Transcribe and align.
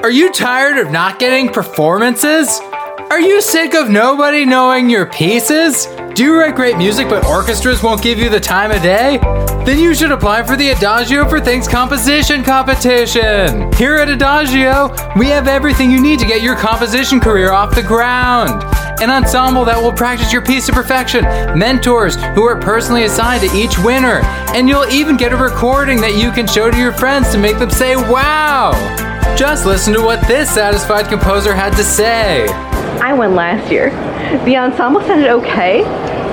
Are 0.00 0.12
you 0.12 0.30
tired 0.30 0.78
of 0.78 0.92
not 0.92 1.18
getting 1.18 1.48
performances? 1.48 2.60
Are 3.10 3.20
you 3.20 3.42
sick 3.42 3.74
of 3.74 3.90
nobody 3.90 4.44
knowing 4.44 4.88
your 4.88 5.06
pieces? 5.06 5.86
Do 6.14 6.22
you 6.22 6.38
write 6.38 6.54
great 6.54 6.76
music 6.76 7.08
but 7.08 7.26
orchestras 7.26 7.82
won't 7.82 8.00
give 8.00 8.16
you 8.16 8.28
the 8.28 8.38
time 8.38 8.70
of 8.70 8.80
day? 8.80 9.18
Then 9.66 9.80
you 9.80 9.96
should 9.96 10.12
apply 10.12 10.44
for 10.44 10.54
the 10.54 10.68
Adagio 10.68 11.28
for 11.28 11.40
Things 11.40 11.66
composition 11.66 12.44
competition. 12.44 13.72
Here 13.72 13.96
at 13.96 14.08
Adagio, 14.08 14.94
we 15.16 15.26
have 15.26 15.48
everything 15.48 15.90
you 15.90 16.00
need 16.00 16.20
to 16.20 16.26
get 16.26 16.42
your 16.42 16.54
composition 16.54 17.18
career 17.18 17.50
off 17.50 17.74
the 17.74 17.82
ground. 17.82 18.62
An 19.02 19.10
ensemble 19.10 19.64
that 19.64 19.82
will 19.82 19.92
practice 19.92 20.32
your 20.32 20.42
piece 20.42 20.66
to 20.66 20.72
perfection, 20.72 21.24
mentors 21.58 22.14
who 22.36 22.44
are 22.44 22.60
personally 22.60 23.02
assigned 23.02 23.48
to 23.48 23.56
each 23.56 23.76
winner, 23.80 24.20
and 24.54 24.68
you'll 24.68 24.88
even 24.92 25.16
get 25.16 25.32
a 25.32 25.36
recording 25.36 26.00
that 26.02 26.14
you 26.14 26.30
can 26.30 26.46
show 26.46 26.70
to 26.70 26.76
your 26.76 26.92
friends 26.92 27.32
to 27.32 27.38
make 27.38 27.58
them 27.58 27.70
say, 27.70 27.96
wow! 27.96 29.07
Just 29.38 29.66
listen 29.66 29.94
to 29.94 30.02
what 30.02 30.26
this 30.26 30.50
satisfied 30.50 31.06
composer 31.06 31.54
had 31.54 31.70
to 31.76 31.84
say. 31.84 32.48
I 33.00 33.12
won 33.12 33.36
last 33.36 33.70
year. 33.70 33.90
The 34.44 34.56
ensemble 34.56 35.00
sounded 35.02 35.30
okay. 35.30 35.82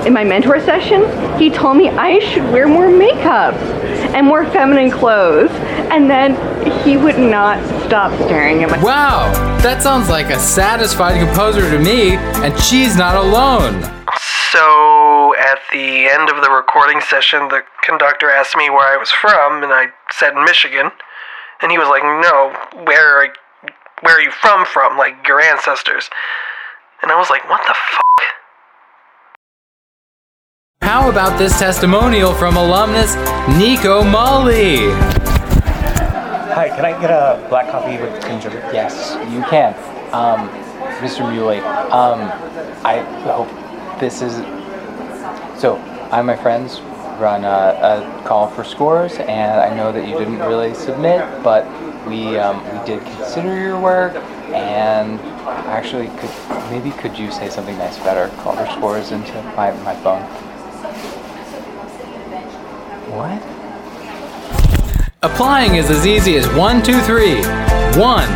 In 0.08 0.12
my 0.12 0.24
mentor 0.24 0.60
session, 0.60 1.04
he 1.38 1.52
told 1.52 1.78
me 1.78 1.90
I 1.90 2.18
should 2.18 2.52
wear 2.52 2.68
more 2.68 2.90
makeup 2.90 3.54
and 4.16 4.26
more 4.26 4.44
feminine 4.48 4.90
clothes, 4.90 5.52
and 5.92 6.10
then 6.10 6.34
he 6.84 6.98
would 6.98 7.20
not 7.20 7.64
stop 7.86 8.12
staring 8.24 8.64
at 8.64 8.72
my. 8.72 8.82
Wow, 8.82 9.32
that 9.62 9.84
sounds 9.84 10.10
like 10.10 10.32
a 10.32 10.40
satisfied 10.40 11.24
composer 11.24 11.70
to 11.70 11.78
me, 11.78 12.16
and 12.16 12.60
she's 12.60 12.98
not 12.98 13.16
alone. 13.16 13.84
So, 14.52 15.36
at 15.36 15.60
the 15.72 16.08
end 16.10 16.32
of 16.32 16.42
the 16.44 16.50
recording 16.50 17.02
session, 17.02 17.50
the 17.50 17.62
conductor 17.84 18.32
asked 18.32 18.58
me 18.58 18.72
where 18.72 18.92
I 18.92 18.98
was 18.98 19.12
from, 19.12 19.62
and 19.62 19.72
I 19.72 19.90
said 20.10 20.34
in 20.36 20.44
Michigan. 20.44 20.90
And 21.66 21.72
he 21.72 21.80
was 21.80 21.88
like, 21.88 22.04
No, 22.04 22.54
where 22.84 23.24
are, 23.24 23.34
where 24.02 24.18
are 24.18 24.22
you 24.22 24.30
from? 24.30 24.68
From 24.68 25.00
like 25.00 25.28
your 25.28 25.42
ancestors. 25.42 26.12
And 27.02 27.12
I 27.12 27.18
was 27.18 27.32
like, 27.32 27.50
What 27.50 27.66
the 27.66 27.74
fuck? 27.74 28.22
How 30.84 31.10
about 31.10 31.40
this 31.40 31.58
testimonial 31.58 32.36
from 32.36 32.56
alumnus 32.56 33.16
Nico 33.58 34.04
Muhly? 34.04 34.94
Hi, 36.54 36.70
can 36.70 36.86
I 36.86 36.92
get 37.02 37.10
a 37.10 37.44
black 37.50 37.72
coffee 37.72 38.00
with 38.00 38.22
ginger? 38.22 38.52
Yes, 38.72 39.16
you 39.34 39.42
can. 39.50 39.74
Um, 40.14 40.48
Mr. 41.00 41.26
Muhly, 41.26 41.64
um, 41.90 42.22
I 42.86 43.00
hope 43.24 43.50
this 44.00 44.22
is. 44.22 44.36
So, 45.60 45.78
I 46.12 46.20
and 46.20 46.28
my 46.28 46.36
friends 46.38 46.80
run 47.20 47.44
a, 47.44 47.48
a 47.48 48.24
call 48.26 48.48
for 48.48 48.64
scores, 48.64 49.14
and 49.18 49.60
I 49.60 49.76
know 49.76 49.92
that 49.92 50.08
you 50.08 50.18
didn't 50.18 50.40
really 50.40 50.74
submit, 50.74 51.22
but 51.44 51.66
we 52.08 52.38
um, 52.38 52.64
we 52.64 52.86
did 52.86 53.04
consider 53.18 53.60
your 53.60 53.80
work, 53.80 54.16
and 54.54 55.20
actually, 55.68 56.08
could 56.20 56.30
maybe 56.70 56.92
could 56.92 57.18
you 57.18 57.32
say 57.32 57.50
something 57.50 57.78
nice 57.78 57.98
about 57.98 58.18
our 58.18 58.30
call 58.44 58.56
for 58.56 58.66
scores 58.74 59.12
into 59.12 59.34
my, 59.56 59.72
my 59.84 59.96
phone? 59.98 60.22
What? 63.12 63.42
Applying 65.22 65.76
is 65.76 65.90
as 65.90 66.06
easy 66.06 66.38
as 66.38 66.48
one, 66.54 66.84
two, 66.84 67.00
three. 67.02 67.42
One, 68.00 68.30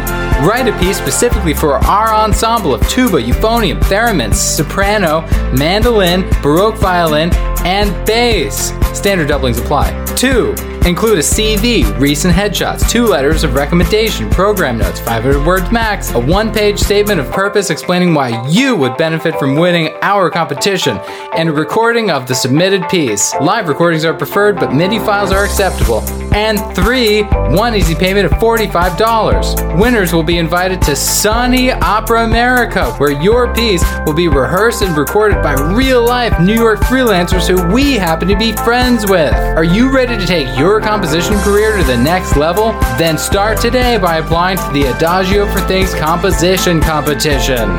write 0.46 0.68
a 0.68 0.80
piece 0.80 0.98
specifically 0.98 1.54
for 1.54 1.76
our 1.76 2.14
ensemble 2.14 2.74
of 2.74 2.88
tuba, 2.90 3.22
euphonium, 3.22 3.80
theremin, 3.84 4.34
soprano, 4.34 5.22
mandolin, 5.54 6.22
baroque 6.42 6.78
violin, 6.78 7.34
and 7.66 7.90
bass. 8.06 8.72
Standard 8.94 9.28
doublings 9.28 9.60
apply. 9.60 10.06
Two, 10.16 10.54
include 10.86 11.20
a 11.20 11.22
CV, 11.22 11.86
recent 12.00 12.34
headshots, 12.34 12.90
two 12.90 13.06
letters 13.06 13.44
of 13.44 13.54
recommendation, 13.54 14.30
program 14.30 14.78
notes, 14.78 15.00
500 15.00 15.46
words 15.46 15.72
max, 15.72 16.12
a 16.14 16.20
one 16.20 16.52
page 16.52 16.80
statement 16.80 17.20
of 17.20 17.30
purpose 17.32 17.70
explaining 17.70 18.14
why 18.14 18.46
you 18.48 18.76
would 18.76 18.98
benefit 18.98 19.36
from 19.36 19.56
winning 19.56 19.94
our 20.02 20.30
competition, 20.30 20.98
and 21.36 21.50
a 21.50 21.52
recording 21.52 22.10
of 22.10 22.28
the 22.28 22.36
submitted 22.36 22.88
piece. 22.90 23.34
Live 23.36 23.68
recordings 23.68 24.06
are 24.06 24.14
preferred, 24.14 24.56
but 24.58 24.74
MIDI 24.74 25.00
files 25.00 25.32
are 25.32 25.46
acceptable. 25.46 26.02
And 26.34 26.60
three, 26.76 27.24
one 27.24 27.76
easy 27.76 27.96
payment 27.96 28.26
of 28.26 28.32
$45. 28.34 29.80
Winners 29.80 30.14
will 30.14 30.24
be 30.24 30.38
invited 30.38 30.82
to 30.84 30.96
Sunny 30.96 31.72
Opera 31.72 32.26
America, 32.26 32.92
where 32.94 33.12
your 33.12 33.54
piece 33.54 33.84
will 34.06 34.14
be 34.14 34.28
rehearsed 34.28 34.82
and 34.82 34.96
recorded 34.96 35.42
by 35.42 35.54
real 35.54 36.06
life 36.06 36.40
New 36.40 36.54
York 36.54 36.80
freelancers 36.82 37.48
who 37.48 37.74
we 37.74 37.96
happen 37.96 38.28
to 38.28 38.38
be 38.38 38.52
friends 38.52 38.79
with. 38.80 39.34
Are 39.34 39.64
you 39.66 39.94
ready 39.94 40.18
to 40.18 40.26
take 40.26 40.58
your 40.58 40.80
composition 40.80 41.36
career 41.40 41.76
to 41.76 41.84
the 41.84 41.98
next 41.98 42.38
level? 42.38 42.72
Then 42.98 43.18
start 43.18 43.60
today 43.60 43.98
by 43.98 44.20
applying 44.20 44.58
to 44.58 44.70
the 44.72 44.84
Adagio 44.96 45.52
for 45.52 45.60
Things 45.68 45.94
composition 45.94 46.80
competition. 46.80 47.70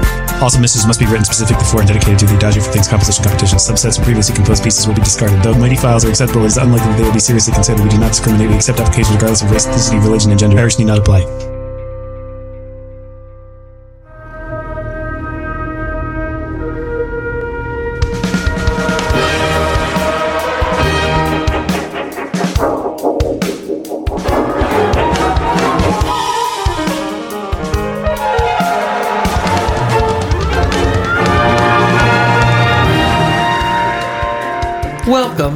Also, 0.42 0.60
messages 0.60 0.86
must 0.86 1.00
be 1.00 1.06
written 1.06 1.24
specifically 1.24 1.64
for 1.64 1.80
and 1.80 1.88
dedicated 1.88 2.18
to 2.18 2.26
the 2.26 2.36
Adagio 2.36 2.62
for 2.62 2.70
Things 2.70 2.86
composition 2.86 3.24
competition. 3.24 3.56
Subsets 3.56 3.98
of 3.98 4.04
previously 4.04 4.34
composed 4.34 4.62
pieces 4.62 4.86
will 4.86 4.94
be 4.94 5.00
discarded. 5.00 5.42
Though 5.42 5.54
MIDI 5.54 5.76
files 5.76 6.04
are 6.04 6.10
acceptable, 6.10 6.42
it 6.42 6.48
is 6.48 6.58
unlikely 6.58 6.86
that 6.92 6.98
they 6.98 7.04
will 7.04 7.14
be 7.14 7.20
seriously 7.20 7.54
considered. 7.54 7.82
We 7.82 7.88
do 7.88 7.98
not 7.98 8.12
discriminate. 8.12 8.50
We 8.50 8.56
accept 8.56 8.78
applications 8.78 9.14
regardless 9.14 9.40
of 9.40 9.50
race, 9.50 9.66
ethnicity, 9.66 10.04
religion, 10.04 10.32
and 10.32 10.38
gender. 10.38 10.58
Irish 10.58 10.78
need 10.78 10.84
not 10.84 10.98
apply. 10.98 11.49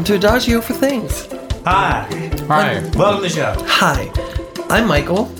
Welcome 0.05 0.21
to 0.21 0.29
Adagio 0.29 0.61
for 0.61 0.75
Things. 0.75 1.27
Hi, 1.65 2.07
Hi, 2.47 2.91
welcome 2.95 3.23
to 3.23 3.23
the 3.23 3.29
show. 3.31 3.55
Hi, 3.67 4.13
I'm 4.69 4.87
Michael. 4.87 5.33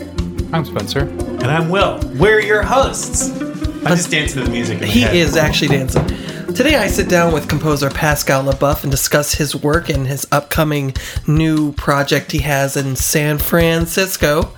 I'm 0.53 0.65
Spencer. 0.65 1.01
And 1.01 1.43
I'm 1.45 1.69
Will. 1.69 1.99
We're 2.15 2.39
your 2.39 2.63
hosts. 2.63 3.29
I'm 3.29 3.95
just 3.95 4.09
dancing 4.09 4.39
to 4.39 4.45
the 4.45 4.49
music. 4.49 4.81
in 4.81 4.87
He 4.87 5.01
head. 5.01 5.15
is 5.15 5.37
actually 5.37 5.67
dancing. 5.67 6.07
Today 6.55 6.77
I 6.77 6.87
sit 6.87 7.07
down 7.07 7.31
with 7.31 7.47
composer 7.47 7.91
Pascal 7.91 8.41
Le 8.41 8.53
Boeuf 8.55 8.81
and 8.81 8.89
discuss 8.89 9.35
his 9.35 9.55
work 9.55 9.87
and 9.89 10.07
his 10.07 10.25
upcoming 10.31 10.95
new 11.27 11.71
project 11.73 12.31
he 12.31 12.39
has 12.39 12.75
in 12.75 12.95
San 12.95 13.37
Francisco. 13.37 14.51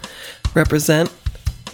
Represent 0.54 1.10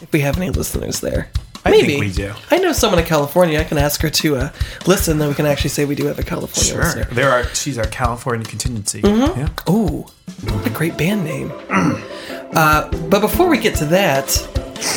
if 0.01 0.11
we 0.11 0.21
have 0.21 0.37
any 0.37 0.49
listeners 0.49 1.01
there. 1.01 1.29
I 1.65 1.71
think 1.71 1.99
we 1.99 2.11
do. 2.11 2.33
I 2.51 2.57
know 2.59 2.73
someone 2.73 2.99
in 2.99 3.05
California. 3.05 3.59
I 3.59 3.63
can 3.63 3.77
ask 3.77 4.01
her 4.01 4.09
to 4.09 4.35
uh, 4.35 4.51
listen, 4.85 5.17
then 5.17 5.29
we 5.29 5.35
can 5.35 5.45
actually 5.45 5.69
say 5.69 5.85
we 5.85 5.95
do 5.95 6.05
have 6.07 6.19
a 6.19 6.23
California 6.23 6.71
Sure. 6.73 6.83
listener. 6.83 7.05
There 7.15 7.31
are. 7.31 7.43
She's 7.55 7.77
our 7.77 7.85
California 7.87 8.45
contingency. 8.45 9.01
Mm-hmm. 9.01 9.39
Yeah. 9.39 9.73
Ooh, 9.73 10.05
what 10.51 10.67
a 10.67 10.69
great 10.69 10.97
band 10.97 11.23
name. 11.23 11.51
uh, 11.69 12.89
but 13.09 13.21
before 13.21 13.47
we 13.49 13.57
get 13.57 13.75
to 13.77 13.85
that, 13.85 14.27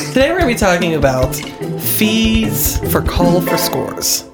today 0.09 0.29
we're 0.31 0.39
going 0.39 0.53
to 0.53 0.55
be 0.55 0.55
talking 0.55 0.95
about 0.95 1.33
fees 1.81 2.77
for 2.91 3.01
call 3.01 3.41
for 3.41 3.57
scores. 3.57 4.25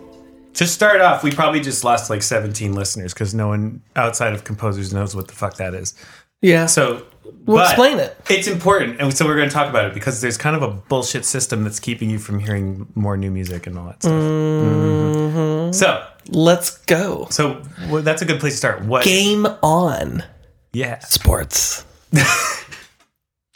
To 0.55 0.67
start 0.67 1.01
off, 1.01 1.23
we 1.23 1.31
probably 1.31 1.59
just 1.61 1.83
lost 1.83 2.09
like 2.09 2.21
17 2.21 2.73
listeners 2.73 3.13
because 3.13 3.33
no 3.33 3.47
one 3.47 3.81
outside 3.95 4.33
of 4.33 4.43
composers 4.43 4.93
knows 4.93 5.15
what 5.15 5.27
the 5.27 5.33
fuck 5.33 5.57
that 5.57 5.73
is. 5.73 5.95
Yeah. 6.41 6.67
So, 6.67 7.05
Well, 7.45 7.57
but 7.57 7.65
explain 7.67 7.99
it. 7.99 8.17
It's 8.29 8.47
important, 8.47 8.99
and 9.01 9.15
so 9.15 9.25
we're 9.25 9.35
going 9.35 9.49
to 9.49 9.53
talk 9.53 9.69
about 9.69 9.85
it 9.85 9.93
because 9.93 10.21
there's 10.21 10.37
kind 10.37 10.55
of 10.55 10.61
a 10.61 10.69
bullshit 10.69 11.25
system 11.25 11.63
that's 11.63 11.79
keeping 11.79 12.09
you 12.09 12.19
from 12.19 12.39
hearing 12.39 12.87
more 12.95 13.17
new 13.17 13.31
music 13.31 13.67
and 13.67 13.77
all 13.77 13.85
that 13.87 14.01
stuff. 14.01 14.13
Mm-hmm. 14.13 15.71
So, 15.73 16.05
Let's 16.29 16.77
go. 16.85 17.27
so 17.29 17.61
well, 17.89 18.01
that's 18.01 18.21
a 18.21 18.25
good 18.25 18.39
place 18.39 18.53
to 18.53 18.57
start. 18.57 18.83
What? 18.83 19.03
Game 19.03 19.45
on. 19.61 20.23
Yeah. 20.71 20.99
Sports. 20.99 21.85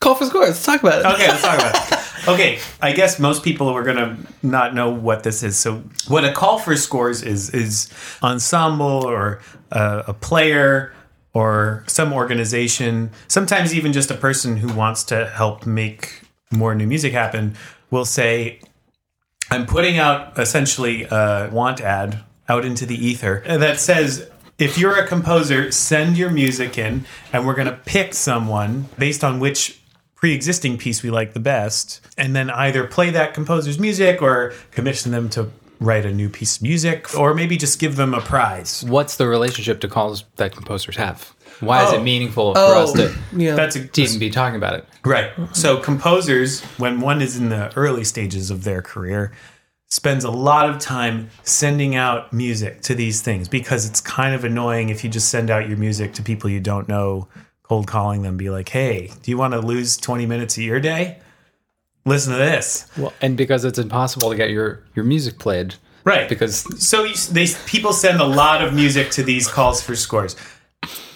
call 0.02 0.16
for 0.16 0.26
scores. 0.26 0.50
Let's 0.50 0.66
talk 0.66 0.82
about 0.82 1.00
it. 1.00 1.06
Okay, 1.14 1.28
let's 1.28 1.42
talk 1.42 1.60
about 1.60 1.92
it. 1.94 2.04
Okay, 2.28 2.60
I 2.82 2.92
guess 2.92 3.20
most 3.20 3.42
people 3.42 3.70
are 3.70 3.84
gonna 3.84 4.18
not 4.44 4.76
know 4.76 4.90
what 4.90 5.24
this 5.24 5.44
is. 5.44 5.56
So, 5.56 5.84
what 6.10 6.26
a 6.26 6.34
call 6.34 6.60
for 6.60 6.76
scores 6.76 7.24
is 7.24 7.50
is 7.52 7.90
ensemble 8.22 9.06
or 9.06 9.40
a, 9.72 10.04
a 10.08 10.14
player 10.14 10.94
or 11.38 11.84
some 11.86 12.14
organization, 12.14 13.12
sometimes 13.28 13.76
even 13.76 13.94
just 13.94 14.10
a 14.10 14.16
person 14.16 14.58
who 14.58 14.74
wants 14.74 15.04
to 15.04 15.28
help 15.28 15.68
make 15.68 16.22
more 16.52 16.74
new 16.74 16.88
music 16.88 17.14
happen, 17.14 17.56
will 17.92 18.06
say, 18.06 18.60
"I'm 19.52 19.68
putting 19.68 20.00
out 20.00 20.40
essentially 20.40 21.04
a 21.04 21.48
want 21.52 21.80
ad 21.80 22.24
out 22.50 22.66
into 22.66 22.88
the 22.88 22.98
ether 23.08 23.44
that 23.46 23.80
says." 23.80 24.28
If 24.58 24.80
you're 24.80 24.98
a 24.98 25.06
composer, 25.06 25.72
send 25.72 26.18
your 26.18 26.32
music 26.32 26.80
in, 26.80 27.06
and 27.32 27.46
we're 27.46 27.54
going 27.54 27.68
to 27.68 27.80
pick 27.86 28.16
someone 28.16 28.90
based 28.98 29.24
on 29.24 29.40
which 29.40 29.80
pre-existing 30.16 30.80
piece 30.80 31.04
we 31.04 31.12
like 31.12 31.34
the 31.34 31.40
best 31.40 32.02
and 32.18 32.36
then 32.36 32.50
either 32.50 32.84
play 32.86 33.12
that 33.12 33.36
composer's 33.36 33.78
music 33.78 34.20
or 34.20 34.56
commission 34.72 35.12
them 35.12 35.30
to 35.30 35.52
write 35.80 36.06
a 36.06 36.12
new 36.12 36.30
piece 36.30 36.58
of 36.58 36.64
music 36.64 37.14
or 37.18 37.34
maybe 37.34 37.56
just 37.58 37.80
give 37.80 37.96
them 37.96 38.14
a 38.14 38.22
prize 38.22 38.84
What's 38.88 39.18
the 39.18 39.28
relationship 39.28 39.80
to 39.82 39.88
calls 39.88 40.24
that 40.38 40.52
composers 40.54 40.96
have? 40.98 41.34
Why 41.60 41.84
is 41.86 41.92
Oh. 41.94 41.98
it 42.00 42.04
meaningful 42.04 42.54
for 42.54 42.60
Oh, 42.62 42.84
us 42.84 42.94
to, 42.94 43.16
yeah. 43.36 43.56
That's 43.56 43.76
a, 43.76 43.88
to 43.88 44.02
even 44.02 44.20
be 44.20 44.30
talking 44.30 44.56
about 44.58 44.74
it? 44.76 44.86
Right. 45.06 45.32
So 45.54 45.78
composers, 45.78 46.62
when 46.78 47.00
one 47.02 47.22
is 47.22 47.38
in 47.38 47.50
the 47.50 47.72
early 47.76 48.04
stages 48.04 48.52
of 48.52 48.64
their 48.64 48.82
career, 48.82 49.32
spends 49.90 50.24
a 50.24 50.30
lot 50.32 50.70
of 50.70 50.78
time 50.80 51.30
sending 51.44 51.96
out 51.96 52.32
music 52.34 52.82
to 52.82 52.94
these 52.94 53.22
things 53.22 53.48
because 53.48 53.88
it's 53.90 54.02
kind 54.02 54.36
of 54.36 54.44
annoying 54.44 54.90
if 54.90 55.04
you 55.04 55.10
just 55.10 55.30
send 55.30 55.50
out 55.50 55.68
your 55.68 55.78
music 55.78 56.14
to 56.14 56.22
people 56.22 56.50
you 56.50 56.60
don't 56.60 56.88
know, 56.88 57.28
cold 57.64 57.88
calling 57.88 58.22
them, 58.22 58.38
be 58.38 58.50
like, 58.50 58.70
"Hey, 58.70 59.12
do 59.24 59.32
you 59.32 59.38
want 59.38 59.54
to 59.54 59.60
lose 59.60 59.98
20 59.98 60.26
minutes 60.26 60.58
of 60.58 60.64
your 60.64 60.80
day? 60.80 61.20
Listen 62.08 62.34
to 62.34 62.40
this." 62.40 62.90
Well, 62.98 63.14
and 63.22 63.38
because 63.38 63.66
it's 63.66 63.80
impossible 63.80 64.30
to 64.32 64.36
get 64.36 64.50
your 64.50 64.84
your 64.96 65.06
music 65.06 65.38
played, 65.38 65.76
Right. 66.08 66.30
Because 66.30 66.64
so 66.82 67.04
you, 67.04 67.16
they 67.32 67.48
people 67.66 67.92
send 67.92 68.22
a 68.22 68.26
lot 68.26 68.64
of 68.64 68.74
music 68.74 69.12
to 69.12 69.24
these 69.24 69.46
calls 69.46 69.82
for 69.82 69.94
scores. 69.94 70.38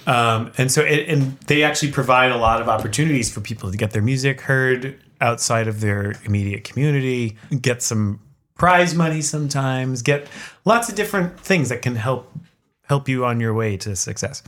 Um, 0.06 0.52
and 0.58 0.70
so 0.70 0.82
it, 0.82 1.08
and 1.08 1.40
they 1.48 1.64
actually 1.64 1.94
provide 1.94 2.34
a 2.34 2.38
lot 2.38 2.62
of 2.62 2.68
opportunities 2.68 3.34
for 3.34 3.40
people 3.40 3.72
to 3.72 3.78
get 3.78 3.92
their 3.92 4.02
music 4.02 4.42
heard 4.42 5.00
outside 5.22 5.70
of 5.70 5.80
their 5.80 6.16
immediate 6.26 6.66
community, 6.66 7.38
get 7.62 7.82
some 7.82 8.20
prize 8.56 8.94
money 8.94 9.22
sometimes, 9.22 10.02
get 10.02 10.28
lots 10.66 10.90
of 10.90 10.96
different 10.96 11.40
things 11.40 11.70
that 11.70 11.82
can 11.82 11.96
help 11.96 12.30
help 12.92 13.08
you 13.08 13.24
on 13.24 13.40
your 13.40 13.54
way 13.54 13.78
to 13.78 13.96
success. 13.96 14.44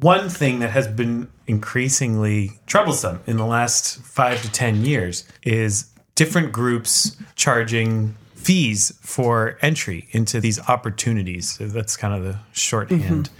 One 0.00 0.30
thing 0.30 0.60
that 0.60 0.70
has 0.70 0.88
been 0.88 1.28
increasingly 1.46 2.52
troublesome 2.64 3.20
in 3.26 3.36
the 3.36 3.44
last 3.44 4.00
5 4.00 4.40
to 4.40 4.50
10 4.50 4.86
years 4.86 5.28
is 5.42 5.90
different 6.14 6.50
groups 6.50 7.14
charging 7.34 8.16
fees 8.36 8.98
for 9.02 9.58
entry 9.60 10.08
into 10.12 10.40
these 10.40 10.58
opportunities. 10.66 11.50
So 11.50 11.66
that's 11.66 11.94
kind 11.94 12.14
of 12.14 12.24
the 12.24 12.38
shorthand 12.52 13.28
mm-hmm. 13.28 13.34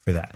for 0.00 0.12
that. 0.12 0.34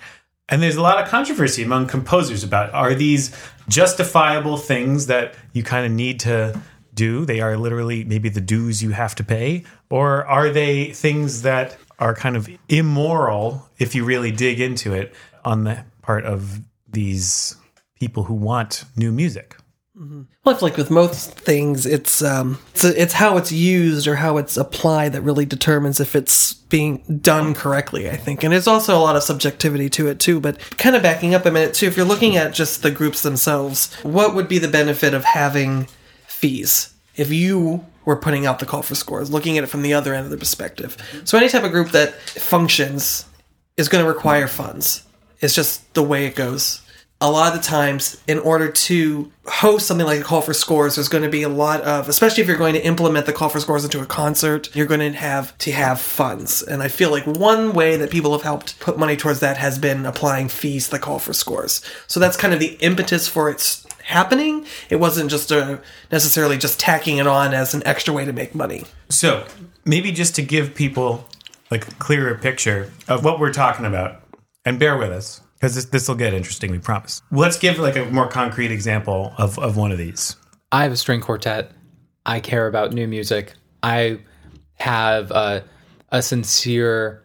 And 0.50 0.62
there's 0.62 0.76
a 0.76 0.82
lot 0.82 1.02
of 1.02 1.08
controversy 1.08 1.62
among 1.62 1.86
composers 1.86 2.44
about 2.44 2.70
are 2.74 2.94
these 2.94 3.34
justifiable 3.66 4.58
things 4.58 5.06
that 5.06 5.34
you 5.54 5.62
kind 5.62 5.86
of 5.86 5.92
need 5.92 6.20
to 6.20 6.60
do? 6.92 7.24
They 7.24 7.40
are 7.40 7.56
literally 7.56 8.04
maybe 8.04 8.28
the 8.28 8.42
dues 8.42 8.82
you 8.82 8.90
have 8.90 9.14
to 9.14 9.24
pay, 9.24 9.64
or 9.88 10.26
are 10.26 10.50
they 10.50 10.92
things 10.92 11.40
that 11.42 11.78
are 12.04 12.14
kind 12.14 12.36
of 12.36 12.48
immoral 12.68 13.66
if 13.78 13.94
you 13.94 14.04
really 14.04 14.30
dig 14.30 14.60
into 14.60 14.92
it 14.92 15.14
on 15.44 15.64
the 15.64 15.84
part 16.02 16.26
of 16.26 16.60
these 16.86 17.56
people 17.98 18.24
who 18.24 18.34
want 18.34 18.84
new 18.94 19.10
music? 19.10 19.56
Well, 19.96 20.26
I 20.54 20.58
feel 20.58 20.68
like 20.68 20.76
with 20.76 20.90
most 20.90 21.30
things, 21.30 21.86
it's 21.86 22.20
um, 22.20 22.58
it's, 22.74 22.84
it's 22.84 23.12
how 23.14 23.36
it's 23.36 23.52
used 23.52 24.06
or 24.06 24.16
how 24.16 24.36
it's 24.38 24.56
applied 24.56 25.12
that 25.12 25.22
really 25.22 25.46
determines 25.46 26.00
if 26.00 26.16
it's 26.16 26.52
being 26.52 27.20
done 27.22 27.54
correctly. 27.54 28.10
I 28.10 28.16
think, 28.16 28.42
and 28.42 28.52
there's 28.52 28.66
also 28.66 28.98
a 28.98 29.00
lot 29.00 29.14
of 29.16 29.22
subjectivity 29.22 29.88
to 29.90 30.08
it 30.08 30.18
too. 30.18 30.40
But 30.40 30.58
kind 30.76 30.96
of 30.96 31.02
backing 31.02 31.34
up 31.34 31.46
a 31.46 31.50
minute 31.50 31.74
too, 31.74 31.86
if 31.86 31.96
you're 31.96 32.04
looking 32.04 32.36
at 32.36 32.52
just 32.52 32.82
the 32.82 32.90
groups 32.90 33.22
themselves, 33.22 33.94
what 34.02 34.34
would 34.34 34.48
be 34.48 34.58
the 34.58 34.68
benefit 34.68 35.14
of 35.14 35.24
having 35.24 35.86
fees 36.26 36.92
if 37.16 37.32
you 37.32 37.86
were 38.04 38.16
putting 38.16 38.46
out 38.46 38.58
the 38.58 38.66
call 38.66 38.82
for 38.82 38.94
scores, 38.94 39.30
looking 39.30 39.58
at 39.58 39.64
it 39.64 39.68
from 39.68 39.82
the 39.82 39.94
other 39.94 40.14
end 40.14 40.24
of 40.24 40.30
the 40.30 40.36
perspective? 40.36 40.96
So 41.24 41.38
any 41.38 41.48
type 41.48 41.64
of 41.64 41.70
group 41.70 41.90
that 41.90 42.14
functions 42.14 43.26
is 43.76 43.88
going 43.88 44.04
to 44.04 44.08
require 44.08 44.46
funds. 44.46 45.04
It's 45.40 45.54
just 45.54 45.92
the 45.94 46.02
way 46.02 46.26
it 46.26 46.34
goes 46.34 46.84
a 47.20 47.30
lot 47.30 47.54
of 47.54 47.60
the 47.60 47.66
times 47.66 48.20
in 48.26 48.38
order 48.40 48.70
to 48.70 49.30
host 49.46 49.86
something 49.86 50.06
like 50.06 50.20
a 50.20 50.24
call 50.24 50.42
for 50.42 50.52
scores 50.52 50.96
there's 50.96 51.08
going 51.08 51.22
to 51.22 51.30
be 51.30 51.42
a 51.42 51.48
lot 51.48 51.80
of 51.82 52.08
especially 52.08 52.42
if 52.42 52.48
you're 52.48 52.56
going 52.58 52.74
to 52.74 52.84
implement 52.84 53.24
the 53.24 53.32
call 53.32 53.48
for 53.48 53.60
scores 53.60 53.84
into 53.84 54.00
a 54.02 54.06
concert 54.06 54.74
you're 54.74 54.86
going 54.86 55.00
to 55.00 55.12
have 55.16 55.56
to 55.58 55.70
have 55.70 56.00
funds 56.00 56.62
and 56.62 56.82
i 56.82 56.88
feel 56.88 57.10
like 57.10 57.24
one 57.26 57.72
way 57.72 57.96
that 57.96 58.10
people 58.10 58.32
have 58.32 58.42
helped 58.42 58.78
put 58.80 58.98
money 58.98 59.16
towards 59.16 59.40
that 59.40 59.56
has 59.56 59.78
been 59.78 60.04
applying 60.04 60.48
fees 60.48 60.86
to 60.86 60.92
the 60.92 60.98
call 60.98 61.18
for 61.18 61.32
scores 61.32 61.80
so 62.08 62.18
that's 62.18 62.36
kind 62.36 62.52
of 62.52 62.60
the 62.60 62.74
impetus 62.80 63.28
for 63.28 63.48
its 63.48 63.86
happening 64.04 64.64
it 64.90 64.96
wasn't 64.96 65.30
just 65.30 65.50
a, 65.50 65.80
necessarily 66.10 66.56
just 66.56 66.78
tacking 66.78 67.18
it 67.18 67.26
on 67.26 67.52
as 67.54 67.74
an 67.74 67.82
extra 67.86 68.12
way 68.14 68.24
to 68.24 68.32
make 68.32 68.54
money 68.54 68.84
So 69.08 69.46
maybe 69.84 70.12
just 70.12 70.34
to 70.36 70.42
give 70.42 70.74
people 70.74 71.26
like 71.70 71.88
a 71.88 71.94
clearer 71.96 72.36
picture 72.36 72.92
of 73.08 73.24
what 73.24 73.40
we're 73.40 73.52
talking 73.52 73.84
about, 73.84 74.22
and 74.64 74.78
bear 74.78 74.96
with 74.96 75.10
us 75.10 75.40
because 75.54 75.74
this 75.74 75.86
this 75.86 76.08
will 76.08 76.14
get 76.14 76.34
interesting. 76.34 76.70
We 76.70 76.78
promise. 76.78 77.22
Let's 77.30 77.58
give 77.58 77.78
like 77.78 77.96
a 77.96 78.04
more 78.06 78.28
concrete 78.28 78.70
example 78.70 79.32
of 79.38 79.58
of 79.58 79.76
one 79.76 79.92
of 79.92 79.98
these. 79.98 80.36
I 80.72 80.82
have 80.84 80.92
a 80.92 80.96
string 80.96 81.20
quartet. 81.20 81.72
I 82.26 82.40
care 82.40 82.66
about 82.66 82.92
new 82.92 83.06
music. 83.06 83.54
I 83.82 84.20
have 84.74 85.30
a, 85.30 85.64
a 86.10 86.22
sincere 86.22 87.22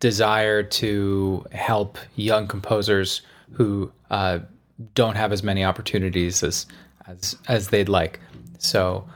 desire 0.00 0.62
to 0.62 1.46
help 1.52 1.96
young 2.16 2.48
composers 2.48 3.22
who 3.52 3.92
uh, 4.10 4.40
don't 4.94 5.16
have 5.16 5.32
as 5.32 5.42
many 5.42 5.64
opportunities 5.64 6.42
as 6.42 6.66
as 7.06 7.36
as 7.48 7.68
they'd 7.68 7.88
like. 7.88 8.20
So 8.58 9.06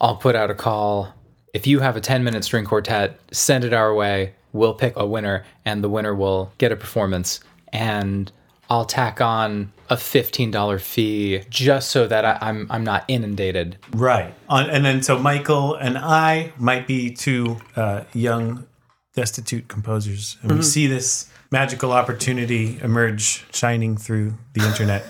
I'll 0.00 0.16
put 0.16 0.34
out 0.34 0.50
a 0.50 0.54
call. 0.54 1.14
If 1.54 1.66
you 1.66 1.80
have 1.80 1.96
a 1.96 2.00
10 2.00 2.24
minute 2.24 2.44
string 2.44 2.64
quartet, 2.64 3.18
send 3.30 3.64
it 3.64 3.72
our 3.72 3.94
way. 3.94 4.34
We'll 4.52 4.74
pick 4.74 4.94
a 4.96 5.06
winner, 5.06 5.44
and 5.64 5.82
the 5.82 5.88
winner 5.88 6.14
will 6.14 6.52
get 6.58 6.72
a 6.72 6.76
performance. 6.76 7.40
And 7.72 8.30
I'll 8.68 8.84
tack 8.84 9.20
on 9.20 9.72
a 9.88 9.96
$15 9.96 10.80
fee 10.80 11.42
just 11.48 11.90
so 11.90 12.06
that 12.06 12.24
I, 12.24 12.38
I'm, 12.40 12.66
I'm 12.70 12.84
not 12.84 13.04
inundated. 13.08 13.78
Right. 13.92 14.34
On, 14.48 14.68
and 14.68 14.84
then 14.84 15.02
so 15.02 15.18
Michael 15.18 15.74
and 15.74 15.96
I 15.96 16.52
might 16.58 16.86
be 16.86 17.10
two 17.10 17.58
uh, 17.76 18.04
young, 18.12 18.66
destitute 19.14 19.68
composers, 19.68 20.36
and 20.42 20.52
we 20.52 20.62
see 20.62 20.86
this 20.86 21.28
magical 21.52 21.92
opportunity 21.92 22.78
emerge 22.80 23.44
shining 23.54 23.96
through 23.96 24.34
the 24.54 24.66
internet. 24.66 25.04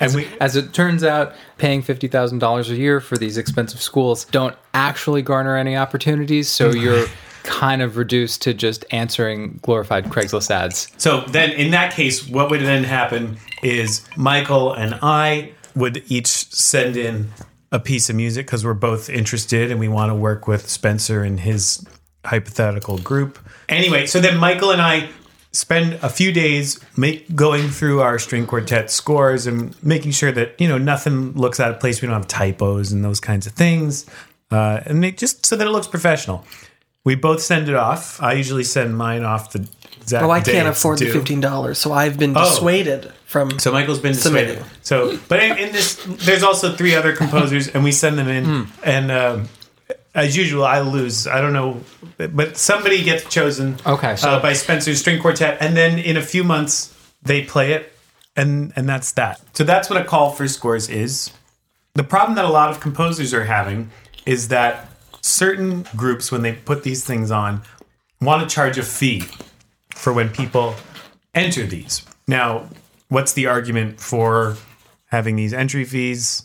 and 0.00 0.14
we 0.14 0.28
As 0.40 0.54
it 0.54 0.72
turns 0.72 1.02
out, 1.02 1.34
paying 1.58 1.82
$50,000 1.82 2.70
a 2.70 2.76
year 2.76 3.00
for 3.00 3.16
these 3.16 3.38
expensive 3.38 3.80
schools 3.80 4.26
don't 4.26 4.54
actually 4.74 5.22
garner 5.22 5.56
any 5.56 5.76
opportunities. 5.76 6.48
So 6.48 6.70
you're 6.70 7.06
kind 7.42 7.80
of 7.80 7.96
reduced 7.96 8.42
to 8.42 8.52
just 8.52 8.84
answering 8.90 9.58
glorified 9.62 10.06
Craigslist 10.06 10.50
ads. 10.50 10.88
So 10.98 11.22
then, 11.22 11.50
in 11.52 11.70
that 11.70 11.92
case, 11.94 12.28
what 12.28 12.50
would 12.50 12.60
then 12.60 12.84
happen 12.84 13.38
is 13.62 14.04
Michael 14.16 14.72
and 14.72 14.98
I 15.00 15.52
would 15.74 16.02
each 16.08 16.26
send 16.26 16.96
in 16.96 17.30
a 17.72 17.78
piece 17.78 18.10
of 18.10 18.16
music 18.16 18.46
because 18.46 18.64
we're 18.64 18.74
both 18.74 19.08
interested 19.08 19.70
and 19.70 19.80
we 19.80 19.88
want 19.88 20.10
to 20.10 20.14
work 20.14 20.46
with 20.46 20.68
Spencer 20.68 21.22
and 21.22 21.40
his 21.40 21.86
hypothetical 22.26 22.98
group. 22.98 23.38
Anyway, 23.68 24.06
so 24.06 24.20
then 24.20 24.36
Michael 24.38 24.70
and 24.70 24.80
I 24.82 25.08
spend 25.52 25.94
a 26.02 26.08
few 26.10 26.32
days 26.32 26.78
make 26.96 27.34
going 27.34 27.68
through 27.70 28.00
our 28.02 28.18
string 28.18 28.46
quartet 28.46 28.90
scores 28.90 29.46
and 29.46 29.74
making 29.82 30.10
sure 30.12 30.30
that 30.32 30.60
you 30.60 30.68
know 30.68 30.78
nothing 30.78 31.32
looks 31.32 31.58
out 31.60 31.70
of 31.70 31.80
place. 31.80 32.02
We 32.02 32.06
don't 32.08 32.16
have 32.16 32.28
typos 32.28 32.92
and 32.92 33.04
those 33.04 33.20
kinds 33.20 33.46
of 33.46 33.52
things, 33.54 34.06
uh, 34.50 34.80
and 34.86 35.00
make, 35.00 35.16
just 35.16 35.46
so 35.46 35.56
that 35.56 35.66
it 35.66 35.70
looks 35.70 35.86
professional. 35.88 36.44
We 37.04 37.14
both 37.14 37.40
send 37.40 37.68
it 37.68 37.74
off. 37.76 38.20
I 38.20 38.32
usually 38.34 38.64
send 38.64 38.96
mine 38.98 39.22
off 39.24 39.52
the 39.52 39.66
exact. 40.02 40.22
well 40.22 40.30
i 40.32 40.40
day 40.40 40.52
can't 40.52 40.68
afford 40.68 40.98
the 40.98 41.06
$15 41.06 41.76
so 41.76 41.92
i've 41.92 42.16
been 42.18 42.36
Oh. 42.36 42.44
dissuaded 42.44 43.12
from 43.26 43.58
So 43.58 43.72
Michael's 43.72 43.98
been 44.00 44.12
dissuaded. 44.12 44.58
Submitting. 44.58 44.64
So, 44.82 45.18
but 45.28 45.42
in, 45.42 45.56
in 45.58 45.72
this, 45.72 45.96
there's 46.26 46.42
also 46.44 46.74
three 46.76 46.94
other 46.94 47.12
composers, 47.14 47.66
and 47.68 47.82
we 47.82 47.90
send 47.92 48.16
them 48.18 48.28
in, 48.28 48.44
Hmm. 48.44 48.62
and 48.84 49.10
um, 49.10 49.48
as 50.16 50.36
usual, 50.36 50.64
I 50.64 50.80
lose. 50.80 51.26
I 51.26 51.40
don't 51.40 51.52
know, 51.52 51.80
but 52.16 52.56
somebody 52.56 53.04
gets 53.04 53.24
chosen. 53.28 53.76
Okay, 53.86 54.16
so- 54.16 54.30
uh, 54.30 54.40
by 54.42 54.54
Spencer's 54.54 54.98
string 54.98 55.20
quartet, 55.20 55.58
and 55.60 55.76
then 55.76 55.98
in 55.98 56.16
a 56.16 56.22
few 56.22 56.42
months 56.42 56.92
they 57.22 57.42
play 57.44 57.72
it, 57.72 57.92
and 58.34 58.72
and 58.76 58.88
that's 58.88 59.12
that. 59.12 59.40
So 59.54 59.62
that's 59.64 59.88
what 59.90 60.00
a 60.00 60.04
call 60.04 60.30
for 60.32 60.48
scores 60.48 60.88
is. 60.88 61.30
The 61.94 62.04
problem 62.04 62.34
that 62.36 62.44
a 62.44 62.50
lot 62.50 62.70
of 62.70 62.80
composers 62.80 63.32
are 63.32 63.44
having 63.44 63.90
is 64.26 64.48
that 64.48 64.88
certain 65.22 65.86
groups, 65.96 66.32
when 66.32 66.42
they 66.42 66.52
put 66.52 66.82
these 66.82 67.04
things 67.04 67.30
on, 67.30 67.62
want 68.20 68.42
to 68.48 68.52
charge 68.54 68.78
a 68.78 68.82
fee 68.82 69.22
for 69.94 70.12
when 70.12 70.28
people 70.30 70.74
enter 71.34 71.64
these. 71.66 72.02
Now, 72.26 72.68
what's 73.08 73.32
the 73.32 73.46
argument 73.46 74.00
for 74.00 74.56
having 75.06 75.36
these 75.36 75.52
entry 75.54 75.84
fees? 75.84 76.42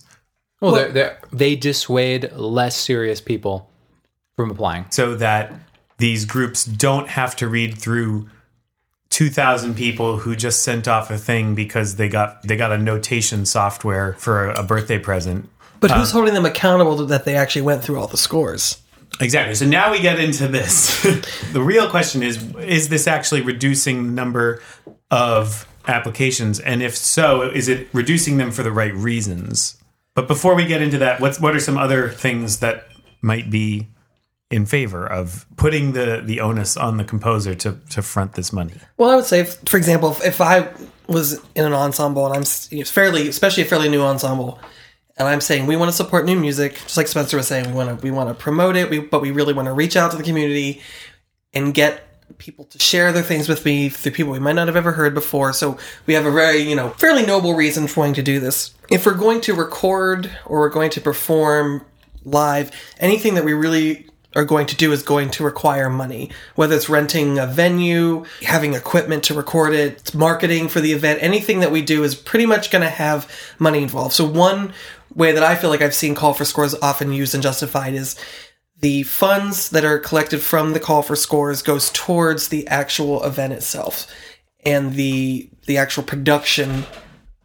Well, 0.62 0.74
they're, 0.74 0.91
they're, 0.91 1.20
they 1.34 1.56
dissuade 1.56 2.32
less 2.34 2.75
serious 2.75 3.20
people 3.20 3.70
from 4.36 4.51
applying. 4.51 4.86
So 4.91 5.15
that 5.15 5.53
these 5.98 6.25
groups 6.25 6.65
don't 6.65 7.10
have 7.10 7.36
to 7.38 7.48
read 7.48 7.77
through 7.77 8.30
2000 9.10 9.75
people 9.75 10.18
who 10.18 10.36
just 10.36 10.63
sent 10.63 10.88
off 10.88 11.12
a 11.12 11.18
thing 11.18 11.53
because 11.53 11.98
they 11.98 12.08
got 12.08 12.41
they 12.44 12.56
got 12.56 12.72
a 12.72 12.77
notation 12.77 13.46
software 13.46 14.13
for 14.13 14.50
a, 14.50 14.62
a 14.62 14.63
birthday 14.63 14.98
present. 14.98 15.50
But 15.80 15.91
who's 15.91 16.12
um, 16.12 16.20
holding 16.20 16.34
them 16.34 16.46
accountable 16.46 16.98
to 16.98 17.06
that 17.06 17.25
they 17.25 17.36
actually 17.36 17.63
went 17.63 17.84
through 17.84 18.00
all 18.00 18.08
the 18.08 18.18
scores? 18.18 18.82
Exactly. 19.20 19.56
So 19.56 19.65
now 19.65 19.91
we 19.91 20.00
get 20.00 20.20
into 20.20 20.48
this. 20.48 21.01
the 21.53 21.62
real 21.62 21.89
question 21.89 22.24
is 22.24 22.56
is 22.56 22.89
this 22.89 23.08
actually 23.08 23.41
reducing 23.41 24.06
the 24.08 24.12
number 24.12 24.62
of 25.10 25.68
applications 25.88 26.60
and 26.60 26.82
if 26.82 26.96
so, 26.96 27.41
is 27.41 27.68
it 27.68 27.89
reducing 27.94 28.38
them 28.38 28.51
for 28.51 28.63
the 28.63 28.72
right 28.72 28.94
reasons? 28.94 29.80
But 30.13 30.27
before 30.27 30.56
we 30.56 30.65
get 30.65 30.82
into 30.82 30.98
that, 31.00 31.20
what's 31.20 31.39
what 31.39 31.56
are 31.56 31.60
some 31.60 31.77
other 31.77 32.10
things 32.10 32.60
that 32.60 32.88
might 33.22 33.50
be 33.50 33.88
in 34.51 34.65
favor 34.65 35.08
of 35.08 35.46
putting 35.56 35.94
the 35.94 36.22
the 36.24 36.41
onus 36.41 36.75
on 36.75 36.98
the 36.98 37.03
composer 37.03 37.56
to 37.56 37.77
to 37.89 38.01
front 38.01 38.34
this 38.34 38.51
money. 38.51 38.74
Well, 38.98 39.10
I 39.10 39.15
would 39.15 39.25
say, 39.25 39.39
if, 39.39 39.58
for 39.65 39.77
example, 39.77 40.12
if, 40.12 40.25
if 40.25 40.41
I 40.41 40.68
was 41.08 41.39
in 41.56 41.65
an 41.65 41.74
ensemble 41.74 42.25
and 42.25 42.36
I'm 42.36 42.44
fairly, 42.86 43.27
especially 43.27 43.63
a 43.63 43.65
fairly 43.65 43.89
new 43.89 44.01
ensemble, 44.01 44.60
and 45.18 45.27
I'm 45.27 45.41
saying 45.41 45.65
we 45.65 45.77
want 45.77 45.89
to 45.89 45.96
support 45.96 46.25
new 46.25 46.39
music, 46.39 46.74
just 46.74 46.98
like 46.98 47.08
Spencer 47.08 47.38
was 47.38 47.48
saying, 47.48 47.68
we 47.68 47.74
want 47.74 47.98
to 47.98 48.03
we 48.03 48.12
want 48.12 48.30
to 48.30 48.36
promote 48.36 48.75
it, 48.75 48.89
we, 48.89 49.00
but 49.00 49.22
we 49.22 49.32
really 49.32 49.53
want 49.53 49.68
to 49.68 49.74
reach 49.74 49.96
out 49.96 50.12
to 50.12 50.18
the 50.18 50.24
community 50.24 50.82
and 51.53 51.74
get 51.74 52.08
people 52.38 52.65
to 52.65 52.80
share 52.80 53.12
their 53.12 53.24
things 53.24 53.48
with 53.48 53.65
me 53.65 53.89
through 53.89 54.12
people 54.12 54.32
we 54.32 54.39
might 54.39 54.53
not 54.53 54.68
have 54.68 54.75
ever 54.75 54.91
heard 54.91 55.13
before. 55.13 55.53
So 55.53 55.77
we 56.06 56.13
have 56.13 56.25
a 56.25 56.32
very, 56.32 56.60
you 56.60 56.75
know, 56.75 56.89
fairly 56.91 57.25
noble 57.25 57.56
reason 57.56 57.88
for 57.88 58.01
wanting 58.01 58.15
to 58.15 58.24
do 58.24 58.39
this. 58.39 58.74
If 58.91 59.05
we're 59.05 59.13
going 59.13 59.39
to 59.41 59.53
record 59.53 60.29
or 60.45 60.60
we're 60.60 60.69
going 60.69 60.89
to 60.91 61.01
perform 61.01 61.86
live, 62.25 62.71
anything 63.00 63.36
that 63.36 63.45
we 63.45 63.53
really 63.53 64.05
are 64.36 64.43
going 64.43 64.67
to 64.67 64.75
do 64.75 64.91
is 64.91 65.01
going 65.01 65.29
to 65.31 65.45
require 65.45 65.89
money. 65.89 66.29
Whether 66.55 66.75
it's 66.75 66.89
renting 66.89 67.39
a 67.39 67.48
venue, 67.48 68.25
having 68.41 68.74
equipment 68.74 69.24
to 69.25 69.33
record 69.33 69.74
it, 69.74 70.13
marketing 70.13 70.67
for 70.67 70.81
the 70.81 70.91
event, 70.91 71.24
anything 71.24 71.62
that 71.62 71.71
we 71.71 71.81
do 71.81 72.03
is 72.03 72.15
pretty 72.15 72.45
much 72.45 72.69
going 72.69 72.81
to 72.81 72.89
have 72.89 73.31
money 73.60 73.81
involved. 73.81 74.13
So 74.13 74.27
one 74.27 74.74
way 75.15 75.31
that 75.31 75.43
I 75.43 75.55
feel 75.55 75.69
like 75.69 75.81
I've 75.81 75.95
seen 75.95 76.13
call 76.13 76.33
for 76.33 76.43
scores 76.43 76.75
often 76.81 77.13
used 77.13 77.33
and 77.33 77.41
justified 77.41 77.93
is 77.93 78.17
the 78.77 79.03
funds 79.03 79.69
that 79.69 79.86
are 79.86 80.00
collected 80.00 80.41
from 80.41 80.74
the 80.74 80.81
call 80.81 81.01
for 81.01 81.15
scores 81.15 81.62
goes 81.62 81.91
towards 81.91 82.50
the 82.50 82.67
actual 82.67 83.24
event 83.24 83.53
itself 83.53 84.13
and 84.65 84.95
the 84.95 85.50
the 85.65 85.77
actual 85.77 86.03
production 86.03 86.86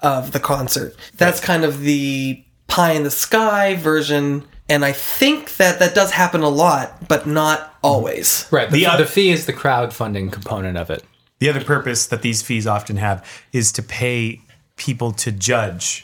of 0.06 0.32
the 0.32 0.40
concert. 0.40 0.94
That's 1.16 1.40
kind 1.40 1.64
of 1.64 1.80
the 1.80 2.42
pie 2.68 2.92
in 2.92 3.02
the 3.02 3.10
sky 3.10 3.74
version 3.74 4.46
and 4.68 4.84
I 4.84 4.92
think 4.92 5.56
that 5.56 5.78
that 5.78 5.94
does 5.94 6.10
happen 6.10 6.42
a 6.42 6.48
lot, 6.48 7.08
but 7.08 7.26
not 7.26 7.74
always. 7.82 8.48
Right. 8.50 8.68
The, 8.68 8.78
The 8.78 8.86
oth- 8.86 8.98
the 8.98 9.06
fee 9.06 9.30
is 9.30 9.46
the 9.46 9.52
crowdfunding 9.52 10.32
component 10.32 10.76
of 10.76 10.90
it. 10.90 11.04
The 11.38 11.48
other 11.48 11.62
purpose 11.62 12.06
that 12.06 12.22
these 12.22 12.42
fees 12.42 12.66
often 12.66 12.96
have 12.96 13.24
is 13.52 13.70
to 13.72 13.82
pay 13.82 14.40
people 14.76 15.12
to 15.12 15.30
judge 15.30 16.02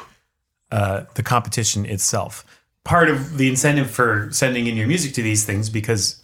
uh, 0.70 1.04
the 1.14 1.22
competition 1.22 1.86
itself. 1.86 2.44
Part 2.84 3.08
of 3.08 3.38
the 3.38 3.48
incentive 3.48 3.90
for 3.90 4.28
sending 4.30 4.66
in 4.66 4.76
your 4.76 4.86
music 4.86 5.14
to 5.14 5.22
these 5.22 5.44
things, 5.44 5.68
because 5.68 6.20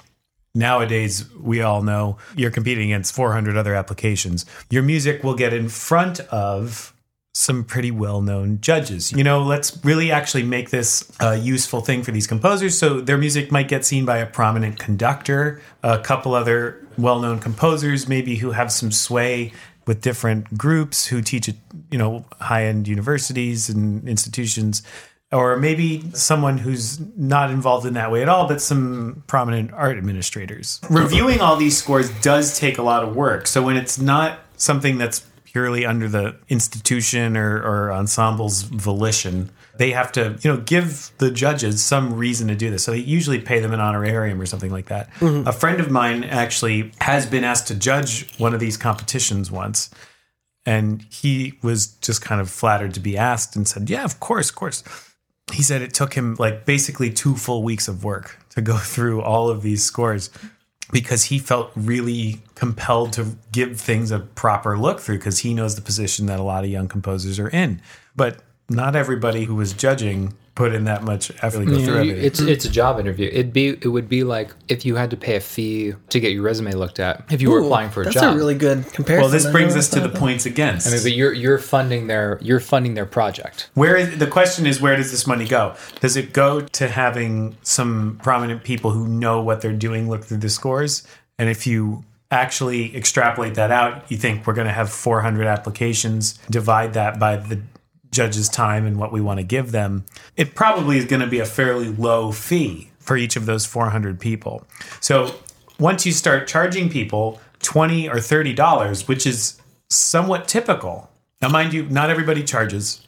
nowadays 0.54 1.24
we 1.34 1.60
all 1.62 1.82
know 1.82 2.18
you're 2.36 2.50
competing 2.50 2.92
against 2.92 3.14
400 3.14 3.56
other 3.56 3.74
applications, 3.74 4.44
your 4.70 4.82
music 4.82 5.24
will 5.24 5.34
get 5.34 5.52
in 5.52 5.68
front 5.68 6.20
of 6.20 6.94
some 7.38 7.62
pretty 7.62 7.92
well 7.92 8.20
known 8.20 8.60
judges. 8.60 9.12
You 9.12 9.22
know, 9.22 9.40
let's 9.44 9.78
really 9.84 10.10
actually 10.10 10.42
make 10.42 10.70
this 10.70 11.08
a 11.20 11.36
useful 11.36 11.80
thing 11.80 12.02
for 12.02 12.10
these 12.10 12.26
composers. 12.26 12.76
So 12.76 13.00
their 13.00 13.16
music 13.16 13.52
might 13.52 13.68
get 13.68 13.84
seen 13.84 14.04
by 14.04 14.18
a 14.18 14.26
prominent 14.26 14.80
conductor, 14.80 15.62
a 15.84 16.00
couple 16.00 16.34
other 16.34 16.84
well 16.98 17.20
known 17.20 17.38
composers, 17.38 18.08
maybe 18.08 18.36
who 18.36 18.50
have 18.50 18.72
some 18.72 18.90
sway 18.90 19.52
with 19.86 20.00
different 20.00 20.58
groups 20.58 21.06
who 21.06 21.22
teach 21.22 21.48
at, 21.48 21.54
you 21.92 21.96
know, 21.96 22.26
high 22.40 22.64
end 22.64 22.88
universities 22.88 23.68
and 23.68 24.08
institutions. 24.08 24.82
Or 25.30 25.58
maybe 25.58 26.10
someone 26.14 26.58
who's 26.58 26.98
not 27.16 27.52
involved 27.52 27.86
in 27.86 27.94
that 27.94 28.10
way 28.10 28.20
at 28.22 28.28
all, 28.28 28.48
but 28.48 28.60
some 28.60 29.22
prominent 29.28 29.72
art 29.74 29.96
administrators. 29.96 30.80
Reviewing 30.90 31.40
all 31.40 31.54
these 31.54 31.76
scores 31.76 32.10
does 32.20 32.58
take 32.58 32.78
a 32.78 32.82
lot 32.82 33.04
of 33.04 33.14
work. 33.14 33.46
So 33.46 33.62
when 33.62 33.76
it's 33.76 33.98
not 33.98 34.40
something 34.56 34.98
that's 34.98 35.24
purely 35.52 35.86
under 35.86 36.08
the 36.08 36.36
institution 36.48 37.36
or, 37.36 37.56
or 37.62 37.90
ensemble's 37.90 38.62
volition. 38.62 39.50
They 39.78 39.92
have 39.92 40.12
to, 40.12 40.36
you 40.42 40.52
know, 40.52 40.60
give 40.60 41.10
the 41.18 41.30
judges 41.30 41.82
some 41.82 42.14
reason 42.14 42.48
to 42.48 42.54
do 42.54 42.70
this. 42.70 42.84
So 42.84 42.90
they 42.90 42.98
usually 42.98 43.40
pay 43.40 43.60
them 43.60 43.72
an 43.72 43.80
honorarium 43.80 44.40
or 44.40 44.46
something 44.46 44.70
like 44.70 44.86
that. 44.86 45.10
Mm-hmm. 45.14 45.48
A 45.48 45.52
friend 45.52 45.80
of 45.80 45.90
mine 45.90 46.24
actually 46.24 46.92
has 47.00 47.24
been 47.24 47.44
asked 47.44 47.68
to 47.68 47.74
judge 47.74 48.36
one 48.38 48.52
of 48.52 48.60
these 48.60 48.76
competitions 48.76 49.50
once. 49.50 49.90
And 50.66 51.06
he 51.10 51.54
was 51.62 51.86
just 51.86 52.20
kind 52.20 52.40
of 52.40 52.50
flattered 52.50 52.92
to 52.94 53.00
be 53.00 53.16
asked 53.16 53.56
and 53.56 53.66
said, 53.66 53.88
Yeah, 53.88 54.04
of 54.04 54.20
course, 54.20 54.50
of 54.50 54.56
course. 54.56 54.84
He 55.50 55.62
said 55.62 55.80
it 55.80 55.94
took 55.94 56.12
him 56.12 56.36
like 56.38 56.66
basically 56.66 57.10
two 57.10 57.34
full 57.34 57.62
weeks 57.62 57.88
of 57.88 58.04
work 58.04 58.38
to 58.50 58.60
go 58.60 58.76
through 58.76 59.22
all 59.22 59.48
of 59.48 59.62
these 59.62 59.82
scores 59.82 60.28
because 60.90 61.24
he 61.24 61.38
felt 61.38 61.70
really 61.76 62.40
compelled 62.54 63.12
to 63.14 63.36
give 63.52 63.80
things 63.80 64.10
a 64.10 64.20
proper 64.20 64.78
look 64.78 65.00
through 65.00 65.18
because 65.18 65.40
he 65.40 65.54
knows 65.54 65.74
the 65.74 65.82
position 65.82 66.26
that 66.26 66.40
a 66.40 66.42
lot 66.42 66.64
of 66.64 66.70
young 66.70 66.88
composers 66.88 67.38
are 67.38 67.48
in. 67.48 67.80
But 68.16 68.40
not 68.68 68.96
everybody 68.96 69.44
who 69.44 69.54
was 69.54 69.72
judging 69.72 70.34
put 70.58 70.74
in 70.74 70.84
that 70.84 71.04
much 71.04 71.30
effort 71.40 71.60
to 71.60 71.66
go 71.66 71.76
You 71.76 71.86
through 71.86 72.04
know, 72.04 72.14
it's 72.14 72.40
it's 72.40 72.64
a 72.64 72.70
job 72.70 72.98
interview. 72.98 73.28
It'd 73.32 73.52
be 73.52 73.68
it 73.68 73.86
would 73.86 74.08
be 74.08 74.24
like 74.24 74.50
if 74.66 74.84
you 74.84 74.96
had 74.96 75.08
to 75.10 75.16
pay 75.16 75.36
a 75.36 75.40
fee 75.40 75.94
to 76.08 76.18
get 76.18 76.32
your 76.32 76.42
resume 76.42 76.72
looked 76.72 76.98
at 76.98 77.24
if 77.30 77.40
you 77.40 77.50
were 77.50 77.60
applying 77.60 77.90
for 77.90 78.00
a 78.02 78.04
that's 78.04 78.14
job. 78.14 78.24
That's 78.24 78.34
a 78.34 78.36
really 78.36 78.56
good 78.56 78.92
comparison. 78.92 79.22
well, 79.22 79.30
this 79.30 79.48
brings 79.50 79.76
us 79.76 79.88
to 79.90 80.00
the 80.00 80.08
thought 80.08 80.18
points 80.18 80.46
against. 80.46 80.88
I 80.88 80.90
mean, 80.90 81.02
but 81.04 81.12
you're 81.12 81.32
you're 81.32 81.58
funding 81.58 82.08
their 82.08 82.38
you're 82.42 82.58
funding 82.58 82.94
their 82.94 83.06
project. 83.06 83.70
Where 83.74 83.96
is, 83.96 84.18
the 84.18 84.26
question 84.26 84.66
is, 84.66 84.80
where 84.80 84.96
does 84.96 85.12
this 85.12 85.28
money 85.28 85.46
go? 85.46 85.76
Does 86.00 86.16
it 86.16 86.32
go 86.32 86.60
to 86.60 86.88
having 86.88 87.56
some 87.62 88.18
prominent 88.20 88.64
people 88.64 88.90
who 88.90 89.06
know 89.06 89.40
what 89.40 89.60
they're 89.60 89.72
doing 89.72 90.10
look 90.10 90.24
through 90.24 90.38
the 90.38 90.50
scores? 90.50 91.06
And 91.38 91.48
if 91.48 91.68
you 91.68 92.04
actually 92.32 92.96
extrapolate 92.96 93.54
that 93.54 93.70
out, 93.70 94.10
you 94.10 94.16
think 94.16 94.44
we're 94.44 94.54
going 94.54 94.66
to 94.66 94.72
have 94.72 94.90
400 94.90 95.46
applications, 95.46 96.36
divide 96.50 96.94
that 96.94 97.20
by 97.20 97.36
the 97.36 97.60
judge's 98.10 98.48
time 98.48 98.86
and 98.86 98.98
what 98.98 99.12
we 99.12 99.20
want 99.20 99.38
to 99.38 99.44
give 99.44 99.72
them, 99.72 100.04
it 100.36 100.54
probably 100.54 100.98
is 100.98 101.04
going 101.04 101.20
to 101.20 101.26
be 101.26 101.38
a 101.38 101.44
fairly 101.46 101.88
low 101.88 102.32
fee 102.32 102.90
for 102.98 103.16
each 103.16 103.36
of 103.36 103.46
those 103.46 103.66
400 103.66 104.20
people. 104.20 104.66
So 105.00 105.34
once 105.78 106.04
you 106.04 106.12
start 106.12 106.46
charging 106.46 106.88
people 106.90 107.40
20 107.62 108.08
or 108.08 108.20
30 108.20 108.52
dollars, 108.54 109.08
which 109.08 109.26
is 109.26 109.60
somewhat 109.90 110.48
typical. 110.48 111.10
Now 111.40 111.48
mind 111.48 111.72
you, 111.72 111.84
not 111.84 112.10
everybody 112.10 112.42
charges, 112.44 113.04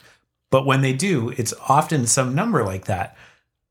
but 0.51 0.67
when 0.67 0.81
they 0.81 0.93
do, 0.93 1.31
it's 1.37 1.55
often 1.69 2.07
some 2.07 2.35
number 2.35 2.65
like 2.65 2.87
that. 2.87 3.17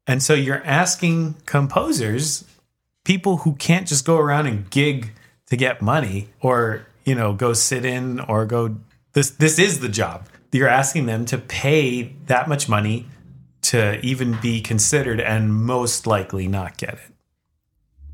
And 0.08 0.24
so 0.24 0.34
you're 0.34 0.64
asking 0.64 1.36
composers, 1.46 2.46
people 3.04 3.38
who 3.38 3.56
can't 3.56 3.88
just 3.88 4.06
go 4.06 4.18
around 4.18 4.48
and 4.48 4.70
gig 4.70 5.12
to 5.48 5.58
get 5.58 5.82
money 5.82 6.30
or, 6.42 6.86
you 7.06 7.16
know, 7.16 7.34
go 7.34 7.54
sit 7.54 7.86
in 7.86 8.20
or 8.22 8.46
go 8.46 8.78
this 9.14 9.32
this 9.32 9.60
is 9.60 9.80
the 9.80 9.90
job. 9.90 10.28
You're 10.52 10.68
asking 10.68 11.06
them 11.06 11.26
to 11.26 11.38
pay 11.38 12.14
that 12.26 12.48
much 12.50 12.68
money 12.70 13.06
to 13.62 14.00
even 14.06 14.40
be 14.42 14.62
considered 14.62 15.20
and 15.20 15.54
most 15.54 16.08
likely 16.08 16.48
not 16.48 16.78
get 16.78 16.94
it. 16.96 17.12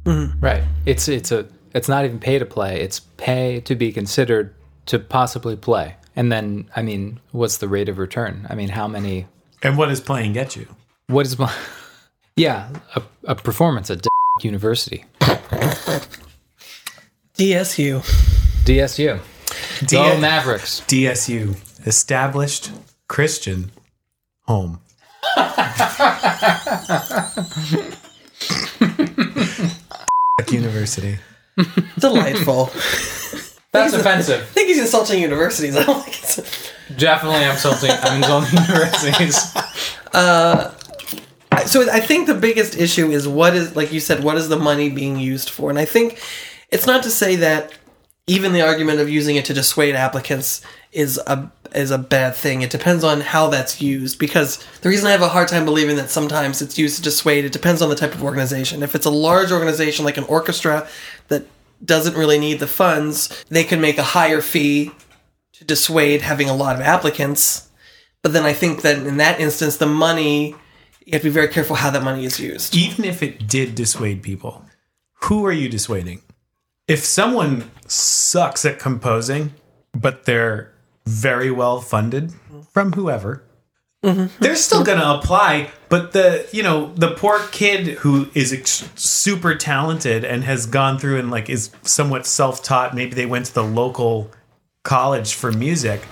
Mm-hmm. 0.06 0.40
Right. 0.40 0.64
It's 0.86 1.08
it's 1.08 1.32
a 1.32 1.48
it's 1.74 1.88
not 1.88 2.06
even 2.06 2.20
pay 2.20 2.40
to 2.40 2.46
play. 2.46 2.82
It's 2.82 3.00
pay 3.18 3.60
to 3.62 3.76
be 3.76 3.92
considered 3.92 4.54
to 4.88 5.00
possibly 5.00 5.56
play. 5.56 5.96
And 6.16 6.32
then 6.32 6.70
I 6.76 6.82
mean, 6.82 7.20
what's 7.32 7.58
the 7.58 7.68
rate 7.68 7.90
of 7.90 7.98
return? 7.98 8.46
I 8.50 8.56
mean, 8.56 8.70
how 8.70 8.88
many 8.88 9.28
And 9.64 9.78
what 9.78 9.90
does 9.90 10.02
playing 10.02 10.34
get 10.34 10.56
you? 10.56 10.68
what 11.08 11.26
is 11.26 11.38
my? 11.40 11.54
Yeah, 12.38 12.68
a, 12.98 13.02
a 13.24 13.36
performance 13.36 13.90
at 13.90 14.06
University. 14.42 15.06
DSU. 17.38 18.02
DSU. 18.66 19.20
D- 19.88 19.96
Go 19.96 20.18
Mavericks. 20.20 20.82
DSU, 20.82 21.56
established 21.86 22.72
Christian 23.08 23.72
home. 24.42 24.80
University. 30.52 31.18
Delightful. 31.98 32.66
That's 33.72 33.94
offensive. 33.94 34.42
I 34.42 34.46
think 34.46 34.68
he's 34.70 34.80
insulting 34.80 35.22
universities. 35.22 35.76
I 35.78 35.84
don't 35.84 36.04
think 36.04 36.18
it's. 36.18 36.72
Definitely 36.98 37.44
insulting 37.46 37.90
I'm 37.90 38.18
insulting 38.22 38.60
universities. 38.60 39.56
Uh, 40.14 40.72
so 41.66 41.90
I 41.92 42.00
think 42.00 42.28
the 42.28 42.36
biggest 42.36 42.78
issue 42.78 43.10
is 43.10 43.28
what 43.28 43.56
is, 43.56 43.76
like 43.76 43.92
you 43.92 44.00
said, 44.00 44.24
what 44.24 44.38
is 44.38 44.50
the 44.50 44.58
money 44.58 44.90
being 44.90 45.18
used 45.18 45.50
for? 45.50 45.70
And 45.70 45.80
I 45.80 45.86
think 45.86 46.22
it's 46.70 46.86
not 46.86 47.04
to 47.04 47.10
say 47.10 47.38
that 47.38 47.74
even 48.28 48.54
the 48.54 48.62
argument 48.62 49.00
of 49.00 49.10
using 49.10 49.36
it 49.36 49.46
to 49.46 49.54
dissuade 49.54 49.96
applicants 49.96 50.62
is 50.92 51.20
a 51.28 51.52
is 51.74 51.92
a 51.92 51.98
bad 51.98 52.36
thing. 52.36 52.62
It 52.62 52.70
depends 52.70 53.04
on 53.04 53.22
how 53.22 53.50
that's 53.50 53.82
used. 53.82 54.18
Because 54.18 54.64
the 54.82 54.90
reason 54.90 55.08
I 55.08 55.12
have 55.12 55.22
a 55.22 55.28
hard 55.28 55.48
time 55.48 55.66
believing 55.66 55.98
that 55.98 56.10
sometimes 56.10 56.62
it's 56.62 56.78
used 56.78 56.96
to 56.98 57.02
dissuade, 57.02 57.46
it 57.46 57.52
depends 57.52 57.82
on 57.82 57.90
the 57.90 57.96
type 57.96 58.14
of 58.14 58.24
organization. 58.24 58.82
If 58.82 58.96
it's 58.96 59.06
a 59.06 59.12
large 59.12 59.52
organization 59.52 60.06
like 60.06 60.18
an 60.18 60.24
orchestra 60.26 60.88
that 61.28 61.46
doesn't 61.84 62.16
really 62.16 62.40
need 62.40 62.60
the 62.60 62.68
funds, 62.68 63.44
they 63.50 63.64
can 63.64 63.82
make 63.82 63.98
a 63.98 64.04
higher 64.04 64.42
fee 64.42 64.92
to 65.54 65.66
dissuade 65.66 66.22
having 66.22 66.50
a 66.50 66.56
lot 66.56 66.76
of 66.76 66.82
applicants. 66.82 67.70
But 68.22 68.34
then 68.34 68.44
I 68.44 68.54
think 68.54 68.82
that 68.82 69.06
in 69.06 69.18
that 69.18 69.40
instance, 69.40 69.78
the 69.78 69.86
money 69.86 70.56
you 71.06 71.12
have 71.14 71.22
to 71.22 71.28
be 71.28 71.34
very 71.34 71.50
careful 71.50 71.76
how 71.76 71.92
that 71.92 72.04
money 72.04 72.26
is 72.26 72.40
used. 72.40 72.76
Even 72.76 73.06
if 73.06 73.22
it 73.22 73.48
did 73.48 73.76
dissuade 73.76 74.24
people, 74.24 74.66
who 75.26 75.46
are 75.46 75.52
you 75.52 75.70
dissuading? 75.70 76.24
If 76.88 77.04
someone 77.04 77.72
sucks 77.88 78.64
at 78.66 78.80
composing, 78.80 79.54
but 79.94 80.26
they're 80.26 80.72
very 81.06 81.52
well 81.52 81.82
funded 81.82 82.34
from 82.72 82.94
whoever, 82.94 83.44
mm-hmm. 84.04 84.28
they're 84.44 84.56
still 84.56 84.84
going 84.84 85.00
to 85.00 85.14
apply. 85.14 85.72
But 85.90 86.12
the 86.12 86.48
you 86.52 86.62
know 86.62 86.94
the 86.94 87.12
poor 87.12 87.40
kid 87.52 88.00
who 88.00 88.30
is 88.34 88.54
ex- 88.54 88.90
super 88.96 89.56
talented 89.56 90.24
and 90.24 90.44
has 90.44 90.66
gone 90.66 91.00
through 91.00 91.18
and 91.20 91.32
like 91.32 91.50
is 91.50 91.72
somewhat 91.84 92.26
self 92.26 92.62
taught. 92.62 92.94
Maybe 92.94 93.16
they 93.16 93.26
went 93.26 93.48
to 93.48 93.54
the 93.54 93.64
local 93.64 94.32
college 94.84 95.34
for 95.34 95.52
music, 95.52 96.04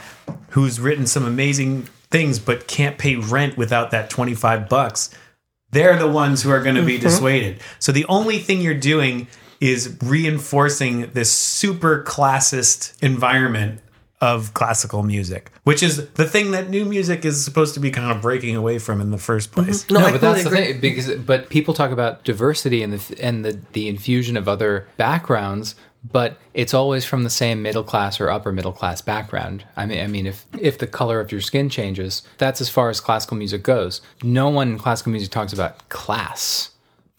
who's 0.50 0.80
written 0.80 1.06
some 1.06 1.26
amazing 1.26 1.84
things, 2.10 2.40
but 2.40 2.68
can't 2.68 2.98
pay 2.98 3.16
rent 3.16 3.58
without 3.58 3.92
that 3.92 4.10
twenty 4.10 4.34
five 4.34 4.70
bucks. 4.70 5.10
They're 5.72 5.98
the 5.98 6.08
ones 6.08 6.44
who 6.44 6.52
are 6.52 6.62
going 6.62 6.76
to 6.76 6.84
be 6.84 6.96
mm-hmm. 6.96 7.04
dissuaded. 7.04 7.60
So 7.80 7.92
the 7.92 8.06
only 8.06 8.38
thing 8.38 8.62
you're 8.62 8.76
doing 8.76 9.28
is 9.64 9.98
reinforcing 10.04 11.10
this 11.14 11.32
super 11.32 12.04
classist 12.04 13.02
environment 13.02 13.80
of 14.20 14.54
classical 14.54 15.04
music, 15.04 15.52
which 15.64 15.82
is 15.82 16.10
the 16.12 16.26
thing 16.26 16.52
that 16.52 16.70
new 16.70 16.84
music 16.84 17.24
is 17.24 17.44
supposed 17.44 17.74
to 17.74 17.80
be 17.80 17.90
kind 17.90 18.12
of 18.12 18.22
breaking 18.22 18.58
away 18.58 18.78
from 18.78 19.00
in 19.00 19.12
the 19.12 19.18
first 19.18 19.52
mm-hmm. 19.52 19.64
place. 19.64 19.90
No, 19.90 20.00
I 20.00 20.12
but 20.12 20.20
completely 20.20 20.44
that's 20.44 20.44
the 20.44 20.50
thing 20.50 20.82
because 20.82 21.16
but 21.16 21.50
people 21.50 21.74
talk 21.74 21.92
about 21.92 22.26
diversity 22.26 22.84
and 22.84 22.92
the 22.92 23.24
and 23.24 23.46
the 23.46 23.58
the 23.72 23.88
infusion 23.88 24.36
of 24.36 24.50
other 24.50 24.86
backgrounds, 24.98 25.76
but 26.12 26.38
it's 26.54 26.74
always 26.74 27.06
from 27.06 27.24
the 27.24 27.30
same 27.30 27.62
middle 27.62 27.84
class 27.84 28.20
or 28.20 28.30
upper 28.30 28.52
middle 28.52 28.74
class 28.74 29.02
background. 29.02 29.64
I 29.78 29.86
mean, 29.86 30.04
I 30.04 30.08
mean, 30.08 30.26
if 30.26 30.46
if 30.60 30.78
the 30.78 30.88
color 30.88 31.22
of 31.22 31.32
your 31.32 31.40
skin 31.40 31.70
changes, 31.70 32.22
that's 32.38 32.60
as 32.60 32.68
far 32.68 32.90
as 32.90 33.00
classical 33.00 33.38
music 33.38 33.64
goes. 33.64 34.02
No 34.24 34.50
one 34.50 34.74
in 34.74 34.78
classical 34.78 35.14
music 35.14 35.32
talks 35.32 35.54
about 35.54 35.88
class. 35.88 36.73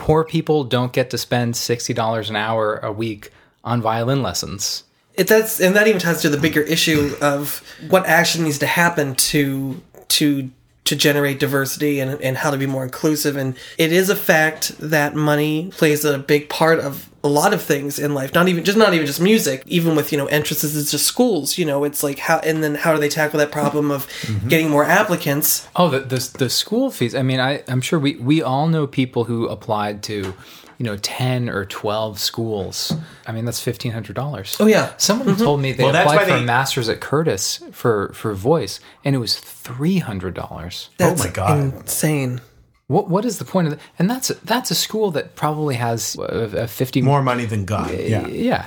Poor 0.04 0.22
people 0.22 0.64
don't 0.64 0.92
get 0.92 1.08
to 1.10 1.16
spend 1.16 1.56
sixty 1.56 1.94
dollars 1.94 2.28
an 2.28 2.36
hour 2.36 2.76
a 2.76 2.92
week 2.92 3.30
on 3.64 3.80
violin 3.80 4.22
lessons. 4.22 4.84
it 5.14 5.28
that's 5.28 5.60
and 5.62 5.74
that 5.76 5.88
even 5.88 5.98
ties 5.98 6.20
to 6.20 6.28
the 6.28 6.36
bigger 6.36 6.60
issue 6.60 7.16
of 7.22 7.62
what 7.88 8.04
action 8.04 8.44
needs 8.44 8.58
to 8.58 8.66
happen 8.66 9.14
to 9.14 9.80
to 10.08 10.50
to 10.84 10.96
generate 10.96 11.40
diversity 11.40 12.00
and, 12.00 12.20
and 12.20 12.36
how 12.36 12.50
to 12.50 12.58
be 12.58 12.66
more 12.66 12.84
inclusive. 12.84 13.36
And 13.36 13.56
it 13.78 13.92
is 13.92 14.10
a 14.10 14.16
fact 14.16 14.76
that 14.78 15.14
money 15.14 15.70
plays 15.72 16.04
a 16.04 16.18
big 16.18 16.48
part 16.48 16.80
of 16.80 17.08
a 17.22 17.28
lot 17.28 17.54
of 17.54 17.62
things 17.62 17.98
in 17.98 18.12
life 18.12 18.34
not 18.34 18.48
even 18.48 18.62
just 18.64 18.76
not 18.76 18.92
even 18.92 19.06
just 19.06 19.18
music 19.18 19.62
even 19.64 19.96
with 19.96 20.12
you 20.12 20.18
know 20.18 20.26
entrances 20.26 20.76
into 20.76 20.98
schools 21.02 21.56
you 21.56 21.64
know 21.64 21.84
it's 21.84 22.02
like 22.02 22.18
how 22.18 22.38
and 22.40 22.62
then 22.62 22.74
how 22.74 22.92
do 22.92 23.00
they 23.00 23.08
tackle 23.08 23.38
that 23.38 23.50
problem 23.50 23.90
of 23.90 24.06
mm-hmm. 24.06 24.46
getting 24.48 24.68
more 24.68 24.84
applicants? 24.84 25.66
Oh, 25.76 25.88
the, 25.88 26.00
the 26.00 26.36
the 26.38 26.50
school 26.50 26.90
fees. 26.90 27.14
I 27.14 27.22
mean, 27.22 27.40
I 27.40 27.62
I'm 27.68 27.80
sure 27.80 27.98
we 27.98 28.16
we 28.16 28.42
all 28.42 28.68
know 28.68 28.86
people 28.86 29.24
who 29.24 29.48
applied 29.48 30.02
to, 30.04 30.34
you 30.78 30.84
know, 30.84 30.96
ten 30.96 31.48
or 31.48 31.64
twelve 31.64 32.18
schools. 32.18 32.92
I 33.26 33.32
mean, 33.32 33.44
that's 33.44 33.60
fifteen 33.60 33.92
hundred 33.92 34.16
dollars. 34.16 34.56
Oh, 34.60 34.66
yeah. 34.66 34.92
Someone 34.96 35.28
mm-hmm. 35.28 35.42
told 35.42 35.60
me 35.60 35.72
they 35.72 35.84
Well, 35.84 35.94
applied 35.94 36.20
for 36.20 36.26
they- 36.26 36.42
a 36.42 36.42
master's 36.42 36.88
at 36.88 37.00
Curtis 37.00 37.62
for 37.72 38.12
for 38.14 38.34
voice, 38.34 38.80
and 39.04 39.14
it 39.14 39.18
was 39.18 39.38
three 39.38 39.98
hundred 39.98 40.34
dollars. 40.34 40.90
that's 40.98 41.20
oh, 41.22 41.24
my 41.24 41.30
God. 41.30 41.58
insane 41.60 42.40
What 42.88 43.08
what 43.08 43.24
is 43.24 43.38
the 43.38 43.44
point 43.44 43.68
of 43.68 43.74
that? 43.74 43.80
And 43.98 44.10
that's 44.10 44.28
that's 44.44 44.70
a 44.70 44.74
school 44.74 45.10
that 45.12 45.34
probably 45.36 45.76
has 45.76 46.16
a, 46.16 46.62
a 46.64 46.66
fifty 46.66 47.02
More 47.02 47.22
money 47.22 47.44
than 47.44 47.64
God. 47.64 47.90
Yeah. 47.90 48.26
Yeah. 48.26 48.66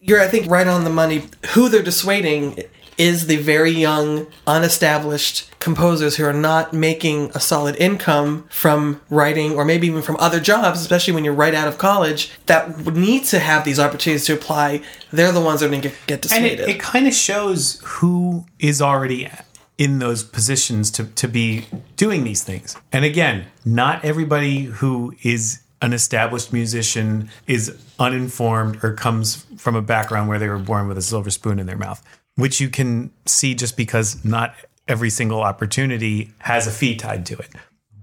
you're 0.00 0.20
i 0.20 0.28
think 0.28 0.50
right 0.50 0.66
on 0.66 0.84
the 0.84 0.90
money 0.90 1.22
who 1.54 1.68
they're 1.70 1.82
dissuading 1.82 2.62
is 2.98 3.26
the 3.26 3.36
very 3.36 3.70
young 3.70 4.26
unestablished 4.46 5.50
composers 5.60 6.16
who 6.16 6.24
are 6.24 6.32
not 6.32 6.72
making 6.72 7.30
a 7.34 7.40
solid 7.40 7.74
income 7.76 8.46
from 8.50 9.00
writing 9.08 9.52
or 9.54 9.64
maybe 9.64 9.86
even 9.86 10.02
from 10.02 10.16
other 10.18 10.38
jobs 10.40 10.80
especially 10.80 11.14
when 11.14 11.24
you're 11.24 11.32
right 11.32 11.54
out 11.54 11.66
of 11.66 11.78
college 11.78 12.30
that 12.46 12.76
would 12.82 12.96
need 12.96 13.24
to 13.24 13.38
have 13.38 13.64
these 13.64 13.78
opportunities 13.80 14.26
to 14.26 14.34
apply. 14.34 14.82
They're 15.12 15.32
the 15.32 15.40
ones 15.40 15.60
that 15.60 15.66
are 15.66 15.70
going 15.70 15.82
to 15.82 15.88
get, 15.88 15.98
get 16.06 16.14
And 16.14 16.44
dissuaded. 16.44 16.60
it, 16.60 16.68
it 16.76 16.80
kind 16.80 17.06
of 17.06 17.14
shows 17.14 17.80
who 17.84 18.44
is 18.58 18.82
already 18.82 19.30
in 19.78 19.98
those 19.98 20.22
positions 20.22 20.90
to, 20.92 21.04
to 21.04 21.26
be 21.26 21.66
doing 21.96 22.24
these 22.24 22.42
things. 22.44 22.76
And 22.92 23.04
again, 23.04 23.46
not 23.64 24.04
everybody 24.04 24.64
who 24.64 25.14
is 25.22 25.60
an 25.82 25.92
established 25.92 26.52
musician 26.52 27.28
is 27.46 27.76
uninformed 27.98 28.82
or 28.84 28.94
comes 28.94 29.44
from 29.56 29.74
a 29.74 29.82
background 29.82 30.28
where 30.28 30.38
they 30.38 30.48
were 30.48 30.58
born 30.58 30.88
with 30.88 30.96
a 30.96 31.02
silver 31.02 31.30
spoon 31.30 31.58
in 31.58 31.66
their 31.66 31.76
mouth, 31.76 32.02
which 32.36 32.60
you 32.60 32.68
can 32.68 33.10
see 33.26 33.54
just 33.54 33.76
because 33.76 34.24
not 34.24 34.54
every 34.88 35.10
single 35.10 35.40
opportunity 35.42 36.30
has 36.38 36.66
a 36.66 36.70
fee 36.70 36.96
tied 36.96 37.24
to 37.26 37.34
it. 37.38 37.48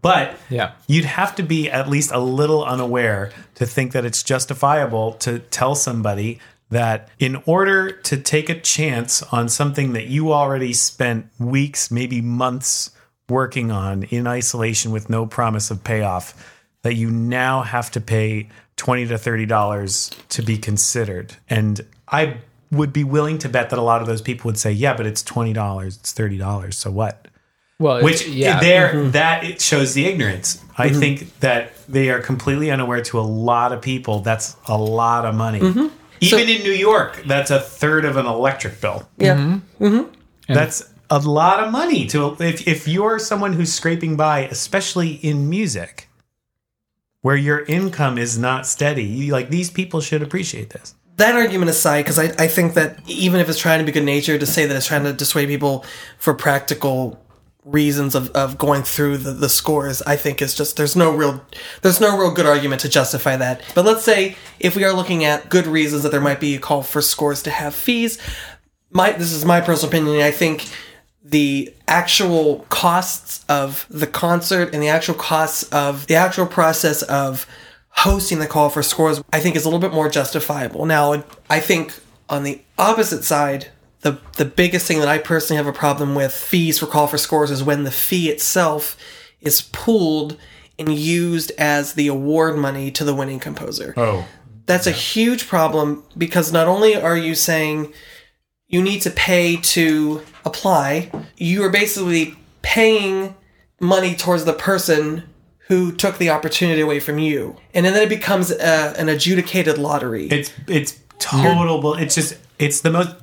But 0.02 0.38
Yeah. 0.50 0.72
you'd 0.88 1.06
have 1.06 1.36
to 1.36 1.44
be 1.44 1.70
at 1.70 1.88
least 1.90 2.12
a 2.12 2.20
little 2.20 2.64
unaware 2.66 3.32
to 3.56 3.66
think 3.66 3.92
that 3.92 4.04
it's 4.06 4.24
justifiable 4.24 5.14
to 5.14 5.40
tell 5.40 5.76
somebody 5.76 6.40
that 6.72 7.10
in 7.20 7.42
order 7.46 7.92
to 7.92 8.18
take 8.18 8.50
a 8.50 8.60
chance 8.60 9.22
on 9.24 9.50
something 9.50 9.94
that 9.94 10.08
you 10.08 10.32
already 10.34 10.74
spent 10.74 11.28
weeks, 11.38 11.92
maybe 11.92 12.22
months 12.22 12.92
working 13.30 13.72
on 13.72 14.04
in 14.04 14.26
isolation 14.26 14.92
with 14.92 15.10
no 15.10 15.26
promise 15.26 15.70
of 15.70 15.84
payoff, 15.84 16.34
that 16.82 16.96
you 16.96 17.12
now 17.12 17.62
have 17.62 17.92
to 17.92 18.02
pay 18.02 18.50
20 18.78 19.06
to 19.08 19.18
30 19.18 19.46
dollars 19.46 20.10
to 20.30 20.42
be 20.42 20.58
considered. 20.58 21.36
And 21.50 21.82
I 22.08 22.38
would 22.72 22.94
be 22.94 23.04
willing 23.04 23.38
to 23.40 23.50
bet 23.50 23.70
that 23.70 23.80
a 23.80 23.82
lot 23.82 24.02
of 24.02 24.08
those 24.08 24.22
people 24.22 24.48
would 24.48 24.58
say, 24.58 24.72
"Yeah, 24.72 24.96
but 24.96 25.06
it's 25.06 25.24
$20, 25.24 25.88
it's 25.88 26.14
$30, 26.14 26.74
so 26.74 26.92
what?" 26.92 27.28
Well, 27.80 28.04
which 28.04 28.28
yeah. 28.28 28.60
there 28.60 28.94
mm-hmm. 28.94 29.12
that 29.12 29.44
it 29.44 29.60
shows 29.60 29.96
the 29.96 30.06
ignorance. 30.06 30.64
I 30.78 30.90
mm-hmm. 30.90 31.00
think 31.00 31.40
that 31.40 31.74
they 31.88 32.12
are 32.12 32.20
completely 32.20 32.70
unaware 32.70 33.02
to 33.02 33.20
a 33.20 33.22
lot 33.22 33.74
of 33.74 33.82
people 33.82 34.20
that's 34.20 34.56
a 34.68 34.78
lot 34.78 35.26
of 35.26 35.34
money. 35.34 35.60
Mm-hmm. 35.60 35.88
Even 36.24 36.50
in 36.50 36.62
new 36.62 36.72
york 36.72 37.24
that's 37.26 37.50
a 37.50 37.60
third 37.60 38.06
of 38.06 38.16
an 38.16 38.28
electric 38.28 38.80
bill. 38.80 39.10
Yeah. 39.18 39.60
That's 40.48 40.88
a 41.10 41.20
lot 41.20 41.64
of 41.64 41.72
money 41.72 42.06
to 42.08 42.38
if, 42.40 42.68
if 42.68 42.88
you're 42.88 43.18
someone 43.20 43.54
who's 43.54 43.74
scraping 43.74 44.16
by 44.16 44.42
especially 44.42 45.14
in 45.14 45.50
music 45.50 46.08
where 47.22 47.36
your 47.36 47.64
income 47.66 48.18
is 48.18 48.38
not 48.38 48.66
steady 48.66 49.04
you, 49.04 49.32
like 49.34 49.50
these 49.50 49.70
people 49.70 50.00
should 50.00 50.22
appreciate 50.22 50.70
this 50.70 50.96
that 51.18 51.36
argument 51.36 51.70
aside, 51.70 52.04
because 52.04 52.20
I, 52.20 52.26
I 52.40 52.48
think 52.48 52.74
that 52.74 53.00
even 53.08 53.40
if 53.40 53.50
it's 53.50 53.60
trying 53.60 53.80
to 53.80 53.86
be 53.86 53.92
good 53.92 54.04
natured 54.04 54.40
to 54.40 54.46
say 54.46 54.66
that 54.66 54.76
it's 54.76 54.88
trying 54.88 55.04
to 55.04 55.14
dissuade 55.14 55.48
people 55.48 55.86
for 56.18 56.34
practical 56.34 57.24
reasons 57.64 58.16
of, 58.16 58.32
of 58.32 58.58
going 58.58 58.82
through 58.82 59.18
the, 59.18 59.32
the 59.32 59.50
scores, 59.50 60.02
I 60.04 60.16
think 60.16 60.42
is 60.42 60.56
just 60.56 60.78
there's 60.78 60.96
no 60.96 61.16
real 61.16 61.46
there's 61.82 62.02
no 62.02 62.18
real 62.18 62.32
good 62.32 62.46
argument 62.46 62.82
to 62.82 62.90
justify 62.90 63.36
that. 63.38 63.62
But 63.76 63.86
let's 63.86 64.04
say 64.04 64.36
if 64.60 64.76
we 64.76 64.84
are 64.84 64.94
looking 64.94 65.26
at 65.26 65.50
good 65.50 65.68
reasons 65.68 66.04
that 66.04 66.12
there 66.12 66.22
might 66.22 66.40
be 66.40 66.56
a 66.56 66.60
call 66.60 66.82
for 66.82 67.02
scores 67.02 67.44
to 67.44 67.52
have 67.52 67.76
fees, 67.76 68.18
my 68.90 69.12
this 69.12 69.32
is 69.32 69.46
my 69.46 69.62
personal 69.62 69.90
opinion. 69.90 70.22
I 70.22 70.32
think 70.32 70.68
the 71.24 71.74
actual 71.88 72.66
costs 72.70 73.46
of 73.48 73.86
the 73.90 74.08
concert 74.08 74.74
and 74.74 74.82
the 74.82 74.90
actual 74.90 75.16
costs 75.16 75.64
of 75.72 76.08
the 76.08 76.16
actual 76.16 76.48
process 76.48 77.04
of 77.04 77.46
hosting 77.92 78.40
the 78.40 78.48
call 78.48 78.70
for 78.70 78.82
scores, 78.82 79.22
I 79.32 79.40
think 79.40 79.56
is 79.56 79.66
a 79.66 79.68
little 79.68 79.80
bit 79.80 79.94
more 79.94 80.10
justifiable. 80.10 80.86
Now, 80.86 81.24
I 81.50 81.60
think 81.60 81.94
on 82.30 82.44
the 82.44 82.62
opposite 82.78 83.24
side, 83.24 83.68
the 84.02 84.20
the 84.38 84.46
biggest 84.46 84.88
thing 84.88 85.00
that 85.00 85.08
I 85.08 85.20
personally 85.20 85.58
have 85.58 85.68
a 85.68 85.78
problem 85.78 86.16
with 86.16 86.34
fees 86.34 86.80
for 86.80 86.88
call 86.88 87.08
for 87.08 87.18
scores 87.18 87.52
is 87.52 87.64
when 87.64 87.84
the 87.84 87.92
fee 87.92 88.30
itself 88.30 88.98
is 89.40 89.62
pooled 89.62 90.38
and 90.80 90.94
used 90.94 91.52
as 91.58 91.94
the 91.94 92.08
award 92.08 92.58
money 92.58 92.90
to 92.92 93.04
the 93.04 93.14
winning 93.14 93.40
composer 93.40 93.94
oh 93.98 94.26
that's 94.66 94.88
a 94.88 94.92
huge 94.92 95.48
problem 95.48 96.04
because 96.18 96.52
not 96.52 96.68
only 96.68 96.96
are 96.96 97.18
you 97.18 97.36
saying 97.36 97.94
you 98.68 98.82
need 98.82 99.02
to 99.02 99.12
pay 99.12 99.58
to 99.58 100.22
apply, 100.46 101.12
you 101.36 101.64
are 101.64 101.70
basically 101.70 102.36
paying 102.62 103.36
money 103.82 104.16
towards 104.16 104.46
the 104.46 104.54
person 104.54 105.24
who 105.72 105.90
took 105.90 106.18
the 106.18 106.30
opportunity 106.30 106.82
away 106.82 107.00
from 107.00 107.18
you. 107.18 107.56
And 107.74 107.86
then 107.86 107.96
it 107.96 108.10
becomes 108.10 108.52
a, 108.52 108.94
an 109.00 109.08
adjudicated 109.08 109.78
lottery. 109.78 110.28
It's 110.28 110.52
it's 110.68 111.00
total. 111.18 111.80
bull- 111.80 111.94
It's 111.94 112.14
just 112.14 112.38
it's 112.60 112.82
the 112.82 112.90
most 112.92 113.16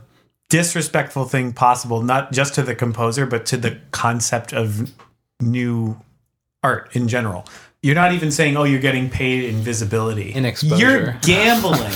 disrespectful 0.48 1.26
thing 1.26 1.52
possible, 1.52 2.02
not 2.02 2.32
just 2.32 2.54
to 2.54 2.62
the 2.62 2.74
composer, 2.74 3.26
but 3.26 3.44
to 3.44 3.58
the 3.58 3.78
concept 3.90 4.54
of 4.54 4.90
new 5.42 6.00
art 6.62 6.88
in 6.96 7.06
general. 7.06 7.44
You're 7.82 7.94
not 7.94 8.12
even 8.12 8.32
saying, 8.32 8.56
"Oh, 8.56 8.64
you're 8.64 8.80
getting 8.80 9.08
paid 9.08 9.44
in 9.44 9.56
visibility." 9.56 10.34
In 10.34 10.44
exposure. 10.44 10.78
You're 10.78 11.16
gambling 11.22 11.92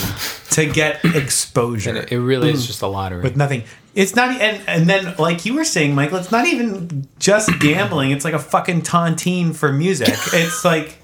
to 0.50 0.66
get 0.66 1.04
exposure 1.04 1.96
it 2.08 2.16
really 2.16 2.50
is 2.50 2.62
hmm. 2.62 2.66
just 2.66 2.82
a 2.82 2.86
lottery. 2.86 3.22
with 3.22 3.36
nothing. 3.36 3.64
It's 3.94 4.14
not, 4.14 4.30
and 4.40 4.62
and 4.68 4.88
then 4.88 5.14
like 5.18 5.44
you 5.44 5.54
were 5.54 5.64
saying, 5.64 5.94
Michael, 5.94 6.18
it's 6.18 6.30
not 6.30 6.46
even 6.46 7.08
just 7.18 7.50
gambling. 7.58 8.12
It's 8.12 8.24
like 8.24 8.34
a 8.34 8.38
fucking 8.38 8.82
tontine 8.82 9.54
for 9.54 9.72
music. 9.72 10.08
It's 10.32 10.64
like 10.64 10.98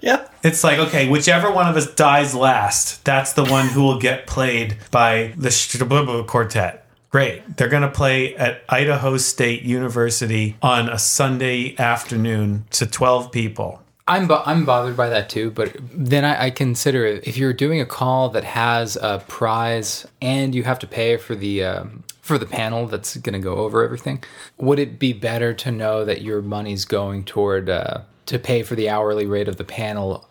yeah. 0.00 0.28
it's 0.44 0.62
like, 0.62 0.78
okay, 0.78 1.08
whichever 1.08 1.50
one 1.50 1.66
of 1.68 1.76
us 1.76 1.92
dies 1.94 2.34
last, 2.34 3.04
that's 3.04 3.32
the 3.32 3.44
one 3.44 3.66
who 3.66 3.82
will 3.82 3.98
get 3.98 4.26
played 4.26 4.76
by 4.92 5.34
the 5.36 5.48
Strabubba 5.48 6.26
Quartet. 6.26 6.86
Great. 7.10 7.56
They're 7.56 7.68
going 7.68 7.82
to 7.82 7.90
play 7.90 8.36
at 8.36 8.62
Idaho 8.68 9.16
State 9.16 9.62
University 9.62 10.56
on 10.60 10.88
a 10.88 10.98
Sunday 10.98 11.74
afternoon 11.78 12.64
to 12.70 12.86
12 12.86 13.32
people. 13.32 13.82
I'm 14.08 14.28
bo- 14.28 14.42
I'm 14.46 14.64
bothered 14.64 14.96
by 14.96 15.08
that 15.08 15.28
too, 15.28 15.50
but 15.50 15.76
then 15.92 16.24
I, 16.24 16.46
I 16.46 16.50
consider 16.50 17.04
if 17.04 17.36
you're 17.36 17.52
doing 17.52 17.80
a 17.80 17.86
call 17.86 18.28
that 18.30 18.44
has 18.44 18.96
a 18.96 19.22
prize 19.26 20.06
and 20.22 20.54
you 20.54 20.62
have 20.62 20.78
to 20.80 20.86
pay 20.86 21.16
for 21.16 21.34
the 21.34 21.64
um, 21.64 22.04
for 22.20 22.38
the 22.38 22.46
panel 22.46 22.86
that's 22.86 23.16
going 23.16 23.32
to 23.32 23.40
go 23.40 23.56
over 23.56 23.84
everything, 23.84 24.22
would 24.58 24.78
it 24.78 25.00
be 25.00 25.12
better 25.12 25.52
to 25.54 25.72
know 25.72 26.04
that 26.04 26.22
your 26.22 26.40
money's 26.40 26.84
going 26.84 27.24
toward 27.24 27.68
uh, 27.68 28.02
to 28.26 28.38
pay 28.38 28.62
for 28.62 28.76
the 28.76 28.88
hourly 28.88 29.26
rate 29.26 29.48
of 29.48 29.56
the 29.56 29.64
panel 29.64 30.28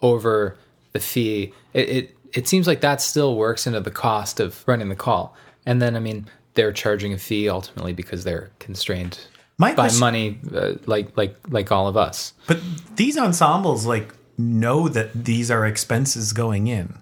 over 0.00 0.56
the 0.92 1.00
fee? 1.00 1.52
It, 1.74 1.88
it 1.88 2.16
it 2.32 2.48
seems 2.48 2.66
like 2.66 2.80
that 2.80 3.02
still 3.02 3.36
works 3.36 3.66
into 3.66 3.80
the 3.80 3.90
cost 3.90 4.40
of 4.40 4.66
running 4.66 4.88
the 4.88 4.96
call, 4.96 5.36
and 5.66 5.82
then 5.82 5.96
I 5.96 6.00
mean 6.00 6.26
they're 6.54 6.72
charging 6.72 7.12
a 7.12 7.18
fee 7.18 7.50
ultimately 7.50 7.92
because 7.92 8.24
they're 8.24 8.50
constrained 8.58 9.20
My 9.58 9.70
by 9.70 9.74
question- 9.74 10.00
money, 10.00 10.38
uh, 10.54 10.74
like 10.86 11.16
like 11.16 11.36
like 11.48 11.72
all 11.72 11.88
of 11.88 11.96
us. 11.96 12.32
But 12.46 12.60
these 12.96 13.18
ensembles 13.18 13.84
like 13.86 14.14
know 14.36 14.88
that 14.88 15.24
these 15.24 15.50
are 15.50 15.66
expenses 15.66 16.32
going 16.32 16.68
in. 16.68 16.94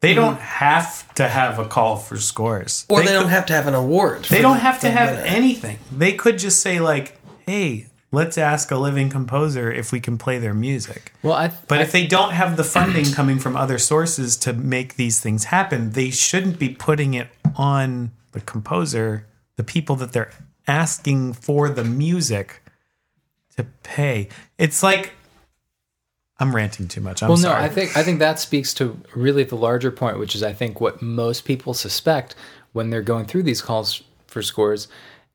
They 0.00 0.14
don't 0.14 0.38
have 0.38 1.12
to 1.14 1.26
have 1.28 1.58
a 1.58 1.64
call 1.66 1.96
for 1.96 2.16
scores. 2.18 2.86
Or 2.88 3.02
they, 3.02 3.12
don't 3.12 3.24
could- 3.24 3.30
have 3.32 3.46
to 3.46 3.52
have 3.52 3.66
an 3.66 3.74
award. 3.74 4.26
They 4.26 4.40
don't 4.40 4.54
the- 4.58 4.60
have 4.60 4.78
to 4.80 4.90
have 4.90 5.10
winner. 5.16 5.22
anything. 5.26 5.78
They 5.90 6.12
could 6.12 6.38
just 6.38 6.60
say 6.60 6.78
like, 6.78 7.18
"Hey, 7.46 7.88
let's 8.12 8.38
ask 8.38 8.70
a 8.70 8.76
living 8.76 9.10
composer 9.10 9.72
if 9.72 9.90
we 9.90 9.98
can 9.98 10.16
play 10.16 10.38
their 10.38 10.54
music." 10.54 11.12
Well, 11.24 11.34
I 11.34 11.50
But 11.66 11.80
I 11.80 11.82
if 11.82 11.90
they 11.90 12.06
don't 12.06 12.30
have 12.32 12.56
the 12.56 12.62
funding 12.62 13.06
coming 13.12 13.40
from 13.40 13.56
other 13.56 13.76
sources 13.78 14.36
to 14.36 14.52
make 14.52 14.94
these 14.94 15.18
things 15.18 15.44
happen, 15.46 15.90
they 15.90 16.10
shouldn't 16.10 16.60
be 16.60 16.68
putting 16.68 17.14
it 17.14 17.26
on 17.56 18.12
the 18.30 18.40
composer, 18.40 19.26
the 19.56 19.64
people 19.64 19.96
that 19.96 20.12
they're 20.12 20.30
asking 20.68 21.32
for 21.32 21.68
the 21.68 21.84
music 21.84 22.62
to 23.56 23.64
pay. 23.82 24.28
It's 24.58 24.82
like 24.82 25.12
I'm 26.38 26.54
ranting 26.54 26.86
too 26.86 27.00
much. 27.00 27.22
I'm 27.22 27.30
well, 27.30 27.36
sorry. 27.36 27.60
no, 27.60 27.66
I 27.66 27.68
think 27.68 27.96
I 27.96 28.04
think 28.04 28.20
that 28.20 28.38
speaks 28.38 28.72
to 28.74 29.00
really 29.16 29.42
the 29.44 29.56
larger 29.56 29.90
point, 29.90 30.18
which 30.18 30.34
is 30.34 30.42
I 30.42 30.52
think 30.52 30.80
what 30.80 31.02
most 31.02 31.44
people 31.44 31.74
suspect 31.74 32.36
when 32.72 32.90
they're 32.90 33.02
going 33.02 33.24
through 33.24 33.42
these 33.42 33.62
calls 33.62 34.02
for 34.26 34.42
scores 34.42 34.86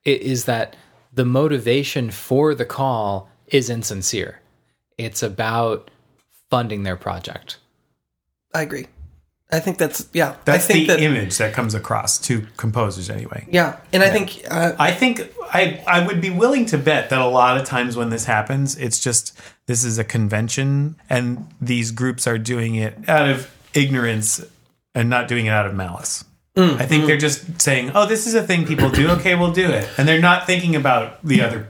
is 0.05 0.45
that 0.45 0.75
the 1.11 1.25
motivation 1.25 2.11
for 2.11 2.55
the 2.55 2.65
call 2.65 3.29
is 3.47 3.69
insincere. 3.69 4.39
It's 4.97 5.23
about 5.23 5.91
funding 6.49 6.83
their 6.83 6.95
project. 6.95 7.57
I 8.53 8.61
agree. 8.61 8.87
I 9.53 9.59
think 9.59 9.77
that's 9.77 10.09
yeah. 10.13 10.35
That's 10.45 10.65
I 10.65 10.73
think 10.73 10.87
the 10.87 10.95
that 10.95 11.03
image 11.03 11.37
that 11.37 11.53
comes 11.53 11.75
across 11.75 12.17
to 12.21 12.47
composers 12.57 13.09
anyway. 13.09 13.45
yeah, 13.51 13.77
and 13.93 14.01
I 14.01 14.09
think 14.09 14.43
uh, 14.49 14.73
I 14.79 14.91
think 14.91 15.31
I 15.53 15.83
I 15.85 16.05
would 16.05 16.19
be 16.19 16.31
willing 16.31 16.65
to 16.67 16.77
bet 16.77 17.11
that 17.11 17.21
a 17.21 17.27
lot 17.27 17.57
of 17.57 17.65
times 17.65 17.95
when 17.95 18.09
this 18.09 18.25
happens, 18.25 18.75
it's 18.77 18.99
just 18.99 19.37
this 19.67 19.83
is 19.83 19.99
a 19.99 20.03
convention 20.03 20.95
and 21.09 21.47
these 21.61 21.91
groups 21.91 22.25
are 22.25 22.39
doing 22.39 22.75
it 22.75 22.97
out 23.07 23.29
of 23.29 23.55
ignorance 23.75 24.43
and 24.95 25.09
not 25.09 25.27
doing 25.27 25.45
it 25.45 25.51
out 25.51 25.67
of 25.67 25.75
malice. 25.75 26.25
Mm, 26.57 26.79
I 26.79 26.85
think 26.85 27.05
they're 27.05 27.17
just 27.17 27.61
saying, 27.61 27.91
"Oh, 27.95 28.05
this 28.07 28.27
is 28.27 28.33
a 28.33 28.43
thing 28.43 28.65
people 28.65 28.89
do. 28.89 29.09
Okay, 29.11 29.35
we'll 29.35 29.51
do 29.53 29.69
it," 29.69 29.87
and 29.97 30.07
they're 30.07 30.21
not 30.21 30.47
thinking 30.47 30.75
about 30.75 31.23
the 31.23 31.41
other 31.41 31.67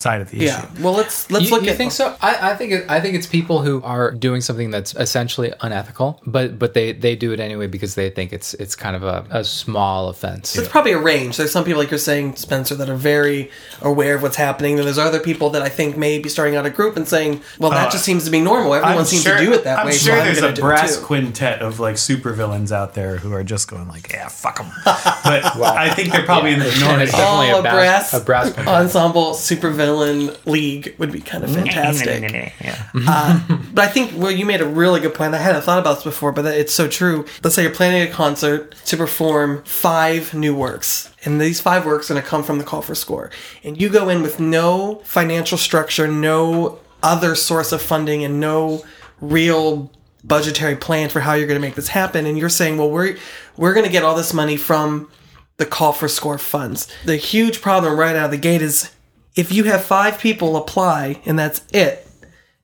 side 0.00 0.22
of 0.22 0.30
the 0.30 0.38
yeah. 0.38 0.60
issue. 0.72 0.82
Well, 0.82 0.94
let's 0.94 1.30
let's 1.30 1.44
you, 1.44 1.50
look 1.50 1.64
you 1.64 1.70
at 1.70 1.76
think 1.76 1.92
so? 1.92 2.16
I, 2.22 2.52
I 2.52 2.56
think 2.56 2.72
it, 2.72 2.86
I 2.88 3.00
think 3.00 3.14
it's 3.16 3.26
people 3.26 3.60
who 3.60 3.82
are 3.82 4.10
doing 4.10 4.40
something 4.40 4.70
that's 4.70 4.94
essentially 4.94 5.52
unethical, 5.60 6.20
but 6.26 6.58
but 6.58 6.72
they, 6.74 6.92
they 6.92 7.16
do 7.16 7.32
it 7.32 7.40
anyway 7.40 7.66
because 7.66 7.94
they 7.96 8.08
think 8.10 8.32
it's 8.32 8.54
it's 8.54 8.74
kind 8.74 8.96
of 8.96 9.02
a, 9.02 9.26
a 9.30 9.44
small 9.44 10.08
offense. 10.08 10.56
It's 10.56 10.68
probably 10.68 10.92
a 10.92 10.98
range. 10.98 11.36
There's 11.36 11.52
some 11.52 11.64
people, 11.64 11.80
like 11.82 11.90
you're 11.90 11.98
saying, 11.98 12.36
Spencer, 12.36 12.74
that 12.76 12.88
are 12.88 12.94
very 12.96 13.50
aware 13.82 14.14
of 14.14 14.22
what's 14.22 14.36
happening. 14.36 14.76
Then 14.76 14.86
there's 14.86 14.98
other 14.98 15.20
people 15.20 15.50
that 15.50 15.60
I 15.62 15.68
think 15.68 15.96
may 15.98 16.18
be 16.18 16.28
starting 16.30 16.56
out 16.56 16.64
a 16.64 16.70
group 16.70 16.96
and 16.96 17.06
saying, 17.06 17.42
"Well, 17.58 17.70
that 17.70 17.88
Uh, 17.88 17.90
just 17.90 18.04
seems 18.04 18.24
to 18.24 18.30
be 18.30 18.40
normal. 18.40 18.72
Everyone 18.74 19.04
seems 19.04 19.24
to 19.24 19.36
do 19.36 19.52
it 19.52 19.64
that 19.64 19.80
I'm 19.80 19.86
way." 19.86 19.92
sure 19.92 20.14
so 20.16 20.20
I'm 20.20 20.24
there's 20.34 20.58
a 20.58 20.60
brass 20.60 20.96
quintet 20.96 21.60
of 21.60 21.78
like 21.78 21.96
supervillains 21.96 22.72
out 22.72 22.94
there 22.94 23.16
who 23.18 23.32
are 23.34 23.44
just 23.44 23.68
going 23.68 23.86
like, 23.88 24.10
"Yeah, 24.10 24.28
fuck 24.28 24.56
them." 24.58 24.70
But 25.30 25.76
I 25.76 25.90
think 25.94 26.10
they're 26.12 26.24
probably 26.24 26.52
in 26.54 26.58
the 26.60 26.66
And 26.70 26.80
minority. 26.80 27.02
it's 27.04 27.12
definitely 27.12 27.50
Oh, 27.52 27.58
a, 27.58 27.62
brass, 27.62 28.14
a 28.14 28.20
brass 28.20 28.56
ensemble 28.66 29.32
supervillain 29.34 29.89
league 29.90 30.94
would 30.98 31.12
be 31.12 31.20
kind 31.20 31.44
of 31.44 31.50
mm-hmm. 31.50 31.64
fantastic. 31.64 32.54
Yeah. 32.60 32.82
Uh, 32.94 33.40
but 33.72 33.84
I 33.84 33.88
think 33.88 34.12
well, 34.16 34.30
you 34.30 34.44
made 34.44 34.60
a 34.60 34.66
really 34.66 35.00
good 35.00 35.14
point. 35.14 35.34
I 35.34 35.38
hadn't 35.38 35.62
thought 35.62 35.78
about 35.78 35.96
this 35.96 36.04
before, 36.04 36.32
but 36.32 36.44
it's 36.46 36.72
so 36.72 36.88
true. 36.88 37.26
Let's 37.42 37.56
say 37.56 37.62
you're 37.62 37.72
planning 37.72 38.08
a 38.08 38.10
concert 38.10 38.74
to 38.86 38.96
perform 38.96 39.62
five 39.64 40.34
new 40.34 40.54
works, 40.54 41.12
and 41.24 41.40
these 41.40 41.60
five 41.60 41.86
works 41.86 42.10
are 42.10 42.14
going 42.14 42.22
to 42.22 42.28
come 42.28 42.42
from 42.42 42.58
the 42.58 42.64
call 42.64 42.82
for 42.82 42.94
score, 42.94 43.30
and 43.64 43.80
you 43.80 43.88
go 43.88 44.08
in 44.08 44.22
with 44.22 44.40
no 44.40 44.96
financial 45.04 45.58
structure, 45.58 46.06
no 46.06 46.78
other 47.02 47.34
source 47.34 47.72
of 47.72 47.80
funding, 47.82 48.24
and 48.24 48.40
no 48.40 48.84
real 49.20 49.90
budgetary 50.22 50.76
plan 50.76 51.08
for 51.08 51.20
how 51.20 51.32
you're 51.34 51.46
going 51.46 51.60
to 51.60 51.66
make 51.66 51.74
this 51.74 51.88
happen. 51.88 52.26
And 52.26 52.38
you're 52.38 52.48
saying, 52.48 52.76
well, 52.76 52.90
we're 52.90 53.16
we're 53.56 53.74
going 53.74 53.86
to 53.86 53.92
get 53.92 54.04
all 54.04 54.14
this 54.14 54.34
money 54.34 54.56
from 54.56 55.10
the 55.56 55.66
call 55.66 55.92
for 55.92 56.08
score 56.08 56.38
funds. 56.38 56.88
The 57.04 57.16
huge 57.16 57.60
problem 57.60 57.98
right 57.98 58.16
out 58.16 58.26
of 58.26 58.30
the 58.30 58.38
gate 58.38 58.62
is 58.62 58.90
if 59.36 59.52
you 59.52 59.64
have 59.64 59.82
five 59.84 60.18
people 60.18 60.56
apply 60.56 61.20
and 61.24 61.38
that's 61.38 61.62
it, 61.72 62.06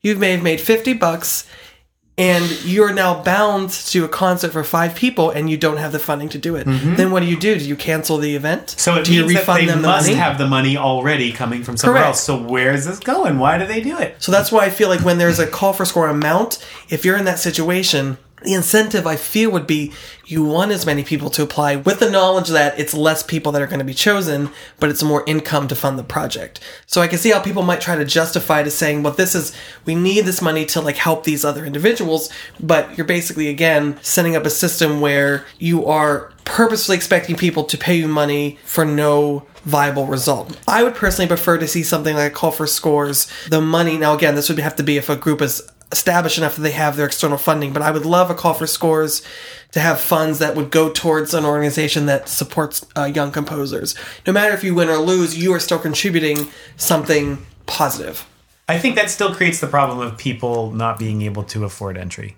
you 0.00 0.16
may 0.16 0.32
have 0.32 0.42
made 0.42 0.60
50 0.60 0.94
bucks 0.94 1.48
and 2.18 2.64
you're 2.64 2.94
now 2.94 3.22
bound 3.22 3.68
to 3.68 4.04
a 4.04 4.08
concert 4.08 4.50
for 4.50 4.64
five 4.64 4.94
people 4.94 5.30
and 5.30 5.50
you 5.50 5.58
don't 5.58 5.76
have 5.76 5.92
the 5.92 5.98
funding 5.98 6.30
to 6.30 6.38
do 6.38 6.56
it. 6.56 6.64
Then 6.64 7.10
what 7.10 7.20
do 7.20 7.26
you 7.26 7.38
do? 7.38 7.58
Do 7.58 7.64
you 7.64 7.76
cancel 7.76 8.16
the 8.16 8.34
event? 8.34 8.68
Mm-hmm. 8.68 8.78
So 8.78 8.94
it 8.96 9.04
do 9.04 9.12
you 9.12 9.26
means 9.26 9.34
that 9.34 9.54
they 9.54 9.66
the 9.66 9.76
must 9.76 10.06
money? 10.06 10.18
have 10.18 10.38
the 10.38 10.46
money 10.46 10.76
already 10.78 11.30
coming 11.30 11.62
from 11.62 11.76
somewhere 11.76 11.98
Correct. 12.00 12.06
else. 12.08 12.22
So 12.22 12.42
where 12.42 12.72
is 12.72 12.86
this 12.86 13.00
going? 13.00 13.38
Why 13.38 13.58
do 13.58 13.66
they 13.66 13.82
do 13.82 13.98
it? 13.98 14.16
So 14.18 14.32
that's 14.32 14.50
why 14.50 14.64
I 14.64 14.70
feel 14.70 14.88
like 14.88 15.00
when 15.00 15.18
there's 15.18 15.38
a 15.38 15.46
call 15.46 15.74
for 15.74 15.84
score 15.84 16.08
amount, 16.08 16.66
if 16.88 17.04
you're 17.04 17.18
in 17.18 17.26
that 17.26 17.38
situation, 17.38 18.16
the 18.46 18.54
incentive 18.54 19.06
I 19.06 19.16
feel 19.16 19.50
would 19.50 19.66
be 19.66 19.92
you 20.24 20.44
want 20.44 20.72
as 20.72 20.86
many 20.86 21.04
people 21.04 21.30
to 21.30 21.42
apply 21.42 21.76
with 21.76 22.00
the 22.00 22.10
knowledge 22.10 22.48
that 22.48 22.78
it's 22.78 22.94
less 22.94 23.22
people 23.22 23.52
that 23.52 23.62
are 23.62 23.66
going 23.66 23.78
to 23.78 23.84
be 23.84 23.94
chosen, 23.94 24.50
but 24.80 24.88
it's 24.88 25.02
more 25.02 25.22
income 25.26 25.68
to 25.68 25.76
fund 25.76 25.98
the 25.98 26.04
project. 26.04 26.60
So 26.86 27.00
I 27.00 27.08
can 27.08 27.18
see 27.18 27.30
how 27.30 27.40
people 27.40 27.62
might 27.62 27.80
try 27.80 27.96
to 27.96 28.04
justify 28.04 28.62
to 28.62 28.70
saying, 28.70 29.02
well, 29.02 29.12
this 29.12 29.34
is, 29.34 29.54
we 29.84 29.94
need 29.94 30.24
this 30.24 30.40
money 30.40 30.64
to 30.66 30.80
like 30.80 30.96
help 30.96 31.24
these 31.24 31.44
other 31.44 31.64
individuals, 31.64 32.30
but 32.58 32.96
you're 32.96 33.06
basically 33.06 33.48
again 33.48 33.98
setting 34.02 34.34
up 34.34 34.46
a 34.46 34.50
system 34.50 35.00
where 35.00 35.44
you 35.58 35.84
are 35.86 36.32
purposefully 36.44 36.96
expecting 36.96 37.36
people 37.36 37.64
to 37.64 37.76
pay 37.76 37.96
you 37.96 38.08
money 38.08 38.58
for 38.64 38.84
no 38.84 39.46
viable 39.64 40.06
result. 40.06 40.56
I 40.68 40.84
would 40.84 40.94
personally 40.94 41.26
prefer 41.26 41.58
to 41.58 41.66
see 41.66 41.82
something 41.82 42.14
like 42.14 42.30
a 42.30 42.34
call 42.34 42.52
for 42.52 42.68
scores. 42.68 43.26
The 43.48 43.60
money, 43.60 43.98
now 43.98 44.14
again, 44.14 44.36
this 44.36 44.48
would 44.48 44.58
have 44.60 44.76
to 44.76 44.84
be 44.84 44.96
if 44.96 45.08
a 45.08 45.16
group 45.16 45.42
is 45.42 45.60
established 45.92 46.38
enough 46.38 46.56
that 46.56 46.62
they 46.62 46.72
have 46.72 46.96
their 46.96 47.06
external 47.06 47.38
funding, 47.38 47.72
but 47.72 47.82
I 47.82 47.90
would 47.90 48.04
love 48.04 48.30
a 48.30 48.34
call 48.34 48.54
for 48.54 48.66
scores 48.66 49.22
to 49.72 49.80
have 49.80 50.00
funds 50.00 50.38
that 50.38 50.56
would 50.56 50.70
go 50.70 50.90
towards 50.90 51.34
an 51.34 51.44
organization 51.44 52.06
that 52.06 52.28
supports 52.28 52.84
uh, 52.96 53.04
young 53.04 53.30
composers. 53.30 53.94
No 54.26 54.32
matter 54.32 54.54
if 54.54 54.64
you 54.64 54.74
win 54.74 54.88
or 54.88 54.96
lose, 54.96 55.38
you 55.38 55.52
are 55.52 55.60
still 55.60 55.78
contributing 55.78 56.48
something 56.76 57.44
positive. 57.66 58.26
I 58.68 58.78
think 58.78 58.96
that 58.96 59.10
still 59.10 59.32
creates 59.34 59.60
the 59.60 59.68
problem 59.68 60.00
of 60.00 60.18
people 60.18 60.72
not 60.72 60.98
being 60.98 61.22
able 61.22 61.44
to 61.44 61.64
afford 61.64 61.96
entry. 61.96 62.36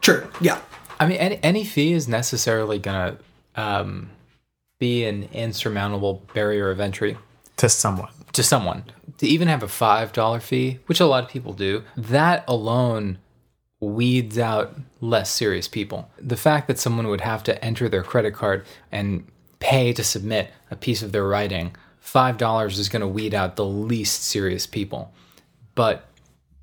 True. 0.00 0.28
Yeah. 0.40 0.60
I 0.98 1.06
mean, 1.06 1.18
any, 1.18 1.38
any 1.42 1.64
fee 1.64 1.92
is 1.92 2.08
necessarily 2.08 2.78
going 2.80 3.16
to 3.54 3.62
um, 3.62 4.10
be 4.80 5.04
an 5.04 5.28
insurmountable 5.32 6.22
barrier 6.34 6.70
of 6.70 6.80
entry 6.80 7.16
To 7.58 7.68
someone. 7.68 8.10
To 8.32 8.42
someone. 8.42 8.84
To 9.18 9.26
even 9.26 9.48
have 9.48 9.62
a 9.62 9.66
$5 9.66 10.42
fee, 10.42 10.78
which 10.86 11.00
a 11.00 11.06
lot 11.06 11.24
of 11.24 11.30
people 11.30 11.52
do, 11.52 11.82
that 11.96 12.44
alone 12.46 13.18
weeds 13.80 14.38
out 14.38 14.76
less 15.00 15.30
serious 15.30 15.68
people. 15.68 16.10
The 16.20 16.36
fact 16.36 16.68
that 16.68 16.78
someone 16.78 17.08
would 17.08 17.20
have 17.20 17.42
to 17.44 17.64
enter 17.64 17.88
their 17.88 18.02
credit 18.02 18.34
card 18.34 18.66
and 18.90 19.26
pay 19.60 19.92
to 19.92 20.04
submit 20.04 20.52
a 20.70 20.76
piece 20.76 21.02
of 21.02 21.12
their 21.12 21.26
writing, 21.26 21.74
$5 22.04 22.78
is 22.78 22.88
going 22.88 23.00
to 23.00 23.08
weed 23.08 23.34
out 23.34 23.56
the 23.56 23.64
least 23.64 24.24
serious 24.24 24.66
people. 24.66 25.12
But 25.74 26.08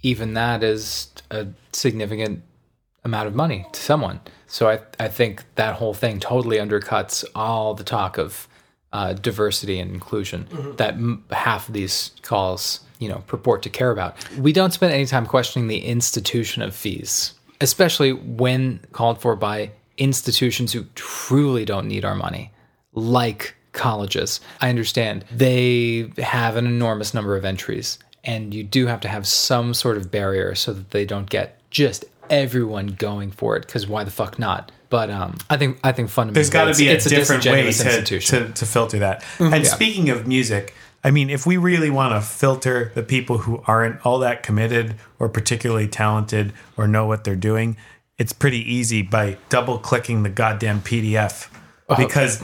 even 0.01 0.33
that 0.33 0.63
is 0.63 1.09
a 1.31 1.47
significant 1.71 2.43
amount 3.03 3.27
of 3.27 3.35
money 3.35 3.65
to 3.71 3.79
someone. 3.79 4.19
So 4.47 4.69
I, 4.69 4.79
I 4.99 5.07
think 5.07 5.43
that 5.55 5.75
whole 5.75 5.93
thing 5.93 6.19
totally 6.19 6.57
undercuts 6.57 7.23
all 7.33 7.73
the 7.73 7.83
talk 7.83 8.17
of 8.17 8.47
uh, 8.95 9.11
diversity 9.11 9.77
and 9.77 9.91
inclusion 9.93 10.47
that 10.77 10.93
m- 10.93 11.21
half 11.29 11.67
of 11.67 11.73
these 11.73 12.11
calls, 12.21 12.79
you 12.97 13.09
know, 13.09 13.21
purport 13.27 13.61
to 13.63 13.69
care 13.69 13.91
about. 13.91 14.15
We 14.37 14.53
don't 14.53 14.71
spend 14.71 14.93
any 14.93 15.05
time 15.05 15.25
questioning 15.25 15.67
the 15.67 15.83
institution 15.83 16.61
of 16.61 16.73
fees, 16.73 17.33
especially 17.59 18.13
when 18.13 18.79
called 18.93 19.19
for 19.19 19.35
by 19.35 19.71
institutions 19.97 20.71
who 20.71 20.85
truly 20.95 21.65
don't 21.65 21.89
need 21.89 22.05
our 22.05 22.15
money, 22.15 22.53
like 22.93 23.55
colleges. 23.73 24.39
I 24.61 24.69
understand 24.69 25.25
they 25.29 26.09
have 26.17 26.55
an 26.55 26.65
enormous 26.65 27.13
number 27.13 27.35
of 27.35 27.43
entries, 27.43 27.99
and 28.23 28.53
you 28.53 28.63
do 28.63 28.87
have 28.87 29.01
to 29.01 29.09
have 29.09 29.27
some 29.27 29.73
sort 29.73 29.97
of 29.97 30.09
barrier 30.09 30.55
so 30.55 30.71
that 30.71 30.91
they 30.91 31.03
don't 31.03 31.29
get 31.29 31.59
just 31.69 32.05
everyone 32.29 32.87
going 32.87 33.31
for 33.31 33.55
it. 33.55 33.65
Because 33.65 33.87
why 33.87 34.03
the 34.03 34.11
fuck 34.11 34.39
not? 34.39 34.71
But 34.89 35.09
um, 35.09 35.37
I 35.49 35.57
think 35.57 35.79
I 35.83 35.91
think 35.91 36.09
fundamentally 36.09 36.41
There's 36.41 36.49
got 36.49 36.73
to 36.73 36.77
be 36.77 36.89
a 36.89 36.93
it's 36.93 37.05
different 37.05 37.45
way 37.45 37.71
to, 37.71 38.19
to, 38.19 38.51
to 38.51 38.65
filter 38.65 38.99
that. 38.99 39.21
Mm-hmm. 39.37 39.53
And 39.53 39.67
speaking 39.67 40.09
of 40.09 40.27
music, 40.27 40.73
I 41.03 41.11
mean, 41.11 41.29
if 41.29 41.45
we 41.45 41.57
really 41.57 41.89
want 41.89 42.13
to 42.13 42.21
filter 42.21 42.91
the 42.95 43.03
people 43.03 43.39
who 43.39 43.61
aren't 43.67 44.03
all 44.05 44.19
that 44.19 44.41
committed 44.41 44.95
or 45.19 45.29
particularly 45.29 45.87
talented 45.87 46.53
or 46.77 46.87
know 46.87 47.05
what 47.05 47.23
they're 47.23 47.35
doing, 47.35 47.77
it's 48.17 48.33
pretty 48.33 48.59
easy 48.59 49.01
by 49.01 49.37
double 49.49 49.77
clicking 49.77 50.23
the 50.23 50.29
goddamn 50.29 50.81
PDF. 50.81 51.49
Because 51.95 52.41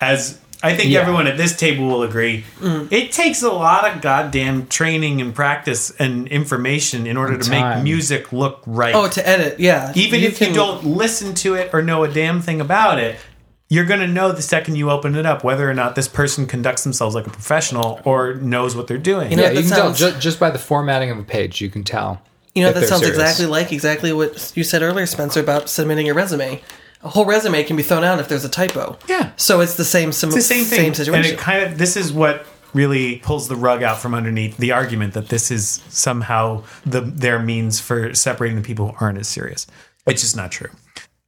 as 0.00 0.40
I 0.62 0.74
think 0.74 0.90
Yeah. 0.90 1.00
everyone 1.00 1.26
at 1.28 1.36
this 1.36 1.56
table 1.56 1.86
will 1.86 2.02
agree, 2.02 2.44
mm. 2.60 2.90
it 2.92 3.12
takes 3.12 3.42
a 3.42 3.50
lot 3.50 3.86
of 3.88 4.00
goddamn 4.02 4.66
training 4.66 5.20
and 5.20 5.32
practice 5.34 5.92
and 5.98 6.26
information 6.28 7.06
in 7.06 7.16
order 7.16 7.38
to 7.38 7.50
make 7.50 7.82
music 7.84 8.32
look 8.32 8.60
right. 8.66 8.94
Oh, 8.94 9.06
to 9.08 9.28
edit, 9.28 9.60
yeah. 9.60 9.92
Even 9.94 10.20
if 10.22 10.38
can- 10.38 10.48
you 10.48 10.54
don't 10.54 10.84
listen 10.84 11.34
to 11.36 11.54
it 11.54 11.70
or 11.72 11.80
know 11.82 12.02
a 12.04 12.08
damn 12.08 12.40
thing 12.42 12.60
about 12.60 12.98
it, 12.98 13.16
you're 13.68 13.84
going 13.84 14.00
to 14.00 14.06
know 14.08 14.32
the 14.32 14.42
second 14.42 14.76
you 14.76 14.90
open 14.90 15.14
it 15.14 15.26
up 15.26 15.44
whether 15.44 15.70
or 15.70 15.74
not 15.74 15.94
this 15.94 16.08
person 16.08 16.46
conducts 16.46 16.82
themselves 16.84 17.14
like 17.14 17.26
a 17.26 17.30
professional 17.30 18.00
or 18.04 18.34
knows 18.34 18.74
what 18.74 18.86
they're 18.88 18.96
doing. 18.98 19.30
You 19.30 19.36
know, 19.36 19.42
Yeah, 19.44 19.48
that 19.50 19.54
you 19.56 19.68
can 19.68 19.68
sounds- 19.78 19.98
tell 19.98 20.10
ju- 20.12 20.18
just 20.18 20.40
by 20.40 20.50
the 20.50 20.58
formatting 20.58 21.10
of 21.10 21.18
a 21.18 21.22
page. 21.22 21.60
You 21.60 21.68
can 21.70 21.84
tell. 21.84 22.20
You 22.54 22.62
know, 22.64 22.70
if 22.70 22.74
that 22.76 22.88
sounds 22.88 23.02
serious. 23.02 23.16
exactly 23.20 23.46
like 23.46 23.70
exactly 23.72 24.12
what 24.12 24.52
you 24.56 24.64
said 24.64 24.82
earlier, 24.82 25.06
Spencer, 25.06 25.38
about 25.38 25.68
submitting 25.68 26.08
a 26.08 26.14
resume. 26.14 26.60
A 27.02 27.08
whole 27.08 27.24
resume 27.24 27.62
can 27.64 27.76
be 27.76 27.82
thrown 27.82 28.04
out 28.04 28.18
if 28.18 28.28
there's 28.28 28.44
a 28.44 28.48
typo. 28.48 28.98
Yeah. 29.08 29.30
So 29.36 29.60
it's 29.60 29.76
the 29.76 29.84
same, 29.84 30.12
sim- 30.12 30.30
it's 30.30 30.36
the 30.36 30.42
same 30.42 30.64
thing. 30.64 30.78
same 30.80 30.94
situation. 30.94 31.30
And 31.30 31.34
it 31.34 31.38
kind 31.38 31.62
of 31.64 31.78
this 31.78 31.96
is 31.96 32.12
what 32.12 32.44
really 32.74 33.16
pulls 33.18 33.48
the 33.48 33.56
rug 33.56 33.82
out 33.82 33.98
from 33.98 34.14
underneath 34.14 34.56
the 34.56 34.72
argument 34.72 35.14
that 35.14 35.28
this 35.28 35.50
is 35.50 35.82
somehow 35.88 36.64
the 36.84 37.00
their 37.00 37.38
means 37.38 37.80
for 37.80 38.14
separating 38.14 38.56
the 38.56 38.64
people 38.64 38.88
who 38.88 39.04
aren't 39.04 39.18
as 39.18 39.28
serious. 39.28 39.66
It's 40.06 40.22
just 40.22 40.36
not 40.36 40.50
true. 40.50 40.70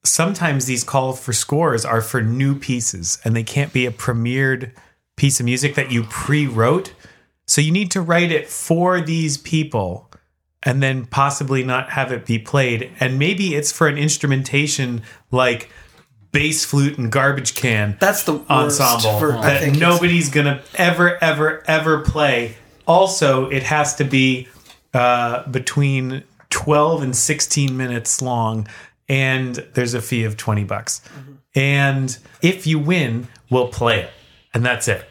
Sometimes 0.05 0.67
these 0.67 0.83
calls 0.83 1.21
for 1.21 1.33
scores 1.33 1.85
are 1.85 2.01
for 2.01 2.23
new 2.23 2.59
pieces 2.59 3.19
and 3.25 3.37
they 3.37 3.43
can't 3.43 3.73
be 3.73 3.87
a 3.87 3.91
premiered 3.91 4.73
piece 5.17 5.39
of 5.41 5.45
music 5.45 5.75
that 5.75 5.93
you 5.93 6.05
pre-wrote. 6.05 6.95
So 7.47 7.61
you 7.61 7.71
need 7.71 7.91
to 7.91 8.01
write 8.01 8.33
it 8.33 8.49
for 8.49 9.01
these 9.01 9.37
people 9.37 10.10
and 10.63 10.83
then 10.83 11.07
possibly 11.07 11.63
not 11.65 11.91
have 11.91 12.13
it 12.13 12.27
be 12.27 12.39
played. 12.39 12.91
And 13.01 13.19
maybe 13.19 13.55
it's 13.55 13.73
for 13.73 13.89
an 13.89 13.97
instrumentation 13.97 15.03
like 15.31 15.71
bass 16.33 16.65
flute 16.65 16.97
and 16.99 17.11
garbage 17.11 17.55
can 17.55 17.97
That's 17.99 18.23
the 18.25 18.41
ensemble 18.49 19.19
for- 19.19 19.33
that 19.33 19.77
nobody's 19.77 20.29
gonna 20.29 20.63
ever, 20.75 21.23
ever, 21.23 21.63
ever 21.67 22.01
play. 22.01 22.57
Also, 22.87 23.49
it 23.51 23.63
has 23.65 23.95
to 23.97 24.05
be 24.05 24.49
uh, 24.95 25.49
between 25.49 26.25
12 26.51 27.03
and 27.03 27.17
16 27.17 27.77
minutes 27.77 28.21
long, 28.21 28.67
and 29.09 29.55
there's 29.75 29.95
a 29.95 30.01
fee 30.03 30.25
of 30.25 30.37
20 30.37 30.65
bucks. 30.65 31.01
And 31.55 32.17
if 32.43 32.67
you 32.67 32.79
win, 32.79 33.29
we'll 33.51 33.69
play 33.69 34.01
it, 34.01 34.11
and 34.55 34.65
that's 34.65 34.89
it. 34.89 35.05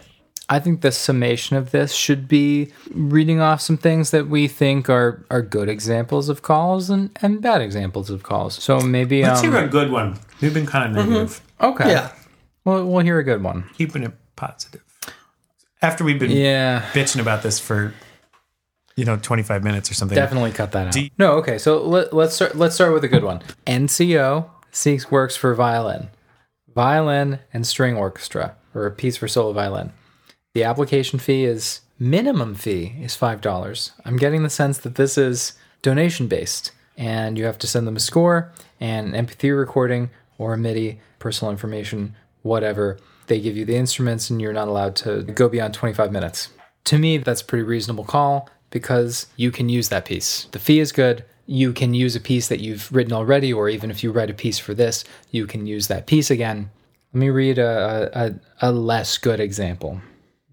I 0.51 0.59
think 0.59 0.81
the 0.81 0.91
summation 0.91 1.55
of 1.57 1.69
this 1.69 1.93
should 1.93 2.27
be 2.27 2.71
reading 2.91 3.39
off 3.39 3.61
some 3.61 3.77
things 3.77 4.09
that 4.09 4.27
we 4.27 4.47
think 4.47 4.89
are, 4.89 5.23
are 5.29 5.43
good 5.43 5.69
examples 5.69 6.27
of 6.27 6.41
calls 6.41 6.89
and, 6.89 7.11
and 7.21 7.39
bad 7.39 7.61
examples 7.61 8.09
of 8.09 8.23
calls. 8.23 8.55
So 8.55 8.79
maybe 8.81 9.21
Let's 9.21 9.41
um, 9.43 9.51
hear 9.51 9.63
a 9.63 9.67
good 9.67 9.91
one. 9.91 10.17
We've 10.41 10.53
been 10.53 10.65
kind 10.65 10.97
of 10.97 11.05
negative, 11.07 11.41
okay. 11.61 11.89
yeah. 11.89 12.11
Well, 12.65 12.83
we'll 12.85 13.03
hear 13.03 13.19
a 13.19 13.23
good 13.23 13.43
one. 13.43 13.65
keeping 13.77 14.03
it 14.03 14.13
positive. 14.35 14.81
After 15.81 16.03
we've 16.03 16.19
been 16.19 16.31
Yeah. 16.31 16.81
bitching 16.93 17.21
about 17.21 17.43
this 17.43 17.59
for, 17.59 17.93
you 18.95 19.05
know, 19.05 19.17
25 19.17 19.63
minutes 19.63 19.91
or 19.91 19.93
something. 19.93 20.15
Definitely 20.15 20.51
cut 20.51 20.71
that 20.71 20.87
out. 20.87 20.95
You- 20.95 21.09
no, 21.19 21.33
okay. 21.33 21.57
So 21.59 21.85
let, 21.85 22.11
let's 22.11 22.33
start. 22.35 22.55
Let's 22.55 22.73
start 22.75 22.91
with 22.93 23.03
a 23.03 23.07
good 23.07 23.23
one. 23.23 23.41
NCO 23.67 24.49
seeks 24.71 25.09
works 25.11 25.35
for 25.35 25.53
violin, 25.53 26.09
violin 26.73 27.39
and 27.53 27.65
string 27.67 27.95
orchestra, 27.95 28.55
or 28.73 28.85
a 28.87 28.91
piece 28.91 29.15
for 29.17 29.27
solo 29.27 29.53
violin. 29.53 29.93
The 30.59 30.65
application 30.65 31.19
fee 31.19 31.45
is 31.45 31.79
minimum 31.99 32.53
fee 32.53 32.97
is 33.01 33.15
five 33.15 33.39
dollars. 33.39 33.93
I'm 34.03 34.17
getting 34.17 34.43
the 34.43 34.49
sense 34.49 34.77
that 34.79 34.95
this 34.95 35.17
is 35.17 35.53
donation 35.81 36.27
based, 36.27 36.73
and 36.97 37.37
you 37.37 37.45
have 37.45 37.57
to 37.59 37.65
send 37.65 37.87
them 37.87 37.95
a 37.95 38.01
score 38.01 38.51
and 38.77 39.15
an 39.15 39.25
MP3 39.25 39.57
recording 39.57 40.09
or 40.37 40.53
a 40.53 40.57
MIDI, 40.57 40.99
personal 41.17 41.49
information, 41.49 42.13
whatever. 42.41 42.99
They 43.27 43.39
give 43.39 43.55
you 43.55 43.63
the 43.63 43.77
instruments, 43.77 44.29
and 44.29 44.41
you're 44.41 44.51
not 44.51 44.67
allowed 44.67 44.97
to 44.97 45.23
go 45.23 45.47
beyond 45.47 45.75
25 45.75 46.11
minutes. 46.11 46.49
To 46.83 46.99
me, 46.99 47.19
that's 47.19 47.39
a 47.39 47.45
pretty 47.45 47.63
reasonable 47.63 48.03
call 48.03 48.49
because 48.69 49.27
you 49.37 49.51
can 49.51 49.69
use 49.69 49.87
that 49.87 50.03
piece. 50.03 50.43
The 50.51 50.59
fee 50.59 50.81
is 50.81 50.91
good. 50.91 51.23
You 51.45 51.71
can 51.71 51.93
use 51.93 52.17
a 52.17 52.19
piece 52.19 52.49
that 52.49 52.59
you've 52.59 52.91
written 52.91 53.13
already, 53.13 53.53
or 53.53 53.69
even 53.69 53.91
if 53.91 54.03
you 54.03 54.11
write 54.11 54.29
a 54.29 54.33
piece 54.33 54.59
for 54.59 54.73
this, 54.73 55.05
you 55.31 55.47
can 55.47 55.65
use 55.65 55.87
that 55.87 56.05
piece 56.05 56.29
again. 56.29 56.69
Let 57.13 57.19
me 57.19 57.29
read 57.29 57.59
a, 57.59 58.11
a, 58.13 58.69
a 58.69 58.71
less 58.73 59.17
good 59.17 59.39
example. 59.39 60.01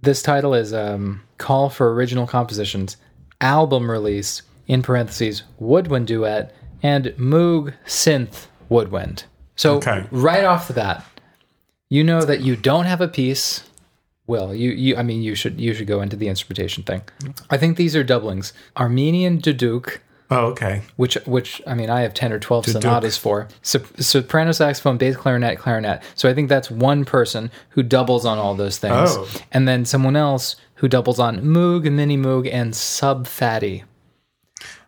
This 0.03 0.23
title 0.23 0.55
is 0.55 0.73
um, 0.73 1.23
Call 1.39 1.71
for 1.71 1.93
Original 1.93 2.27
Compositions, 2.27 2.97
Album 3.41 3.91
Release, 3.91 4.43
in 4.67 4.83
parentheses, 4.83 5.43
Woodwind 5.59 6.07
Duet, 6.07 6.55
and 6.83 7.07
Moog 7.19 7.75
Synth 7.87 8.47
Woodwind. 8.69 9.25
So, 9.57 9.77
Okay. 9.77 10.05
right 10.11 10.45
off 10.45 10.69
the 10.69 10.75
bat, 10.75 11.05
you 11.89 12.05
know 12.05 12.23
that 12.23 12.41
you 12.41 12.57
don't 12.57 12.85
have 12.85 13.01
a 13.01 13.09
piece. 13.09 13.63
Well, 14.27 14.53
you, 14.55 14.73
you 14.73 14.97
I 14.97 15.03
mean 15.05 15.23
you 15.23 15.37
should 15.37 15.61
you 15.61 15.73
should 15.73 15.87
go 15.87 16.01
into 16.03 16.17
the 16.17 16.27
instrumentation 16.27 16.83
thing. 16.83 17.03
I 17.49 17.57
think 17.57 17.77
these 17.77 17.95
are 17.95 18.03
doublings. 18.03 18.53
Armenian 18.77 19.39
duduk, 19.41 19.99
Oh, 20.31 20.47
okay. 20.47 20.83
which 20.97 21.15
which 21.27 21.63
I 21.67 21.75
mean 21.75 21.89
I 21.89 22.01
have 22.01 22.13
10 22.13 22.33
or 22.33 22.39
12 22.39 22.67
sonatas 22.67 23.17
for. 23.17 23.49
Sop- 23.63 24.01
soprano 24.01 24.53
saxophone, 24.53 24.99
bass 24.99 25.17
clarinet, 25.17 25.59
clarinet. 25.59 26.03
So 26.15 26.29
I 26.29 26.35
think 26.35 26.49
that's 26.49 26.71
one 26.71 27.05
person 27.05 27.51
who 27.71 27.83
doubles 27.83 28.27
on 28.27 28.39
all 28.39 28.55
those 28.55 28.79
things. 28.79 29.11
Oh. 29.11 29.29
And 29.53 29.69
then 29.69 29.85
someone 29.85 30.17
else 30.17 30.57
who 30.75 30.89
doubles 30.89 31.19
on 31.19 31.41
Moog, 31.41 31.91
Mini 31.91 32.17
Moog 32.17 32.49
and 32.53 32.75
Sub 32.75 33.27
Phatty. 33.27 33.85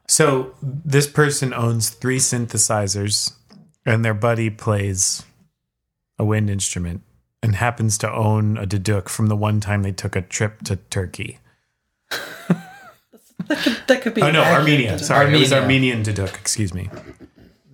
So 0.07 0.55
this 0.62 1.07
person 1.07 1.53
owns 1.53 1.90
three 1.90 2.18
synthesizers, 2.18 3.35
and 3.85 4.05
their 4.05 4.14
buddy 4.14 4.48
plays 4.51 5.24
a 6.18 6.24
wind 6.24 6.51
instrument 6.51 7.03
and 7.42 7.55
happens 7.55 7.98
to 7.98 8.11
own 8.11 8.57
a 8.57 8.66
duduk 8.66 9.09
from 9.09 9.29
the 9.29 9.37
one 9.37 9.61
time 9.61 9.83
they 9.83 9.92
took 9.92 10.16
a 10.16 10.22
trip 10.22 10.62
to 10.64 10.77
Turkey. 10.77 11.38
That 13.48 14.00
could 14.02 14.14
be. 14.14 14.22
Oh 14.22 14.30
no, 14.30 14.42
accurate. 14.42 14.61
Armenia. 14.61 14.98
Sorry, 14.98 15.34
it 15.34 15.38
was 15.38 15.52
Armenian 15.52 16.02
duduk. 16.02 16.34
Excuse 16.37 16.74
me. 16.74 16.90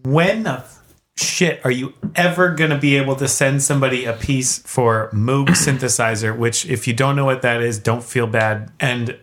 When 0.05 0.43
the 0.45 0.59
f- 0.59 0.83
shit 1.17 1.61
are 1.65 1.71
you 1.71 1.95
ever 2.15 2.55
gonna 2.55 2.79
be 2.79 2.97
able 2.97 3.17
to 3.17 3.29
send 3.29 3.63
somebody 3.63 4.05
a 4.05 4.13
piece 4.13 4.59
for 4.59 5.11
Moog 5.13 5.49
synthesizer? 5.49 6.37
Which, 6.37 6.67
if 6.67 6.87
you 6.87 6.95
don't 6.95 7.17
know 7.17 7.25
what 7.25 7.43
that 7.43 7.61
is, 7.63 7.79
don't 7.79 8.05
feel 8.05 8.27
bad. 8.27 8.73
And 8.81 9.19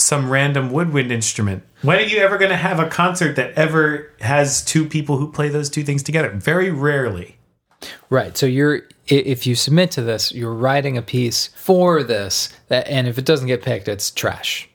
some 0.00 0.28
random 0.30 0.70
woodwind 0.70 1.12
instrument. 1.12 1.62
When 1.82 1.98
are 1.98 2.02
you 2.02 2.18
ever 2.18 2.36
gonna 2.38 2.56
have 2.56 2.80
a 2.80 2.88
concert 2.88 3.36
that 3.36 3.52
ever 3.54 4.10
has 4.20 4.64
two 4.64 4.86
people 4.88 5.18
who 5.18 5.30
play 5.30 5.48
those 5.48 5.70
two 5.70 5.84
things 5.84 6.02
together? 6.02 6.30
Very 6.30 6.70
rarely. 6.70 7.36
Right. 8.10 8.36
So 8.36 8.46
you're 8.46 8.82
if 9.06 9.46
you 9.46 9.54
submit 9.54 9.90
to 9.92 10.02
this, 10.02 10.32
you're 10.32 10.54
writing 10.54 10.96
a 10.96 11.02
piece 11.02 11.48
for 11.48 12.02
this 12.02 12.48
that 12.68 12.88
and 12.88 13.06
if 13.06 13.18
it 13.18 13.24
doesn't 13.24 13.46
get 13.46 13.62
picked, 13.62 13.86
it's 13.88 14.10
trash. 14.10 14.68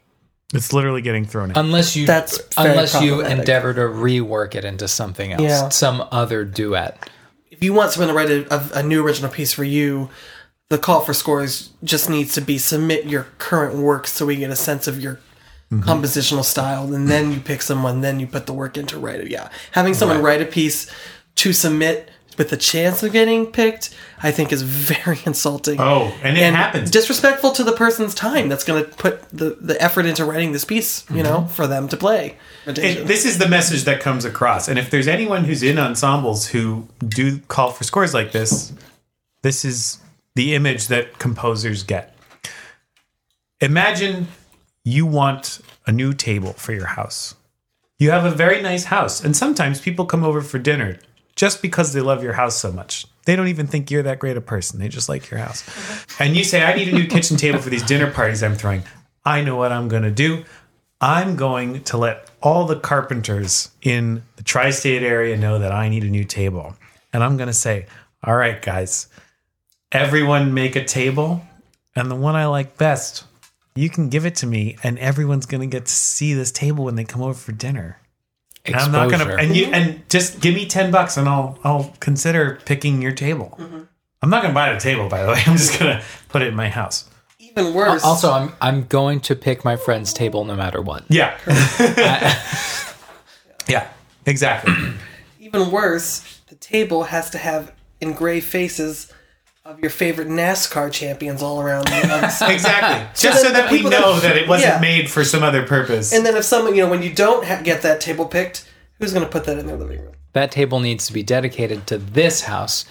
It's 0.54 0.74
literally 0.74 1.02
getting 1.02 1.26
thrown 1.26 1.52
in. 1.52 1.58
Unless 1.58 1.96
you 1.96 2.08
That's 2.08 2.40
unless 2.58 3.00
you 3.02 3.22
endeavor 3.26 3.74
to 3.74 3.82
rework 3.82 4.56
it 4.56 4.66
into 4.66 4.88
something 4.88 5.32
else, 5.34 5.42
Yeah. 5.44 5.70
some 5.70 6.08
other 6.12 6.44
duet. 6.44 7.10
If 7.52 7.64
you 7.64 7.74
want 7.74 7.92
someone 7.92 8.08
to 8.10 8.14
write 8.16 8.30
a, 8.32 8.54
a, 8.54 8.80
a 8.80 8.84
new 8.84 9.06
original 9.06 9.30
piece 9.30 9.54
for 9.54 9.64
you, 9.64 10.10
the 10.70 10.78
call 10.78 11.02
for 11.02 11.14
scores 11.14 11.70
just 11.84 12.10
needs 12.10 12.34
to 12.36 12.42
be 12.42 12.58
submit 12.58 13.06
your 13.06 13.28
current 13.38 13.76
work 13.76 14.08
so 14.08 14.26
we 14.26 14.38
get 14.38 14.50
a 14.52 14.56
sense 14.56 14.88
of 14.88 15.00
your 15.00 15.20
Mm-hmm. 15.72 15.88
compositional 15.88 16.44
style, 16.44 16.96
and 16.96 17.08
then 17.10 17.32
you 17.32 17.40
pick 17.40 17.62
someone, 17.62 18.02
then 18.02 18.20
you 18.20 18.26
put 18.26 18.48
the 18.48 18.54
work 18.54 18.76
into 18.76 18.98
write 18.98 19.20
it. 19.20 19.30
Yeah, 19.30 19.50
having 19.74 19.94
someone 19.94 20.24
write 20.24 20.42
a 20.42 20.46
piece 20.46 20.92
to 21.36 21.54
submit 21.54 22.10
with 22.40 22.50
the 22.50 22.58
chance 22.58 23.04
of 23.04 23.12
getting 23.12 23.46
picked, 23.46 23.94
I 24.24 24.32
think 24.32 24.52
is 24.52 24.62
very 24.64 25.20
insulting. 25.26 25.80
oh, 25.80 26.12
and 26.24 26.38
it 26.38 26.54
happens. 26.54 26.90
disrespectful 26.90 27.52
to 27.52 27.64
the 27.64 27.74
person's 27.74 28.16
time 28.16 28.50
that's 28.50 28.64
going 28.64 28.84
to 28.84 28.90
put 28.90 29.30
the, 29.30 29.58
the 29.62 29.80
effort 29.80 30.08
into 30.08 30.26
writing 30.26 30.54
this 30.54 30.66
piece, 30.66 31.08
you 31.10 31.18
mm-hmm. 31.18 31.26
know, 31.26 31.46
for 31.46 31.68
them 31.68 31.88
to 31.90 31.98
play. 31.98 32.38
It, 32.66 33.06
this 33.06 33.26
is 33.26 33.38
the 33.38 33.48
message 33.48 33.84
that 33.84 34.00
comes 34.00 34.26
across. 34.26 34.70
And 34.70 34.80
if 34.80 34.90
there's 34.90 35.08
anyone 35.08 35.44
who's 35.44 35.62
in 35.62 35.78
ensembles 35.78 36.48
who 36.48 36.88
do 37.06 37.40
call 37.40 37.72
for 37.72 37.84
scores 37.84 38.14
like 38.14 38.32
this, 38.32 38.74
this 39.44 39.66
is 39.66 40.00
the 40.36 40.56
image 40.56 40.88
that 40.88 41.20
composers 41.20 41.84
get. 41.84 42.16
Imagine 43.60 44.30
you 44.86 45.06
want 45.06 45.60
a 45.86 45.92
new 45.92 46.14
table 46.14 46.54
for 46.54 46.72
your 46.72 46.86
house. 46.86 47.36
You 47.98 48.12
have 48.12 48.24
a 48.24 48.32
very 48.32 48.62
nice 48.62 48.86
house, 48.86 49.22
and 49.22 49.36
sometimes 49.36 49.82
people 49.82 50.06
come 50.06 50.24
over 50.24 50.40
for 50.40 50.58
dinner 50.58 51.00
just 51.40 51.62
because 51.62 51.94
they 51.94 52.02
love 52.02 52.22
your 52.22 52.34
house 52.34 52.58
so 52.58 52.70
much. 52.70 53.06
They 53.24 53.38
don't 53.38 53.48
even 53.48 53.66
think 53.66 53.90
you're 53.90 54.04
that 54.04 54.20
great 54.20 54.36
a 54.36 54.42
person. 54.42 54.78
They 54.78 54.90
just 54.90 55.08
like 55.08 55.30
your 55.32 55.40
house. 55.40 55.64
And 56.20 56.36
you 56.36 56.44
say, 56.44 56.66
I 56.66 56.76
need 56.76 56.90
a 56.90 56.92
new 56.92 57.08
kitchen 57.08 57.38
table 57.38 57.60
for 57.60 57.70
these 57.70 57.82
dinner 57.82 58.12
parties 58.12 58.44
I'm 58.44 58.56
throwing. 58.56 58.84
I 59.24 59.42
know 59.42 59.56
what 59.56 59.72
I'm 59.72 59.88
going 59.88 60.04
to 60.04 60.12
do. 60.12 60.44
I'm 61.00 61.38
going 61.38 61.82
to 61.84 61.98
let 61.98 62.30
all 62.44 62.66
the 62.66 62.78
carpenters 62.78 63.72
in 63.82 64.22
the 64.36 64.44
tri 64.44 64.72
state 64.72 65.02
area 65.02 65.38
know 65.38 65.60
that 65.60 65.72
I 65.72 65.88
need 65.88 66.04
a 66.04 66.10
new 66.10 66.26
table. 66.26 66.76
And 67.14 67.24
I'm 67.24 67.38
going 67.38 67.48
to 67.48 67.54
say, 67.54 67.86
all 68.22 68.36
right, 68.36 68.62
guys, 68.62 69.08
everyone 69.94 70.54
make 70.54 70.76
a 70.76 70.84
table. 70.84 71.42
And 71.96 72.12
the 72.12 72.16
one 72.16 72.36
I 72.36 72.48
like 72.48 72.78
best, 72.78 73.24
you 73.76 73.90
can 73.90 74.10
give 74.10 74.26
it 74.26 74.36
to 74.36 74.46
me, 74.46 74.76
and 74.84 75.00
everyone's 75.00 75.46
gonna 75.46 75.68
get 75.68 75.86
to 75.86 75.92
see 75.92 76.34
this 76.34 76.52
table 76.52 76.84
when 76.84 76.96
they 76.96 77.06
come 77.06 77.22
over 77.22 77.34
for 77.34 77.54
dinner. 77.54 78.00
And 78.66 78.76
I'm 78.76 78.92
not 78.92 79.10
gonna 79.10 79.36
and 79.36 79.56
you 79.56 79.66
and 79.68 80.08
just 80.10 80.42
give 80.42 80.54
me 80.54 80.66
ten 80.66 80.92
bucks, 80.92 81.18
and 81.18 81.28
I'll 81.28 81.58
I'll 81.64 81.94
consider 82.00 82.60
picking 82.66 83.02
your 83.02 83.14
table. 83.14 83.56
Mm-hmm. 83.58 83.82
I'm 84.22 84.30
not 84.30 84.42
gonna 84.42 84.54
buy 84.54 84.74
the 84.74 84.80
table, 84.80 85.08
by 85.10 85.24
the 85.24 85.30
way. 85.30 85.42
I'm 85.48 85.58
just 85.58 85.80
gonna 85.80 86.04
put 86.28 86.42
it 86.42 86.50
in 86.50 86.56
my 86.56 86.70
house. 86.70 87.10
Even 87.40 87.74
worse. 87.74 88.04
Also, 88.04 88.32
I'm 88.32 88.54
I'm 88.62 88.86
going 88.86 89.22
to 89.22 89.36
pick 89.36 89.64
my 89.64 89.76
friend's 89.76 90.14
table 90.14 90.44
no 90.44 90.56
matter 90.56 90.82
what. 90.82 91.04
Yeah. 91.10 91.38
yeah. 93.68 93.88
Exactly. 94.26 94.74
even 95.40 95.72
worse, 95.72 96.42
the 96.48 96.56
table 96.56 97.06
has 97.06 97.30
to 97.32 97.38
have 97.38 97.72
engraved 98.02 98.46
faces 98.46 99.12
of 99.70 99.80
your 99.82 99.92
favorite 99.92 100.28
NASCAR 100.28 100.92
champions 100.92 101.44
all 101.44 101.62
around 101.62 101.86
the 101.86 101.96
other 102.12 102.30
side. 102.32 102.54
Exactly. 102.54 103.08
Just 103.16 103.44
so 103.44 103.52
that 103.52 103.72
we 103.72 103.84
know 103.84 104.16
that- 104.16 104.24
that 104.24 104.38
it 104.38 104.48
wasn't 104.48 104.74
Yeah. 104.74 104.80
made 104.82 105.12
for 105.12 105.24
some 105.24 105.44
other 105.44 105.62
purpose. 105.62 106.12
And 106.12 106.26
then 106.26 106.36
if 106.36 106.44
someone, 106.44 106.74
you 106.76 106.82
know, 106.84 106.90
when 106.90 107.04
you 107.04 107.14
don't 107.14 107.46
ha- 107.46 107.62
get 107.64 107.84
that 107.84 108.02
table 108.02 108.26
picked, 108.26 108.68
who's 108.98 109.14
going 109.14 109.24
to 109.24 109.32
put 109.32 109.44
that 109.46 109.60
in 109.60 109.68
their 109.68 109.78
living 109.78 110.02
room? 110.02 110.14
That 110.34 110.52
table 110.52 110.80
needs 110.80 111.06
to 111.06 111.14
be 111.14 111.22
dedicated 111.22 111.86
to 111.88 112.00
this 112.00 112.42
house 112.42 112.86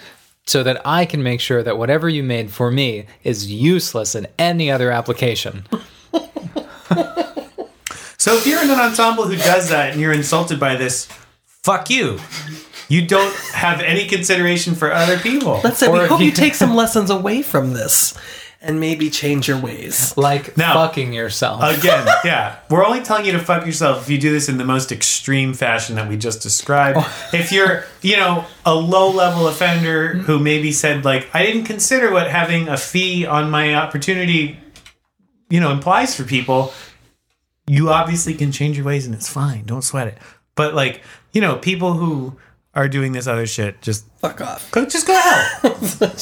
so 0.45 0.63
that 0.63 0.81
I 0.85 1.03
can 1.05 1.21
make 1.21 1.41
sure 1.41 1.61
that 1.63 1.77
whatever 1.77 2.07
you 2.07 2.23
made 2.23 2.49
for 2.49 2.71
me 2.71 3.07
is 3.25 3.51
useless 3.51 4.15
in 4.15 4.27
any 4.37 4.71
other 4.71 4.89
application. 4.89 5.65
So 8.17 8.35
if 8.35 8.45
you're 8.45 8.61
in 8.61 8.69
an 8.69 8.79
ensemble 8.79 9.25
who 9.27 9.37
does 9.37 9.69
that 9.69 9.91
and 9.93 10.01
you're 10.01 10.11
insulted 10.11 10.59
by 10.59 10.75
this, 10.75 11.07
fuck 11.45 11.89
you. 11.89 12.19
You 12.89 13.05
don't 13.05 13.35
have 13.53 13.81
any 13.81 14.07
consideration 14.07 14.75
for 14.75 14.91
other 14.91 15.17
people. 15.17 15.61
Let's 15.63 15.77
say 15.77 15.87
Or 15.87 16.01
we 16.01 16.07
hope 16.07 16.19
you 16.19 16.27
you- 16.27 16.31
take 16.31 16.55
some 16.63 16.75
lessons 16.75 17.09
away 17.09 17.43
from 17.43 17.73
this 17.73 18.15
and 18.61 18.79
maybe 18.79 19.09
change 19.09 19.47
your 19.47 19.57
ways. 19.59 20.17
Like 20.17 20.57
Now- 20.57 20.73
fucking 20.73 21.13
yourself. 21.13 21.61
Again, 21.63 22.05
yeah. 22.25 22.57
We're 22.69 22.83
only 22.83 23.01
telling 23.01 23.25
you 23.25 23.31
to 23.33 23.39
fuck 23.39 23.65
yourself 23.65 24.01
if 24.01 24.09
you 24.09 24.17
do 24.17 24.31
this 24.31 24.49
in 24.49 24.57
the 24.57 24.65
most 24.65 24.91
extreme 24.91 25.53
fashion 25.53 25.95
that 25.95 26.09
we 26.09 26.17
just 26.17 26.41
described. 26.41 26.97
Oh. 26.99 27.29
If 27.31 27.51
you're, 27.51 27.85
you 28.01 28.17
know, 28.17 28.45
a 28.65 28.73
low 28.73 29.11
level 29.11 29.47
offender 29.47 30.15
mm. 30.15 30.21
who 30.21 30.39
maybe 30.39 30.71
said, 30.71 31.05
like, 31.05 31.29
I 31.33 31.45
didn't 31.45 31.65
consider 31.65 32.11
what 32.11 32.29
having 32.29 32.67
a 32.67 32.75
fee 32.75 33.25
on 33.25 33.49
my 33.49 33.75
opportunity, 33.75 34.59
you 35.49 35.59
know, 35.59 35.71
implies 35.71 36.15
for 36.15 36.23
people, 36.23 36.73
you 37.67 37.91
obviously 37.91 38.33
can 38.33 38.51
change 38.51 38.77
your 38.77 38.85
ways 38.85 39.05
and 39.05 39.13
it's 39.13 39.29
fine. 39.29 39.65
Don't 39.65 39.83
sweat 39.83 40.07
it. 40.07 40.17
But, 40.55 40.73
like, 40.73 41.01
you 41.31 41.39
know, 41.39 41.55
people 41.55 41.93
who 41.93 42.35
are 42.73 42.87
doing 42.87 43.11
this 43.11 43.27
other 43.27 43.47
shit, 43.47 43.81
just 43.81 44.05
Fuck 44.19 44.41
off. 44.41 44.71
go 44.71 44.85
just 44.85 45.07
go 45.07 45.13
to 45.13 45.19
hell. 45.19 46.15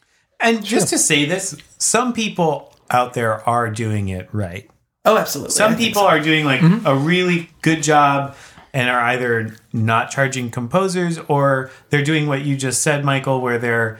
and 0.40 0.64
just 0.64 0.88
to 0.88 0.98
say 0.98 1.24
this, 1.24 1.56
some 1.78 2.12
people 2.12 2.74
out 2.90 3.14
there 3.14 3.46
are 3.48 3.70
doing 3.70 4.08
it 4.08 4.28
right. 4.32 4.70
Oh, 5.04 5.16
absolutely. 5.16 5.52
Some 5.52 5.74
think 5.74 5.88
people 5.88 6.02
so. 6.02 6.08
are 6.08 6.20
doing 6.20 6.44
like 6.44 6.60
mm-hmm. 6.60 6.86
a 6.86 6.94
really 6.94 7.50
good 7.62 7.82
job 7.82 8.36
and 8.72 8.90
are 8.90 9.00
either 9.00 9.56
not 9.72 10.10
charging 10.10 10.50
composers 10.50 11.18
or 11.28 11.70
they're 11.90 12.04
doing 12.04 12.26
what 12.26 12.42
you 12.42 12.56
just 12.56 12.82
said, 12.82 13.04
Michael, 13.04 13.40
where 13.40 13.58
they're 13.58 13.98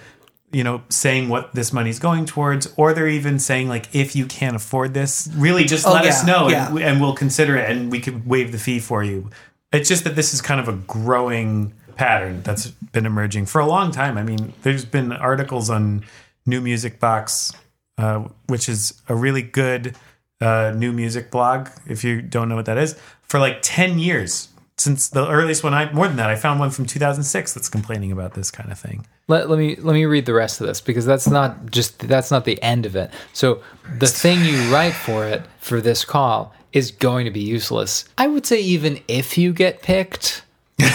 you 0.53 0.65
know 0.65 0.83
saying 0.89 1.29
what 1.29 1.55
this 1.55 1.73
money's 1.73 1.99
going 1.99 2.25
towards 2.25 2.73
or 2.77 2.95
they're 2.95 3.09
even 3.09 3.39
saying 3.39 3.69
like 3.69 3.95
if 3.95 4.17
you 4.17 4.25
can't 4.25 4.57
afford 4.57 4.95
this 4.95 5.29
really 5.35 5.65
just 5.65 5.87
Oh, 5.87 5.93
let 5.93 6.07
us 6.07 6.25
know 6.25 6.49
yeah. 6.49 6.69
and, 6.69 6.79
and 6.79 7.01
we'll 7.01 7.15
consider 7.15 7.57
it 7.57 7.71
and 7.71 7.93
we 7.93 8.01
could 8.01 8.27
waive 8.27 8.53
the 8.53 8.59
fee 8.59 8.79
for 8.79 9.05
you 9.05 9.29
it's 9.73 9.89
just 9.89 10.05
that 10.05 10.17
this 10.17 10.33
is 10.33 10.41
kind 10.41 10.59
of 10.59 10.69
a 10.69 10.73
growing 10.73 11.75
pattern 11.99 12.43
that's 12.43 12.69
been 12.93 13.05
emerging 13.05 13.45
for 13.45 13.61
a 13.61 13.67
long 13.67 13.91
time 13.91 14.17
i 14.17 14.23
mean 14.23 14.53
there's 14.63 14.85
been 14.85 15.13
articles 15.13 15.69
on 15.69 16.05
NewMusicBox 16.47 17.55
uh, 17.99 18.29
which 18.47 18.69
is 18.69 19.03
a 19.09 19.15
really 19.15 19.43
good 19.43 19.97
uh, 20.41 20.73
new 20.75 20.93
music 20.93 21.31
blog 21.31 21.69
if 21.87 22.05
you 22.05 22.23
don't 22.23 22.49
know 22.49 22.57
what 22.57 22.67
that 22.67 22.79
is 22.79 22.99
for 23.23 23.41
like 23.41 23.59
10 23.63 23.99
years 23.99 24.49
since 24.77 25.09
the 25.09 25.29
earliest 25.29 25.65
one 25.65 25.75
i 25.75 25.91
more 25.93 26.07
than 26.07 26.17
that 26.17 26.31
i 26.31 26.37
found 26.37 26.61
one 26.61 26.71
from 26.71 26.87
2006 26.87 27.53
that's 27.53 27.69
complaining 27.69 28.13
about 28.13 28.35
this 28.35 28.51
kind 28.51 28.71
of 28.71 28.79
thing 28.79 29.05
let, 29.29 29.51
let 29.51 29.59
me 29.59 29.77
let 29.77 29.93
me 29.93 30.07
read 30.07 30.25
the 30.25 30.33
rest 30.33 30.61
of 30.61 30.67
this 30.67 30.81
because 30.81 31.05
that's 31.05 31.29
not 31.29 31.71
just 31.71 31.99
that's 32.01 32.31
not 32.31 32.47
the 32.47 32.61
end 32.63 32.87
of 32.87 32.97
it. 32.97 33.13
So 33.35 33.63
the 33.99 34.07
thing 34.07 34.43
you 34.43 34.59
write 34.73 34.95
for 34.95 35.27
it 35.27 35.43
for 35.61 35.83
this 35.83 36.05
call 36.05 36.55
is 36.73 36.91
going 36.91 37.27
to 37.27 37.31
be 37.31 37.41
useless. 37.41 38.07
I 38.17 38.27
would 38.27 38.47
say 38.47 38.61
even 38.61 39.01
if 39.07 39.39
you 39.39 39.53
get 39.53 39.83
picked. 39.83 40.43
It 40.79 40.93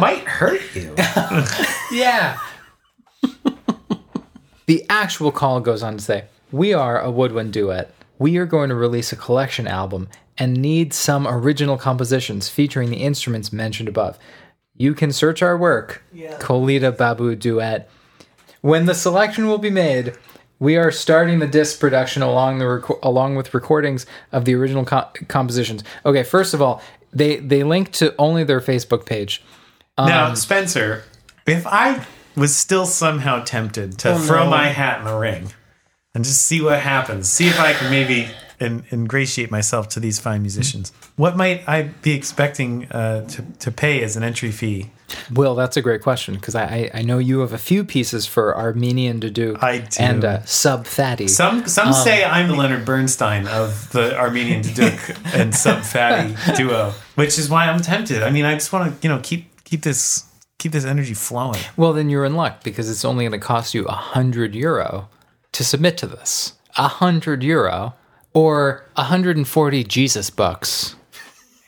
might 0.00 0.24
hurt 0.26 0.60
you 0.74 0.94
Yeah. 1.92 2.38
the 4.66 4.84
actual 4.88 5.32
call 5.32 5.60
goes 5.60 5.82
on 5.82 5.96
to 5.96 6.02
say, 6.02 6.24
"We 6.52 6.72
are 6.72 7.00
a 7.00 7.10
woodwind 7.10 7.52
duet. 7.52 7.92
We 8.18 8.36
are 8.36 8.46
going 8.46 8.68
to 8.68 8.74
release 8.74 9.12
a 9.12 9.16
collection 9.16 9.66
album 9.66 10.08
and 10.38 10.54
need 10.54 10.92
some 10.94 11.26
original 11.26 11.76
compositions 11.76 12.48
featuring 12.48 12.90
the 12.90 12.98
instruments 12.98 13.52
mentioned 13.52 13.88
above. 13.88 14.18
You 14.76 14.94
can 14.94 15.12
search 15.12 15.42
our 15.42 15.56
work, 15.56 16.02
Yeah. 16.12 16.38
Kolita 16.38 16.96
Babu 16.96 17.34
duet. 17.36 17.88
When 18.60 18.86
the 18.86 18.94
selection 18.94 19.46
will 19.48 19.58
be 19.58 19.70
made, 19.70 20.14
we 20.60 20.76
are 20.76 20.92
starting 20.92 21.40
the 21.40 21.46
disc 21.48 21.80
production 21.80 22.22
along 22.22 22.58
the 22.58 22.64
reco- 22.66 22.98
along 23.02 23.34
with 23.34 23.52
recordings 23.54 24.06
of 24.30 24.44
the 24.44 24.54
original 24.54 24.84
co- 24.84 25.08
compositions. 25.26 25.82
Okay, 26.06 26.22
first 26.22 26.54
of 26.54 26.62
all, 26.62 26.80
they 27.12 27.36
they 27.36 27.64
link 27.64 27.90
to 27.92 28.14
only 28.18 28.44
their 28.44 28.60
Facebook 28.60 29.04
page. 29.06 29.42
now 29.98 30.26
um, 30.28 30.36
spencer 30.36 31.02
if 31.46 31.66
i 31.66 32.06
was 32.36 32.54
still 32.54 32.86
somehow 32.86 33.42
tempted 33.44 33.98
to 33.98 34.12
Oh, 34.12 34.18
throw 34.18 34.44
no. 34.44 34.50
my 34.50 34.68
hat 34.68 35.00
in 35.00 35.04
the 35.04 35.16
ring 35.18 35.52
and 36.14 36.24
just 36.24 36.42
see 36.42 36.60
what 36.62 36.78
happens 36.80 37.28
see 37.28 37.48
if 37.48 37.58
i 37.60 37.72
can 37.74 37.90
maybe 37.90 38.28
in, 38.60 38.84
ingratiate 38.92 39.50
myself 39.50 39.88
to 39.90 40.00
these 40.00 40.18
fine 40.20 40.40
musicians 40.42 40.92
what 41.20 41.36
might 41.36 41.60
i 41.68 41.82
be 41.82 42.12
expecting 42.12 42.86
uh, 42.90 43.26
to, 43.28 43.42
to 43.58 43.70
pay 43.70 44.02
as 44.02 44.16
an 44.16 44.22
entry 44.22 44.50
fee 44.50 44.90
Will, 45.34 45.54
that's 45.54 45.76
a 45.76 45.82
great 45.82 46.02
question 46.02 46.34
because 46.34 46.54
I, 46.54 46.64
I 46.64 46.90
I 46.94 47.02
know 47.02 47.18
you 47.18 47.40
have 47.40 47.52
a 47.52 47.58
few 47.58 47.84
pieces 47.84 48.26
for 48.26 48.56
Armenian 48.56 49.18
do 49.20 49.56
I 49.60 49.78
do. 49.78 49.86
and 49.98 50.24
uh, 50.24 50.44
Sub 50.44 50.86
Phatty. 50.86 51.28
Some 51.28 51.66
some 51.66 51.92
say 51.92 52.24
I'm 52.24 52.48
the 52.48 52.54
Leonard 52.54 52.84
Bernstein 52.84 53.46
of 53.48 53.90
the 53.92 54.16
Armenian 54.16 54.62
Duduk 54.62 55.34
and 55.34 55.54
Sub 55.54 55.82
Phatty 55.82 56.36
duo, 56.56 56.92
which 57.16 57.38
is 57.38 57.50
why 57.50 57.66
I'm 57.66 57.80
tempted. 57.80 58.22
I 58.22 58.30
mean, 58.30 58.44
I 58.44 58.54
just 58.54 58.72
want 58.72 59.00
to 59.00 59.08
you 59.08 59.12
know 59.12 59.20
keep 59.22 59.64
keep 59.64 59.82
this 59.82 60.26
keep 60.58 60.72
this 60.72 60.84
energy 60.84 61.14
flowing. 61.14 61.60
well, 61.76 61.92
then 61.92 62.08
you're 62.10 62.24
in 62.24 62.34
luck 62.36 62.62
because 62.62 62.88
it's 62.90 63.04
only 63.04 63.24
going 63.24 63.32
to 63.40 63.44
cost 63.44 63.74
you 63.74 63.84
a 63.86 63.92
hundred 63.92 64.54
euro 64.54 65.08
to 65.52 65.64
submit 65.64 65.98
to 65.98 66.06
this. 66.06 66.54
A 66.76 66.86
hundred 66.86 67.42
euro 67.42 67.94
or 68.32 68.84
a 68.96 69.04
hundred 69.04 69.36
and 69.36 69.48
forty 69.48 69.82
Jesus 69.82 70.30
bucks. 70.30 70.94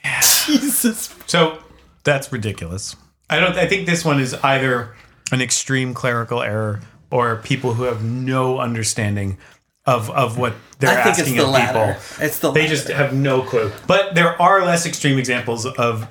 Jesus. 0.47 1.15
So 1.27 1.59
that's 2.05 2.33
ridiculous. 2.33 2.97
I 3.31 3.41
don't. 3.41 3.57
I 3.57 3.67
think 3.67 3.87
this 3.87 4.05
one 4.05 4.21
is 4.21 4.35
either 4.35 4.95
an 5.31 5.41
extreme 5.41 5.95
clerical 5.95 6.43
error 6.43 6.81
or 7.11 7.37
people 7.37 7.75
who 7.75 7.85
have 7.85 8.03
no 8.05 8.59
understanding 8.59 9.39
of 9.87 10.11
of 10.11 10.39
what 10.39 10.55
they're 10.79 10.91
I 10.91 10.95
think 11.03 11.07
it's 11.09 11.21
asking 11.21 11.37
the 11.37 11.45
of 11.45 11.51
latter. 11.51 11.99
people. 12.01 12.27
It's 12.27 12.39
the 12.41 12.51
they 12.51 12.63
latter. 12.63 12.75
just 12.75 12.89
have 12.89 13.15
no 13.15 13.43
clue. 13.43 13.73
But 13.87 14.15
there 14.15 14.41
are 14.41 14.65
less 14.65 14.87
extreme 14.87 15.19
examples 15.19 15.67
of 15.67 16.07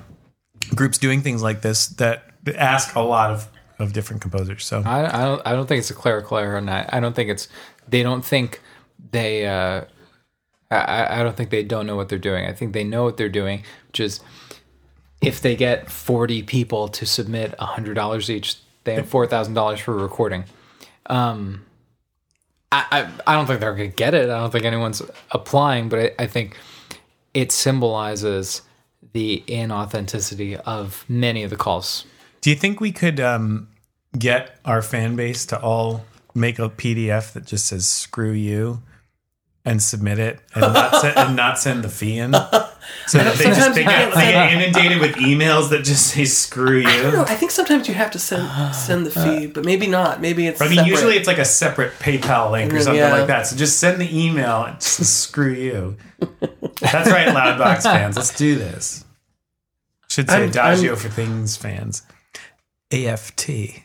groups 0.74 0.98
doing 0.98 1.22
things 1.22 1.42
like 1.42 1.62
this 1.62 1.88
that 1.88 2.24
ask 2.56 2.94
a 2.94 3.00
lot 3.00 3.30
of 3.30 3.48
of 3.78 3.92
different 3.92 4.22
composers. 4.22 4.64
So 4.64 4.82
I, 4.84 5.06
I 5.22 5.24
don't 5.24 5.42
I 5.46 5.52
don't 5.52 5.66
think 5.66 5.80
it's 5.80 5.90
a 5.90 5.94
clerical 5.94 6.38
error, 6.38 6.56
and 6.56 6.70
I, 6.70 6.88
I 6.88 7.00
don't 7.00 7.14
think 7.14 7.30
it's 7.30 7.48
they 7.88 8.02
don't 8.02 8.24
think 8.24 8.60
they 9.10 9.46
uh, 9.46 9.84
I, 10.76 11.20
I 11.20 11.22
don't 11.22 11.36
think 11.36 11.50
they 11.50 11.62
don't 11.62 11.86
know 11.86 11.96
what 11.96 12.08
they're 12.08 12.18
doing. 12.18 12.46
I 12.46 12.52
think 12.52 12.72
they 12.72 12.84
know 12.84 13.04
what 13.04 13.16
they're 13.16 13.28
doing, 13.28 13.62
which 13.88 14.00
is 14.00 14.20
if 15.20 15.40
they 15.40 15.56
get 15.56 15.90
forty 15.90 16.42
people 16.42 16.88
to 16.88 17.06
submit 17.06 17.58
hundred 17.58 17.94
dollars 17.94 18.30
each, 18.30 18.56
they 18.84 18.94
have 18.94 19.08
four 19.08 19.26
thousand 19.26 19.54
dollars 19.54 19.80
for 19.80 19.94
recording. 19.94 20.44
Um, 21.06 21.64
I, 22.70 22.86
I 22.90 23.32
I 23.32 23.34
don't 23.34 23.46
think 23.46 23.60
they're 23.60 23.74
gonna 23.74 23.88
get 23.88 24.14
it. 24.14 24.30
I 24.30 24.38
don't 24.38 24.50
think 24.50 24.64
anyone's 24.64 25.02
applying, 25.30 25.88
but 25.88 25.98
I, 25.98 26.24
I 26.24 26.26
think 26.26 26.56
it 27.34 27.52
symbolizes 27.52 28.62
the 29.12 29.44
inauthenticity 29.46 30.56
of 30.64 31.04
many 31.08 31.42
of 31.42 31.50
the 31.50 31.56
calls. 31.56 32.04
Do 32.40 32.50
you 32.50 32.56
think 32.56 32.80
we 32.80 32.92
could 32.92 33.20
um, 33.20 33.68
get 34.18 34.58
our 34.64 34.82
fan 34.82 35.16
base 35.16 35.46
to 35.46 35.60
all 35.60 36.04
make 36.34 36.58
a 36.58 36.68
PDF 36.68 37.32
that 37.34 37.46
just 37.46 37.66
says 37.66 37.88
"screw 37.88 38.32
you" 38.32 38.82
and 39.64 39.80
submit 39.80 40.18
it, 40.18 40.40
and 40.54 40.74
not 40.74 41.00
send, 41.00 41.16
and 41.16 41.36
not 41.36 41.58
send 41.58 41.84
the 41.84 41.88
fee 41.88 42.18
in, 42.18 42.32
so 42.32 43.18
that 43.18 43.36
they 43.38 43.44
just 43.44 43.74
they 43.74 43.84
get, 43.84 44.14
they 44.14 44.32
get 44.32 44.52
inundated 44.52 45.00
with 45.00 45.14
emails 45.16 45.70
that 45.70 45.84
just 45.84 46.08
say 46.08 46.24
"screw 46.24 46.80
I 46.84 47.02
don't 47.02 47.12
know. 47.12 47.20
you"? 47.20 47.24
I 47.26 47.36
think 47.36 47.52
sometimes 47.52 47.86
you 47.86 47.94
have 47.94 48.10
to 48.12 48.18
send 48.18 48.74
send 48.74 49.06
the 49.06 49.20
uh, 49.20 49.24
fee, 49.24 49.46
but 49.46 49.64
maybe 49.64 49.86
not. 49.86 50.20
Maybe 50.20 50.46
it's. 50.46 50.60
I 50.60 50.66
mean, 50.66 50.78
separate. 50.78 50.90
usually 50.90 51.16
it's 51.16 51.28
like 51.28 51.38
a 51.38 51.44
separate 51.44 51.92
PayPal 52.00 52.50
link 52.50 52.72
or 52.72 52.80
something 52.80 52.96
yeah. 52.96 53.12
like 53.12 53.28
that. 53.28 53.46
So 53.46 53.56
just 53.56 53.78
send 53.78 54.00
the 54.00 54.26
email 54.26 54.64
and 54.64 54.80
just 54.80 55.20
screw 55.22 55.52
you. 55.52 55.96
That's 56.80 57.10
right, 57.10 57.28
Loudbox 57.28 57.82
fans. 57.82 58.16
Let's 58.16 58.36
do 58.36 58.56
this. 58.56 59.04
Should 60.08 60.28
say 60.28 60.40
I'm- 60.40 60.48
Adagio 60.48 60.90
I'm- 60.90 60.98
for 60.98 61.08
things 61.08 61.56
fans. 61.56 62.02
AFT. 62.92 63.84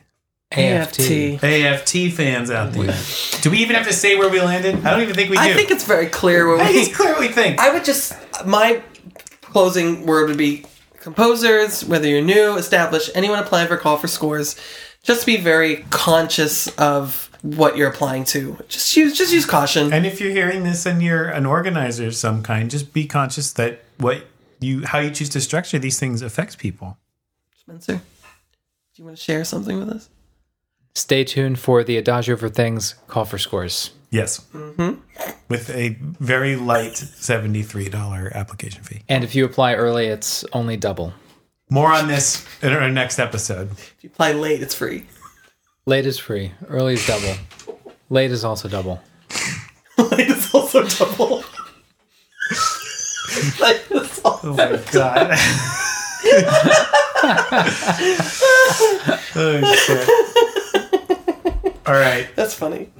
AFT. 0.50 1.42
AFT 1.42 2.12
fans 2.12 2.50
out 2.50 2.72
there. 2.72 2.96
Do 3.42 3.50
we 3.50 3.58
even 3.58 3.76
have 3.76 3.86
to 3.86 3.92
say 3.92 4.16
where 4.16 4.30
we 4.30 4.40
landed? 4.40 4.76
I 4.76 4.90
don't 4.92 5.02
even 5.02 5.14
think 5.14 5.30
we 5.30 5.36
do. 5.36 5.42
I 5.42 5.52
think 5.52 5.70
it's 5.70 5.84
very 5.84 6.06
clear 6.06 6.48
when 6.48 6.60
I 6.60 6.68
we. 6.68 6.72
think 6.72 6.88
it's 6.88 6.96
clear 6.96 7.12
what 7.12 7.20
we 7.20 7.28
think. 7.28 7.60
I 7.60 7.72
would 7.72 7.84
just 7.84 8.14
my 8.46 8.82
closing 9.42 10.06
word 10.06 10.28
would 10.28 10.38
be 10.38 10.64
composers, 11.00 11.84
whether 11.84 12.08
you're 12.08 12.22
new, 12.22 12.56
established, 12.56 13.10
anyone 13.14 13.38
applying 13.38 13.68
for 13.68 13.76
call 13.76 13.98
for 13.98 14.08
scores, 14.08 14.56
just 15.02 15.26
be 15.26 15.36
very 15.36 15.84
conscious 15.90 16.68
of 16.78 17.30
what 17.42 17.76
you're 17.76 17.90
applying 17.90 18.24
to. 18.24 18.56
Just 18.68 18.96
use 18.96 19.18
just 19.18 19.32
use 19.32 19.44
caution. 19.44 19.92
And 19.92 20.06
if 20.06 20.18
you're 20.18 20.32
hearing 20.32 20.64
this 20.64 20.86
and 20.86 21.02
you're 21.02 21.28
an 21.28 21.44
organizer 21.44 22.06
of 22.06 22.16
some 22.16 22.42
kind, 22.42 22.70
just 22.70 22.94
be 22.94 23.06
conscious 23.06 23.52
that 23.52 23.82
what 23.98 24.24
you 24.60 24.86
how 24.86 24.98
you 24.98 25.10
choose 25.10 25.28
to 25.30 25.42
structure 25.42 25.78
these 25.78 26.00
things 26.00 26.22
affects 26.22 26.56
people. 26.56 26.96
Spencer, 27.60 27.96
do 27.96 28.00
you 28.94 29.04
want 29.04 29.16
to 29.18 29.22
share 29.22 29.44
something 29.44 29.78
with 29.78 29.90
us? 29.90 30.08
Stay 30.98 31.22
tuned 31.22 31.60
for 31.60 31.84
the 31.84 31.96
Adagio 31.96 32.36
for 32.36 32.48
Things 32.48 32.96
call 33.06 33.24
for 33.24 33.38
scores. 33.38 33.92
Yes. 34.10 34.40
Mm-hmm. 34.52 34.94
With 35.48 35.70
a 35.70 35.96
very 36.00 36.56
light 36.56 36.94
$73 36.94 38.32
application 38.32 38.82
fee. 38.82 39.02
And 39.08 39.22
if 39.22 39.36
you 39.36 39.44
apply 39.44 39.74
early, 39.74 40.06
it's 40.06 40.44
only 40.52 40.76
double. 40.76 41.12
More 41.70 41.92
on 41.92 42.08
this 42.08 42.44
in 42.62 42.72
our 42.72 42.90
next 42.90 43.20
episode. 43.20 43.70
If 43.70 43.94
you 44.00 44.10
apply 44.10 44.32
late, 44.32 44.60
it's 44.60 44.74
free. 44.74 45.06
Late 45.86 46.04
is 46.04 46.18
free. 46.18 46.50
Early 46.66 46.94
is 46.94 47.06
double. 47.06 47.36
Late 48.10 48.32
is 48.32 48.44
also 48.44 48.68
double. 48.68 49.00
late 49.98 50.30
is 50.30 50.52
also 50.52 50.82
double. 50.82 51.36
late 53.60 53.82
is 53.88 54.20
also 54.24 54.48
Oh 54.48 54.54
my 54.54 54.82
god. 54.90 55.30
oh 59.36 59.74
shit. 59.86 60.47
All 61.88 61.94
right. 61.94 62.28
That's 62.36 62.52
funny. 62.52 62.90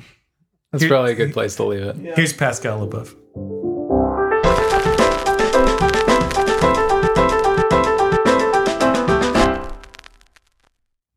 That's 0.72 0.82
Here- 0.82 0.89
probably 0.91 1.12
a 1.12 1.14
good 1.14 1.34
place 1.34 1.57
to 1.57 1.64
leave 1.64 1.82
it. 1.82 1.97
Here's 2.16 2.32
Pascal 2.32 2.80
Le 2.80 2.89
Boeuf. 2.89 3.14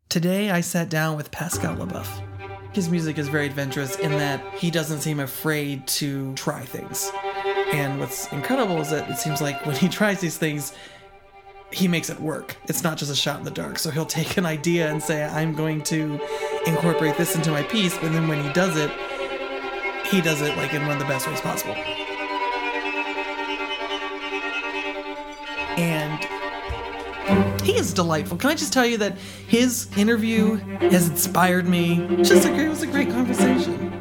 Today 0.10 0.52
I 0.52 0.62
sat 0.62 0.90
down 0.90 1.16
with 1.16 1.32
Pascal 1.32 1.76
Le 1.78 1.86
Boeuf. 1.88 2.10
His 2.74 2.90
music 2.90 3.18
is 3.18 3.28
very 3.30 3.46
adventurous 3.46 3.98
in 3.98 4.12
that 4.12 4.42
he 4.56 4.72
doesn't 4.72 5.02
seem 5.02 5.20
afraid 5.20 5.88
to 5.88 6.34
try 6.36 6.62
things. 6.64 7.10
And 7.74 8.00
what's 8.00 8.32
incredible 8.34 8.80
is 8.82 8.90
that 8.90 9.10
it 9.10 9.18
seems 9.18 9.42
like 9.42 9.66
when 9.66 9.76
he 9.76 9.88
tries 10.00 10.20
these 10.20 10.38
things, 10.38 10.74
he 11.72 11.88
makes 11.88 12.10
it 12.10 12.20
work. 12.20 12.58
It's 12.66 12.84
not 12.84 12.98
just 12.98 13.12
a 13.12 13.16
shot 13.16 13.40
in 13.40 13.46
the 13.46 13.52
dark. 13.52 13.80
So 13.80 13.90
he'll 13.90 14.06
take 14.06 14.38
an 14.38 14.46
idea 14.46 14.92
and 14.92 15.02
say, 15.02 15.24
I'm 15.24 15.54
going 15.54 15.82
to 15.84 16.20
incorporate 16.66 17.18
this 17.18 17.36
into 17.36 17.52
my 17.52 17.64
piece, 17.64 17.98
but 17.98 18.12
then 18.12 18.28
when 18.28 18.44
he 18.44 18.52
does 18.54 18.76
it, 18.78 18.92
he 20.08 20.22
does 20.22 20.42
it 20.42 20.58
like 20.58 20.74
in 20.74 20.82
one 20.84 20.92
of 20.92 21.00
the 21.00 21.06
best 21.06 21.28
ways 21.28 21.40
possible. 21.40 21.76
And 25.78 26.22
he 27.62 27.78
is 27.78 27.94
delightful. 27.94 28.38
Can 28.38 28.50
I 28.50 28.56
just 28.56 28.74
tell 28.74 28.86
you 28.86 28.98
that 28.98 29.18
his 29.48 29.88
interview 29.98 30.56
has 30.56 31.08
inspired 31.08 31.68
me? 31.68 32.18
Just 32.18 32.46
a 32.46 32.54
it 32.54 32.68
was 32.68 32.84
a 32.84 32.88
great 32.88 33.10
conversation. 33.10 33.94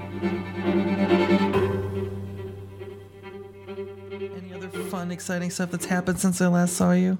Any 4.12 4.52
other 4.52 4.68
fun, 4.68 5.12
exciting 5.12 5.50
stuff 5.50 5.70
that's 5.70 5.86
happened 5.86 6.18
since 6.18 6.40
I 6.40 6.48
last 6.48 6.74
saw 6.74 6.92
you? 6.92 7.18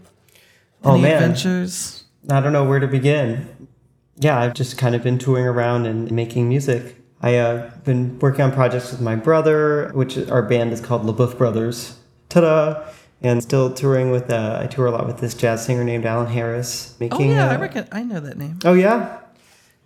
Oh, 0.85 0.99
man. 0.99 1.15
adventures? 1.15 2.05
I 2.29 2.41
don't 2.41 2.53
know 2.53 2.65
where 2.65 2.79
to 2.81 2.87
begin. 2.89 3.69
Yeah, 4.17 4.39
I've 4.39 4.55
just 4.55 4.77
kind 4.79 4.95
of 4.95 5.03
been 5.03 5.19
touring 5.19 5.47
around 5.47 5.87
and 5.87 6.11
making 6.13 6.49
music. 6.49 6.97
I 7.23 7.37
uh, 7.37 7.71
been 7.85 8.19
working 8.19 8.43
on 8.43 8.53
projects 8.53 8.91
with 8.93 9.01
my 9.01 9.15
brother, 9.17 9.91
which 9.95 10.17
our 10.29 10.43
band 10.43 10.73
is 10.73 10.81
called 10.81 11.05
Le 11.05 11.13
Boeuf 11.13 11.37
Brothers. 11.37 11.99
Ta-da! 12.29 12.83
And 13.23 13.43
still 13.43 13.71
touring 13.73 14.11
with. 14.11 14.31
Uh, 14.31 14.61
I 14.63 14.67
tour 14.67 14.87
a 14.87 14.91
lot 14.91 15.07
with 15.07 15.19
this 15.19 15.35
jazz 15.35 15.65
singer 15.67 15.85
named 15.85 16.07
Allan 16.07 16.29
Harris. 16.29 16.97
Making, 16.99 17.15
Oh 17.15 17.19
Making, 17.19 17.37
yeah, 17.37 17.51
I 17.51 17.55
uh, 17.57 17.61
reckon 17.61 17.89
I 17.93 18.03
know 18.03 18.21
that 18.21 18.39
name. 18.39 18.59
Oh 18.65 18.73
yeah. 18.73 19.19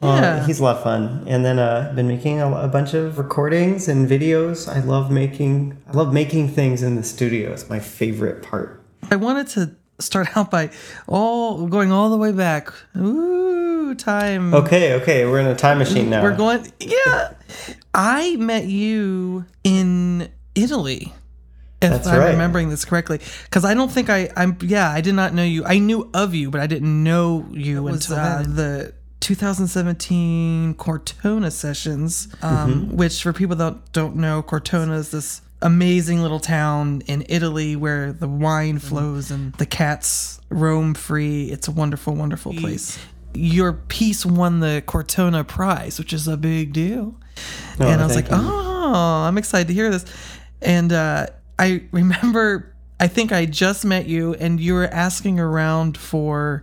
Uh, 0.00 0.06
Yeah. 0.06 0.46
he's 0.46 0.60
a 0.60 0.62
lot 0.62 0.76
of 0.76 0.82
fun. 0.84 1.24
And 1.26 1.44
then 1.44 1.58
uh, 1.58 1.92
been 1.96 2.06
making 2.06 2.40
a, 2.40 2.48
a 2.54 2.68
bunch 2.68 2.94
of 2.94 3.18
recordings 3.18 3.88
and 3.88 4.08
videos. 4.08 4.68
I 4.72 4.78
love 4.80 5.10
making. 5.10 5.76
I 5.88 5.92
love 5.92 6.12
making 6.12 6.48
things 6.50 6.82
in 6.84 6.94
the 6.94 7.02
studio. 7.02 7.52
It's 7.52 7.68
my 7.68 7.80
favorite 7.80 8.42
part. 8.44 8.80
I 9.10 9.16
wanted 9.16 9.48
to 9.48 9.74
start 9.98 10.36
out 10.36 10.50
by 10.50 10.70
all 11.06 11.66
going 11.66 11.92
all 11.92 12.10
the 12.10 12.16
way 12.16 12.32
back. 12.32 12.72
Ooh, 12.96 13.94
time. 13.94 14.54
Okay, 14.54 14.94
okay, 14.94 15.24
we're 15.24 15.40
in 15.40 15.46
a 15.46 15.54
time 15.54 15.78
machine 15.78 16.10
now. 16.10 16.22
We're 16.22 16.36
going. 16.36 16.70
Yeah, 16.80 17.34
I 17.92 18.36
met 18.36 18.66
you 18.66 19.44
in 19.62 20.28
Italy. 20.54 21.12
If 21.82 21.90
That's 21.90 22.06
I'm 22.06 22.18
right. 22.18 22.30
remembering 22.30 22.70
this 22.70 22.84
correctly, 22.86 23.20
because 23.44 23.64
I 23.64 23.74
don't 23.74 23.90
think 23.92 24.08
I, 24.08 24.30
I'm. 24.36 24.56
Yeah, 24.62 24.90
I 24.90 25.00
did 25.02 25.14
not 25.14 25.34
know 25.34 25.42
you. 25.44 25.64
I 25.66 25.78
knew 25.78 26.10
of 26.14 26.34
you, 26.34 26.50
but 26.50 26.60
I 26.60 26.66
didn't 26.66 27.02
know 27.04 27.46
you 27.50 27.86
until 27.88 28.16
uh, 28.16 28.42
the 28.42 28.94
2017 29.20 30.74
Cortona 30.74 31.50
sessions. 31.50 32.28
Um, 32.42 32.54
Mm-hmm. 32.64 32.96
Which, 32.96 33.22
for 33.22 33.32
people 33.32 33.56
that 33.56 33.92
don't 33.92 34.16
know, 34.16 34.42
Cortona 34.42 34.94
is 34.94 35.10
this 35.10 35.42
amazing 35.64 36.22
little 36.22 36.38
town 36.38 37.02
in 37.06 37.24
Italy 37.28 37.74
where 37.74 38.12
the 38.12 38.28
wine 38.28 38.76
Mm-hmm. 38.78 38.86
flows 38.86 39.30
and 39.32 39.52
the 39.54 39.66
cats 39.66 40.40
roam 40.50 40.94
free. 40.94 41.46
It's 41.50 41.66
a 41.66 41.72
wonderful, 41.72 42.14
wonderful 42.14 42.52
place. 42.54 42.98
Your 43.34 43.72
piece 43.72 44.24
won 44.24 44.60
the 44.60 44.82
Cortona 44.86 45.42
Prize, 45.42 45.98
which 45.98 46.12
is 46.12 46.28
a 46.28 46.36
big 46.36 46.72
deal. 46.72 47.16
Oh, 47.80 47.88
and 47.88 48.00
I 48.00 48.06
was 48.06 48.14
like, 48.14 48.30
you. 48.30 48.36
oh, 48.36 49.24
I'm 49.26 49.36
excited 49.38 49.66
to 49.68 49.74
hear 49.74 49.90
this. 49.90 50.04
And 50.62 50.92
uh, 50.92 51.26
I 51.58 51.82
remember, 51.90 52.72
I 53.00 53.08
think 53.08 53.32
I 53.32 53.44
just 53.46 53.84
met 53.84 54.06
you, 54.06 54.34
and 54.34 54.60
you 54.60 54.74
were 54.74 54.86
asking 54.86 55.40
around 55.40 55.98
for 55.98 56.62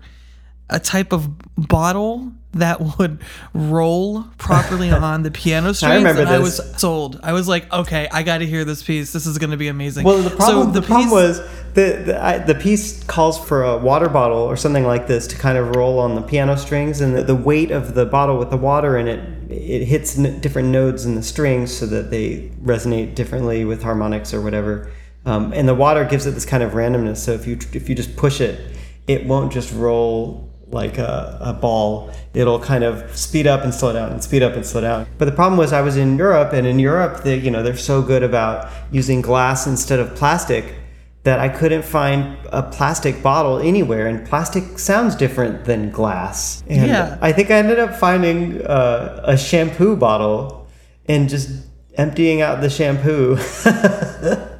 a 0.72 0.80
type 0.80 1.14
of 1.14 1.30
bottle 1.58 2.32
that 2.54 2.98
would 2.98 3.20
roll 3.54 4.24
properly 4.38 4.90
on 4.92 5.24
the 5.24 5.32
piano 5.32 5.74
strings. 5.74 5.92
I 5.92 5.96
remember 5.96 6.22
and 6.22 6.30
I 6.30 6.40
was 6.40 6.62
sold. 6.80 7.20
I 7.24 7.34
was 7.34 7.48
like, 7.48 7.72
okay, 7.72 8.08
I 8.12 8.24
got 8.24 8.40
to 8.40 8.46
hear 8.46 8.66
this 8.66 8.84
piece. 8.84 9.14
This 9.14 9.26
is 9.26 9.38
going 9.38 9.52
to 9.52 9.58
be 9.58 9.68
amazing. 9.68 10.04
Well, 10.04 10.22
the 10.22 10.36
problem, 10.36 10.74
So 10.74 10.80
the, 10.80 10.86
problem 10.86 11.12
was 11.12 11.40
the 11.74 12.04
the, 12.06 12.24
I, 12.24 12.38
the 12.40 12.56
piece 12.56 13.04
calls 13.04 13.44
for 13.44 13.64
a 13.64 13.78
water 13.78 14.10
bottle 14.10 14.40
or 14.40 14.58
something 14.58 14.86
like 14.86 15.08
this 15.08 15.28
to 15.28 15.38
kind 15.38 15.58
of 15.58 15.76
roll 15.76 16.00
on 16.00 16.16
the 16.16 16.22
piano 16.22 16.58
strings, 16.58 17.02
and 17.02 17.16
the, 17.16 17.24
the 17.24 17.36
weight 17.36 17.72
of 17.72 17.94
the 17.96 18.06
bottle 18.06 18.38
with 18.38 18.50
the 18.50 18.58
water 18.58 18.98
in 18.98 19.08
it 19.08 19.52
it 19.52 19.86
hits 19.86 20.18
n- 20.18 20.40
different 20.40 20.70
nodes 20.70 21.06
in 21.06 21.16
the 21.16 21.24
strings 21.24 21.76
so 21.76 21.86
that 21.86 22.10
they 22.10 22.50
resonate 22.64 23.16
differently 23.16 23.66
with 23.66 23.84
harmonics 23.84 24.34
or 24.34 24.42
whatever. 24.42 24.90
Um, 25.26 25.54
and 25.54 25.68
the 25.68 25.76
water 25.76 26.06
gives 26.06 26.26
it 26.26 26.32
this 26.32 26.46
kind 26.46 26.64
of 26.64 26.72
randomness. 26.72 27.18
So 27.18 27.34
if 27.34 27.48
you 27.48 27.58
if 27.74 27.88
you 27.88 27.96
just 27.96 28.16
push 28.16 28.42
it, 28.42 28.76
it 29.08 29.26
won't 29.26 29.54
just 29.54 29.74
roll 29.74 30.51
like 30.74 30.98
a, 30.98 31.38
a 31.42 31.54
ball. 31.54 32.12
It'll 32.34 32.60
kind 32.60 32.84
of 32.84 33.16
speed 33.16 33.48
up 33.48 33.64
and 33.64 33.74
slow 33.74 33.94
down 33.94 34.12
and 34.12 34.24
speed 34.24 34.44
up 34.44 34.54
and 34.54 34.66
slow 34.66 34.82
down. 34.82 35.08
But 35.18 35.26
the 35.26 35.32
problem 35.32 35.58
was 35.58 35.74
I 35.74 35.82
was 35.82 35.98
in 35.98 36.18
Europe 36.18 36.54
and 36.54 36.66
in 36.66 36.80
Europe 36.80 37.24
they 37.24 37.38
you 37.38 37.52
know 37.52 37.64
they're 37.64 37.78
so 37.78 38.02
good 38.02 38.24
about 38.24 38.70
using 38.92 39.22
glass 39.22 39.68
instead 39.68 40.00
of 40.00 40.16
plastic 40.16 40.76
that 41.24 41.40
I 41.40 41.50
couldn't 41.50 41.84
find 41.84 42.36
a 42.52 42.64
plastic 42.64 43.22
bottle 43.22 43.60
anywhere 43.60 44.08
and 44.08 44.28
plastic 44.28 44.80
sounds 44.80 45.16
different 45.16 45.66
than 45.66 45.92
glass. 45.92 46.64
And 46.68 46.88
Yeah. 46.88 47.18
I 47.22 47.32
think 47.32 47.52
I 47.52 47.56
ended 47.56 47.78
up 47.78 47.96
finding 47.96 48.62
uh, 48.66 49.22
a 49.24 49.38
shampoo 49.38 49.96
bottle 49.96 50.68
and 51.08 51.30
just 51.30 51.50
emptying 51.96 52.42
out 52.42 52.62
the 52.62 52.70
shampoo. 52.72 53.38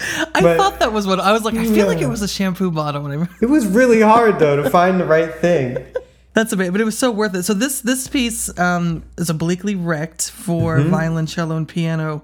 I 0.00 0.40
but- 0.40 0.56
thought 0.56 0.78
that 0.80 0.92
was 0.92 1.06
what 1.06 1.20
I 1.20 1.32
was 1.32 1.44
like. 1.44 1.54
I 1.54 1.64
feel 1.66 1.86
like 1.86 2.00
it 2.00 2.06
was 2.08 2.22
a 2.22 2.28
shampoo 2.28 2.70
bottle. 2.70 3.02
When 3.02 3.22
I, 3.22 3.28
it 3.42 3.46
was 3.46 3.66
really 3.66 4.00
hard 4.00 4.38
though 4.38 4.62
to 4.62 4.70
find 4.70 4.98
the 5.00 5.04
right 5.04 5.32
thing. 5.34 5.76
That's 6.32 6.52
amazing, 6.52 6.72
but 6.72 6.80
it 6.80 6.84
was 6.84 6.96
so 6.96 7.10
worth 7.10 7.34
it. 7.34 7.42
So 7.42 7.54
this 7.54 7.80
this 7.80 8.06
piece 8.06 8.56
um, 8.58 9.02
is 9.18 9.28
obliquely 9.30 9.74
wrecked 9.74 10.30
for 10.30 10.78
Mm-hmm. 10.78 10.90
violin, 10.90 11.26
cello, 11.26 11.56
and 11.56 11.66
piano. 11.68 12.22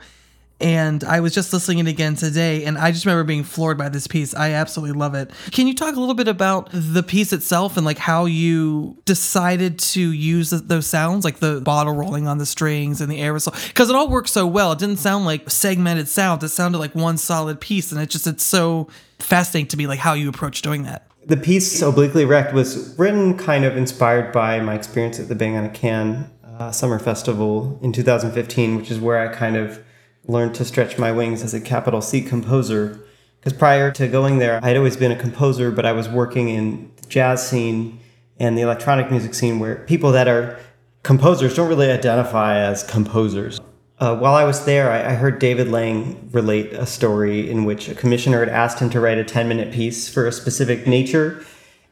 And 0.59 1.05
I 1.05 1.21
was 1.21 1.35
just 1.35 1.53
listening 1.53 1.81
it 1.81 1.87
again 1.87 2.17
today, 2.17 2.65
and 2.65 2.79
I 2.79 2.91
just 2.91 3.05
remember 3.05 3.25
being 3.25 3.45
floored 3.45 3.77
by 3.77 3.91
this 3.91 4.07
piece. 4.07 4.35
I 4.35 4.53
absolutely 4.53 4.99
love 4.99 5.15
it. 5.15 5.31
Can 5.51 5.67
you 5.67 5.75
talk 5.75 5.97
a 5.97 6.01
little 6.01 6.15
bit 6.15 6.29
about 6.29 6.71
the 6.73 7.03
piece 7.03 7.35
itself 7.35 7.77
and 7.77 7.85
like 7.85 7.99
how 7.99 8.25
you 8.25 8.97
decided 9.05 9.79
to 9.79 10.01
use 10.01 10.51
th- 10.51 10.63
those 10.63 10.87
sounds, 10.87 11.27
like 11.27 11.41
the 11.41 11.61
bottle 11.61 11.93
rolling 11.93 12.27
on 12.27 12.39
the 12.39 12.47
strings 12.47 13.03
and 13.03 13.13
the 13.13 13.21
aerosol? 13.21 13.53
Because 13.69 13.91
it 13.91 13.97
all 13.97 14.09
works 14.09 14.33
so 14.33 14.47
well. 14.47 14.73
It 14.73 14.79
didn't 14.79 14.97
sound 14.97 15.27
like 15.27 15.51
segmented 15.51 16.09
sounds. 16.09 16.43
It 16.43 16.49
sounded 16.49 16.79
like 16.79 16.95
one 16.95 17.19
solid 17.19 17.61
piece, 17.61 17.93
and 17.93 18.01
it 18.01 18.09
just 18.09 18.27
it's 18.27 18.45
so 18.45 18.89
fascinating 19.19 19.69
to 19.69 19.77
me, 19.77 19.87
like 19.87 19.99
how 19.99 20.15
you 20.15 20.29
approach 20.31 20.63
doing 20.63 20.85
that. 20.85 21.07
The 21.27 21.37
piece 21.37 21.83
Obliquely 21.83 22.25
Wrecked 22.25 22.55
was 22.55 22.99
written 22.99 23.37
kind 23.37 23.67
of 23.67 23.77
inspired 23.77 24.33
by 24.33 24.61
my 24.61 24.75
experience 24.75 25.21
at 25.21 25.29
the 25.29 25.35
Bang 25.35 25.57
on 25.57 25.65
a 25.65 25.69
Can 25.69 26.31
uh, 26.59 26.71
Summer 26.71 26.99
Festival 26.99 27.79
in 27.83 27.93
2015, 27.93 28.77
which 28.77 28.91
is 28.91 28.99
where 28.99 29.19
I 29.19 29.35
kind 29.35 29.57
of 29.57 29.83
learned 30.29 30.55
to 30.57 30.65
stretch 30.65 30.99
my 30.99 31.13
wings 31.13 31.43
as 31.43 31.55
a 31.55 31.61
capital 31.61 32.01
C 32.01 32.21
composer. 32.21 33.01
Because 33.41 33.53
prior 33.53 33.91
to 33.93 34.09
going 34.09 34.39
there, 34.39 34.59
I'd 34.63 34.77
always 34.77 34.97
been 34.97 35.13
a 35.13 35.17
composer, 35.17 35.71
but 35.71 35.87
I 35.87 35.93
was 35.93 36.09
working 36.09 36.49
in 36.49 36.91
the 36.97 37.07
jazz 37.07 37.49
scene 37.49 38.01
and 38.39 38.59
the 38.59 38.63
electronic 38.63 39.11
music 39.11 39.35
scene 39.35 39.59
where 39.59 39.77
people 39.77 40.13
that 40.13 40.29
are 40.29 40.59
composers 41.03 41.55
don't 41.55 41.69
really 41.69 41.91
identify 41.91 42.59
as 42.59 42.83
composers. 42.83 43.61
Uh, 43.99 44.17
while 44.17 44.35
I 44.35 44.45
was 44.45 44.65
there, 44.67 44.91
I, 44.91 45.13
I 45.13 45.15
heard 45.15 45.39
David 45.39 45.69
Lang 45.69 46.29
relate 46.33 46.73
a 46.73 46.85
story 46.85 47.51
in 47.51 47.65
which 47.65 47.89
a 47.89 47.95
commissioner 47.95 48.41
had 48.41 48.49
asked 48.51 48.81
him 48.81 48.91
to 48.91 49.01
write 49.01 49.17
a 49.17 49.25
10 49.25 49.49
minute 49.49 49.73
piece 49.73 50.09
for 50.09 50.27
a 50.27 50.33
specific 50.33 50.87
nature. 50.87 51.45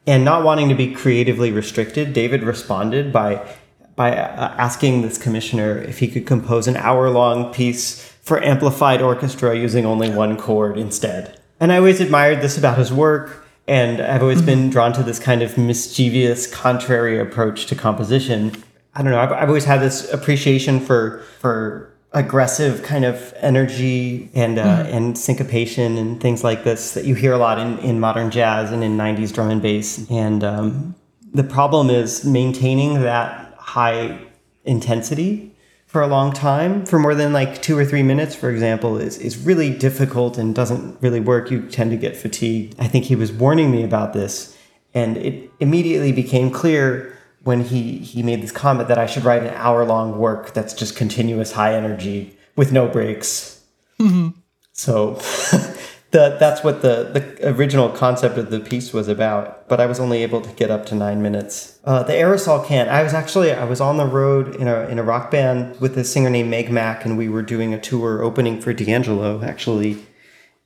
And 0.07 0.23
not 0.23 0.45
wanting 0.45 0.69
to 0.69 0.75
be 0.75 0.93
creatively 0.93 1.51
restricted, 1.51 2.13
David 2.13 2.43
responded 2.43 3.11
by, 3.11 3.57
by 3.97 4.15
uh, 4.15 4.55
asking 4.59 5.01
this 5.01 5.17
commissioner 5.17 5.79
if 5.79 6.01
he 6.01 6.09
could 6.09 6.27
compose 6.27 6.69
an 6.69 6.77
hour 6.77 7.09
long 7.09 7.55
piece 7.55 8.14
for 8.25 8.43
amplified 8.43 9.03
orchestra 9.03 9.57
using 9.57 9.85
only 9.85 10.11
one 10.11 10.37
chord 10.37 10.79
instead. 10.79 11.39
And 11.61 11.71
I 11.71 11.77
always 11.77 12.01
admired 12.01 12.41
this 12.41 12.59
about 12.59 12.79
his 12.79 12.93
work, 12.93 13.47
and 13.69 14.01
I've 14.01 14.23
always 14.23 14.43
been 14.43 14.71
drawn 14.71 14.93
to 14.95 15.03
this 15.03 15.19
kind 15.19 15.43
of 15.43 15.57
mischievous, 15.57 16.47
contrary 16.47 17.21
approach 17.21 17.67
to 17.67 17.75
composition. 17.77 18.53
I 18.95 19.03
don't 19.03 19.13
know. 19.13 19.21
I've, 19.21 19.33
I've 19.33 19.49
always 19.49 19.67
had 19.67 19.81
this 19.81 20.11
appreciation 20.13 20.81
for 20.81 21.23
for 21.39 21.95
aggressive 22.13 22.83
kind 22.83 23.05
of 23.05 23.35
energy 23.39 24.31
and 24.35 24.59
uh, 24.59 24.85
and 24.89 25.19
syncopation 25.19 25.99
and 25.99 26.21
things 26.21 26.43
like 26.43 26.65
this 26.65 26.95
that 26.95 27.05
you 27.05 27.15
hear 27.15 27.33
a 27.33 27.39
lot 27.39 27.59
in, 27.59 27.79
in 27.81 28.01
modern 28.01 28.31
jazz 28.31 28.71
and 28.71 28.85
in 28.85 28.97
90s 28.97 29.35
drum 29.35 29.51
and 29.51 29.61
bass 29.61 30.09
and 30.11 30.45
um, 30.45 30.95
the 31.33 31.43
problem 31.43 31.91
is 31.91 32.25
maintaining 32.25 33.03
that 33.03 33.55
high 33.59 34.17
intensity 34.65 35.54
for 35.95 36.03
a 36.03 36.09
long 36.09 36.33
time 36.33 36.85
for 36.85 36.99
more 36.99 37.15
than 37.15 37.33
like 37.33 37.63
two 37.63 37.79
or 37.79 37.85
three 37.85 38.03
minutes 38.03 38.35
for 38.35 38.51
example 38.51 38.97
is, 38.99 39.17
is 39.19 39.39
really 39.39 39.71
difficult 39.71 40.37
and 40.37 40.53
doesn't 40.53 41.01
really 41.01 41.21
work. 41.21 41.53
You 41.53 41.69
tend 41.69 41.93
to 41.93 41.97
get 41.97 42.17
fatigued. 42.17 42.75
I 42.81 42.89
think 42.89 43.05
he 43.05 43.15
was 43.15 43.31
warning 43.31 43.71
me 43.71 43.85
about 43.85 44.13
this 44.13 44.59
and 44.93 45.17
it 45.17 45.49
immediately 45.61 46.11
became 46.11 46.51
clear 46.51 47.17
when 47.45 47.63
he 47.63 47.99
he 47.99 48.25
made 48.25 48.43
this 48.43 48.51
comment 48.51 48.89
that 48.89 48.99
I 48.99 49.07
should 49.07 49.23
write 49.23 49.45
an 49.45 49.55
hour 49.55 49.85
long 49.85 50.19
work 50.19 50.53
that's 50.53 50.75
just 50.75 50.97
continuous 50.97 51.53
high 51.53 51.77
energy 51.77 52.37
with 52.57 52.73
no 52.73 52.89
breaks. 52.89 53.63
Mm-hmm. 54.01 54.31
So 54.73 55.15
the, 56.15 56.37
that's 56.39 56.63
what 56.63 56.81
the, 56.83 57.11
the 57.13 57.49
original 57.51 57.89
concept 57.89 58.39
of 58.39 58.51
the 58.51 58.61
piece 58.61 58.93
was 58.93 59.09
about. 59.09 59.69
But 59.69 59.81
I 59.81 59.87
was 59.87 59.99
only 59.99 60.23
able 60.23 60.41
to 60.41 60.51
get 60.51 60.71
up 60.71 60.87
to 60.87 60.95
nine 60.95 61.21
minutes. 61.21 61.81
Uh, 61.85 62.05
the 62.05 62.13
aerosol 62.13 62.65
can. 62.65 62.89
I 62.89 63.03
was 63.03 63.13
actually 63.13 63.53
I 63.53 63.65
was 63.65 63.81
on 63.81 63.97
the 63.97 64.07
road 64.07 64.55
in 64.55 64.69
a 64.69 64.87
in 64.87 65.01
a 65.01 65.03
rock 65.03 65.33
band 65.33 65.81
with 65.81 65.99
a 65.99 66.05
singer 66.05 66.31
named 66.31 66.51
Meg 66.51 66.71
Mac, 66.71 67.05
and 67.05 67.19
we 67.19 67.29
were 67.29 67.43
doing 67.43 67.75
a 67.75 67.81
tour 67.81 68.23
opening 68.23 68.61
for 68.61 68.73
D'Angelo 68.73 69.43
actually. 69.43 69.99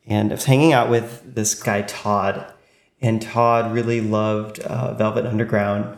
And 0.06 0.30
I 0.30 0.34
was 0.34 0.44
hanging 0.44 0.74
out 0.74 0.90
with 0.90 1.34
this 1.34 1.54
guy 1.54 1.80
Todd, 1.82 2.44
and 3.00 3.22
Todd 3.22 3.72
really 3.72 4.02
loved 4.02 4.60
uh, 4.60 4.92
Velvet 4.94 5.24
Underground 5.24 5.96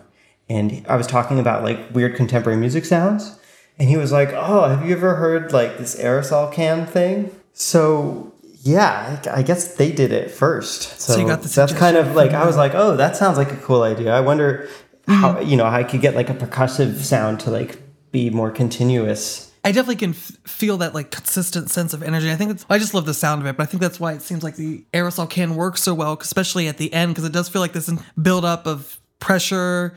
and 0.50 0.84
I 0.88 0.96
was 0.96 1.06
talking 1.06 1.38
about 1.38 1.62
like 1.62 1.94
weird 1.94 2.16
contemporary 2.16 2.58
music 2.58 2.84
sounds, 2.84 3.38
and 3.78 3.88
he 3.88 3.96
was 3.96 4.10
like, 4.10 4.30
"Oh, 4.32 4.68
have 4.68 4.84
you 4.84 4.94
ever 4.94 5.14
heard 5.14 5.52
like 5.52 5.78
this 5.78 5.94
aerosol 5.94 6.52
can 6.52 6.86
thing?" 6.86 7.30
So 7.52 8.29
yeah, 8.62 9.20
I 9.26 9.40
I 9.40 9.42
guess 9.42 9.74
they 9.76 9.90
did 9.90 10.12
it 10.12 10.30
first. 10.30 11.00
So, 11.00 11.18
you 11.18 11.26
got 11.26 11.42
the 11.42 11.48
that's 11.48 11.72
kind 11.72 11.96
of 11.96 12.14
like 12.14 12.32
I 12.32 12.44
was 12.46 12.56
like, 12.56 12.72
"Oh, 12.74 12.96
that 12.96 13.16
sounds 13.16 13.38
like 13.38 13.52
a 13.52 13.56
cool 13.56 13.82
idea." 13.82 14.14
I 14.14 14.20
wonder 14.20 14.68
how 15.06 15.34
mm. 15.34 15.48
you 15.48 15.56
know 15.56 15.64
how 15.64 15.78
I 15.78 15.84
could 15.84 16.00
get 16.00 16.14
like 16.14 16.28
a 16.28 16.34
percussive 16.34 16.96
sound 16.96 17.40
to 17.40 17.50
like 17.50 17.78
be 18.12 18.30
more 18.30 18.50
continuous. 18.50 19.50
I 19.62 19.72
definitely 19.72 19.96
can 19.96 20.10
f- 20.10 20.32
feel 20.46 20.78
that 20.78 20.94
like 20.94 21.10
consistent 21.10 21.70
sense 21.70 21.92
of 21.92 22.02
energy. 22.02 22.30
I 22.30 22.36
think 22.36 22.52
it's, 22.52 22.66
I 22.70 22.78
just 22.78 22.94
love 22.94 23.04
the 23.04 23.14
sound 23.14 23.42
of 23.42 23.46
it, 23.46 23.56
but 23.56 23.64
I 23.64 23.66
think 23.66 23.82
that's 23.82 24.00
why 24.00 24.14
it 24.14 24.22
seems 24.22 24.42
like 24.42 24.56
the 24.56 24.84
aerosol 24.94 25.28
can 25.28 25.54
work 25.54 25.76
so 25.76 25.92
well, 25.92 26.16
especially 26.18 26.66
at 26.66 26.78
the 26.78 26.92
end, 26.92 27.12
because 27.12 27.24
it 27.24 27.32
does 27.32 27.48
feel 27.48 27.60
like 27.60 27.74
this 27.74 27.90
build 28.20 28.44
up 28.44 28.66
of 28.66 28.98
pressure 29.18 29.94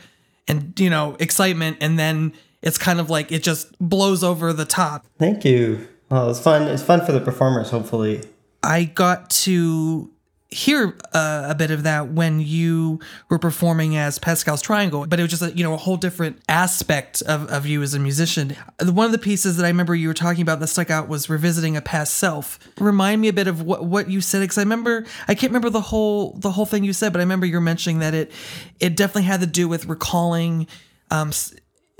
and 0.47 0.77
you 0.79 0.89
know 0.89 1.15
excitement, 1.19 1.77
and 1.81 1.97
then 1.97 2.33
it's 2.61 2.77
kind 2.77 2.99
of 2.99 3.09
like 3.09 3.31
it 3.31 3.43
just 3.43 3.77
blows 3.79 4.23
over 4.23 4.53
the 4.53 4.65
top. 4.65 5.05
Thank 5.17 5.45
you. 5.45 5.87
Well, 6.09 6.29
it's 6.29 6.39
fun. 6.39 6.63
It's 6.63 6.83
fun 6.83 7.05
for 7.05 7.11
the 7.11 7.21
performers. 7.21 7.69
Hopefully, 7.69 8.21
I 8.63 8.85
got 8.85 9.29
to 9.31 10.09
hear 10.53 10.95
uh, 11.13 11.47
a 11.49 11.55
bit 11.55 11.71
of 11.71 11.83
that 11.83 12.09
when 12.09 12.39
you 12.39 12.99
were 13.29 13.39
performing 13.39 13.97
as 13.97 14.19
Pascal's 14.19 14.61
Triangle, 14.61 15.05
but 15.07 15.19
it 15.19 15.23
was 15.23 15.31
just 15.31 15.41
a, 15.41 15.51
you 15.51 15.63
know 15.63 15.73
a 15.73 15.77
whole 15.77 15.97
different 15.97 16.41
aspect 16.47 17.21
of, 17.23 17.49
of 17.49 17.65
you 17.65 17.81
as 17.81 17.93
a 17.93 17.99
musician. 17.99 18.55
One 18.81 19.05
of 19.05 19.11
the 19.11 19.17
pieces 19.17 19.57
that 19.57 19.65
I 19.65 19.67
remember 19.67 19.95
you 19.95 20.07
were 20.07 20.13
talking 20.13 20.41
about 20.41 20.59
that 20.59 20.67
stuck 20.67 20.89
out 20.89 21.07
was 21.07 21.29
revisiting 21.29 21.75
a 21.75 21.81
past 21.81 22.15
self. 22.15 22.59
Remind 22.79 23.21
me 23.21 23.27
a 23.27 23.33
bit 23.33 23.47
of 23.47 23.63
what, 23.63 23.85
what 23.85 24.09
you 24.09 24.21
said 24.21 24.41
because 24.41 24.57
I 24.57 24.61
remember 24.61 25.05
I 25.27 25.35
can't 25.35 25.51
remember 25.51 25.69
the 25.69 25.81
whole 25.81 26.33
the 26.37 26.51
whole 26.51 26.65
thing 26.65 26.83
you 26.83 26.93
said, 26.93 27.11
but 27.11 27.19
I 27.19 27.23
remember 27.23 27.45
you 27.45 27.55
were 27.55 27.61
mentioning 27.61 27.99
that 27.99 28.13
it 28.13 28.31
it 28.79 28.95
definitely 28.95 29.23
had 29.23 29.41
to 29.41 29.47
do 29.47 29.67
with 29.67 29.85
recalling. 29.87 30.67
Um, 31.11 31.31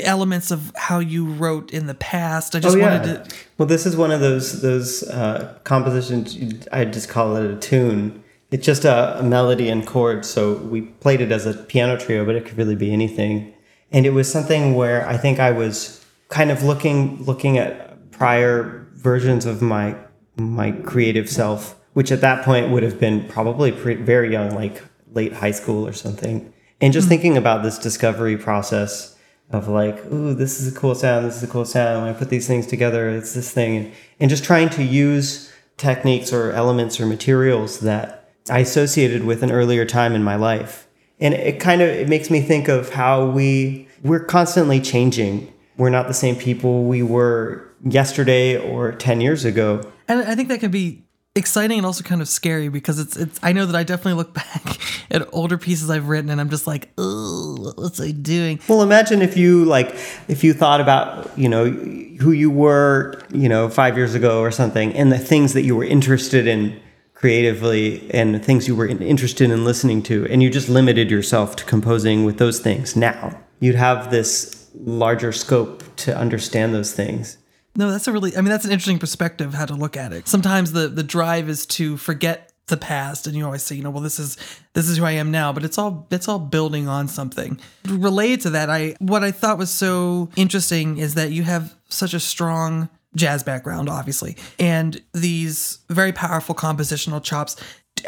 elements 0.04 0.51
of 0.51 0.72
how 0.76 0.99
you 0.99 1.26
wrote 1.26 1.72
in 1.72 1.88
the 1.88 1.93
past 1.93 2.56
i 2.56 2.60
just 2.60 2.78
wanted 2.78 3.04
to 3.04 3.36
Well, 3.58 3.68
this 3.68 3.86
is 3.86 3.95
one 3.95 4.12
of 4.12 4.20
those 4.20 4.62
those 4.62 5.04
uh, 5.04 5.58
compositions. 5.64 6.68
I 6.72 6.86
just 6.86 7.08
call 7.08 7.36
it 7.36 7.49
a 7.49 7.56
tune. 7.58 8.24
It's 8.51 8.66
just 8.66 8.84
a, 8.84 9.20
a 9.20 9.24
melody 9.24 9.70
and 9.70 9.86
chords. 9.86 10.30
So 10.30 10.56
we 10.56 10.82
played 10.82 11.22
it 11.22 11.32
as 11.32 11.45
a 11.45 11.54
piano 11.54 11.97
trio, 11.97 12.26
but 12.26 12.36
it 12.36 12.45
could 12.45 12.58
really 12.58 12.76
be 12.76 12.91
anything. 12.91 13.54
And 13.91 14.06
it 14.06 14.12
was 14.12 14.32
something 14.32 14.76
where 14.76 15.08
I 15.08 15.18
think 15.18 15.39
I 15.39 15.51
was 15.51 16.04
kind 16.30 16.51
of 16.51 16.64
looking 16.64 17.24
looking 17.24 17.58
at 17.58 18.12
prior 18.12 18.88
versions 18.93 19.45
of 19.45 19.62
my 19.62 19.95
my 20.36 20.72
creative 20.72 21.30
self, 21.30 21.80
which 21.93 22.12
at 22.12 22.22
that 22.22 22.43
point 22.43 22.72
would 22.72 22.84
have 22.84 22.99
been 22.99 23.28
probably 23.28 23.72
pre- 23.72 23.95
very 23.95 24.32
young, 24.32 24.54
like 24.56 24.82
late 25.14 25.34
high 25.34 25.51
school 25.51 25.88
or 25.88 25.93
something. 25.93 26.51
And 26.82 26.91
just 26.91 27.08
thinking 27.08 27.38
about 27.38 27.64
this 27.64 27.78
discovery 27.78 28.36
process 28.36 29.12
of 29.54 29.68
like, 29.68 30.06
ooh, 30.12 30.34
this 30.34 30.60
is 30.60 30.76
a 30.76 30.78
cool 30.78 30.95
sound, 30.95 31.26
this 31.26 31.38
is 31.38 31.43
a 31.43 31.47
cool 31.47 31.66
sound. 31.66 32.01
When 32.01 32.14
I 32.14 32.18
put 32.18 32.30
these 32.30 32.47
things 32.47 32.66
together, 32.66 33.10
it's 33.10 33.34
this 33.34 33.51
thing, 33.51 33.78
and, 33.78 33.91
and 34.20 34.30
just 34.30 34.43
trying 34.43 34.70
to 34.72 34.84
use 34.84 35.51
techniques 35.78 36.34
or 36.34 36.51
elements 36.51 36.99
or 36.99 37.06
materials 37.06 37.80
that 37.82 38.32
I 38.49 38.60
associated 38.60 39.24
with 39.24 39.43
an 39.43 39.51
earlier 39.51 39.86
time 39.86 40.14
in 40.14 40.24
my 40.24 40.36
life. 40.36 40.88
And 41.20 41.34
it 41.34 41.60
kind 41.60 41.82
of 41.82 41.89
it 41.89 42.10
makes 42.10 42.30
me 42.30 42.41
think 42.41 42.68
of 42.68 42.89
how 42.89 43.26
we 43.26 43.88
we're 44.04 44.24
constantly 44.24 44.82
changing. 44.82 45.51
We're 45.78 45.89
not 45.89 46.08
the 46.08 46.14
same 46.14 46.36
people 46.36 46.84
we 46.84 47.01
were 47.01 47.72
yesterday 47.84 48.58
or 48.58 48.91
10 48.91 49.22
years 49.22 49.45
ago. 49.45 49.89
and 50.08 50.20
I 50.22 50.36
think 50.36 50.49
that 50.49 50.60
can 50.60 50.72
be 50.72 51.04
exciting 51.36 51.80
and 51.80 51.86
also 51.86 52.04
kind 52.04 52.22
of 52.22 52.28
scary 52.28 52.70
because 52.70 53.00
it's 53.00 53.18
it's 53.18 53.40
I 53.42 53.54
know 53.54 53.66
that 53.66 53.76
I 53.76 53.84
definitely 53.84 54.14
look 54.14 54.34
back 54.34 54.80
at 55.10 55.28
older 55.34 55.58
pieces 55.58 55.90
I've 55.90 56.08
written 56.08 56.30
and 56.30 56.40
I'm 56.40 56.50
just 56.50 56.68
like, 56.68 56.90
oh, 56.98 57.58
what 57.60 57.78
was 57.78 58.00
I 58.00 58.12
doing? 58.12 58.60
Well, 58.68 58.82
imagine 58.82 59.22
if 59.22 59.36
you 59.36 59.66
like 59.66 59.96
if 60.28 60.44
you 60.44 60.54
thought 60.54 60.82
about, 60.82 61.38
you 61.38 61.50
know, 61.50 61.66
who 61.66 62.32
you 62.32 62.52
were, 62.52 63.22
you 63.34 63.50
know, 63.50 63.70
5 63.70 63.98
years 63.98 64.16
ago 64.16 64.42
or 64.42 64.52
something 64.52 64.94
and 64.94 65.12
the 65.12 65.20
things 65.20 65.54
that 65.54 65.64
you 65.64 65.76
were 65.76 65.86
interested 65.86 66.48
in 66.48 66.80
creatively 67.14 68.10
and 68.12 68.36
the 68.36 68.40
things 68.40 68.68
you 68.68 68.76
were 68.76 68.88
interested 68.88 69.50
in 69.50 69.64
listening 69.64 70.04
to 70.04 70.28
and 70.28 70.44
you 70.44 70.50
just 70.50 70.70
limited 70.70 71.10
yourself 71.10 71.56
to 71.56 71.66
composing 71.66 72.26
with 72.26 72.38
those 72.38 72.60
things. 72.60 72.96
Now, 72.96 73.40
you'd 73.60 73.76
have 73.76 74.12
this 74.12 74.70
larger 74.76 75.32
scope 75.32 75.84
to 75.96 76.16
understand 76.18 76.74
those 76.74 76.94
things. 76.94 77.38
No, 77.76 77.92
that's 77.92 78.08
a 78.08 78.12
really 78.12 78.36
I 78.38 78.42
mean 78.42 78.50
that's 78.50 78.66
an 78.66 78.72
interesting 78.72 79.00
perspective 79.00 79.54
how 79.54 79.66
to 79.66 79.74
look 79.74 79.98
at 79.98 80.14
it. 80.14 80.28
Sometimes 80.28 80.72
the 80.72 80.88
the 80.88 81.04
drive 81.04 81.50
is 81.50 81.66
to 81.68 81.98
forget 81.98 82.52
the 82.68 82.78
past 82.78 83.28
and 83.28 83.36
you 83.36 83.46
always 83.46 83.64
say, 83.64 83.76
you 83.76 83.84
know, 83.84 83.90
well 83.90 84.04
this 84.04 84.20
is 84.20 84.38
this 84.74 84.88
is 84.88 84.98
who 84.98 85.06
I 85.06 85.12
am 85.12 85.32
now, 85.32 85.52
but 85.52 85.64
it's 85.64 85.78
all 85.78 86.08
it's 86.12 86.28
all 86.28 86.40
building 86.40 86.88
on 86.88 87.08
something. 87.08 87.60
Related 87.88 88.42
to 88.42 88.50
that, 88.52 88.70
I 88.70 88.96
what 89.00 89.24
I 89.24 89.32
thought 89.32 89.58
was 89.58 89.72
so 89.72 90.30
interesting 90.36 90.98
is 90.98 91.16
that 91.16 91.32
you 91.32 91.44
have 91.44 91.76
such 91.90 92.14
a 92.14 92.20
strong 92.20 92.90
jazz 93.16 93.44
background 93.44 93.90
obviously 93.90 94.36
and 94.58 95.00
these 95.14 95.80
very 95.90 96.12
powerful 96.12 96.56
compositional 96.56 97.22
chops 97.22 97.56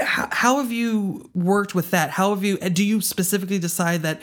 how, 0.02 0.28
how 0.32 0.58
have 0.58 0.72
you 0.72 1.30
worked 1.36 1.76
with 1.76 1.92
that 1.92 2.10
how 2.10 2.32
have 2.34 2.44
you 2.44 2.58
do 2.58 2.84
you 2.84 3.00
specifically 3.02 3.60
decide 3.60 4.02
that 4.02 4.20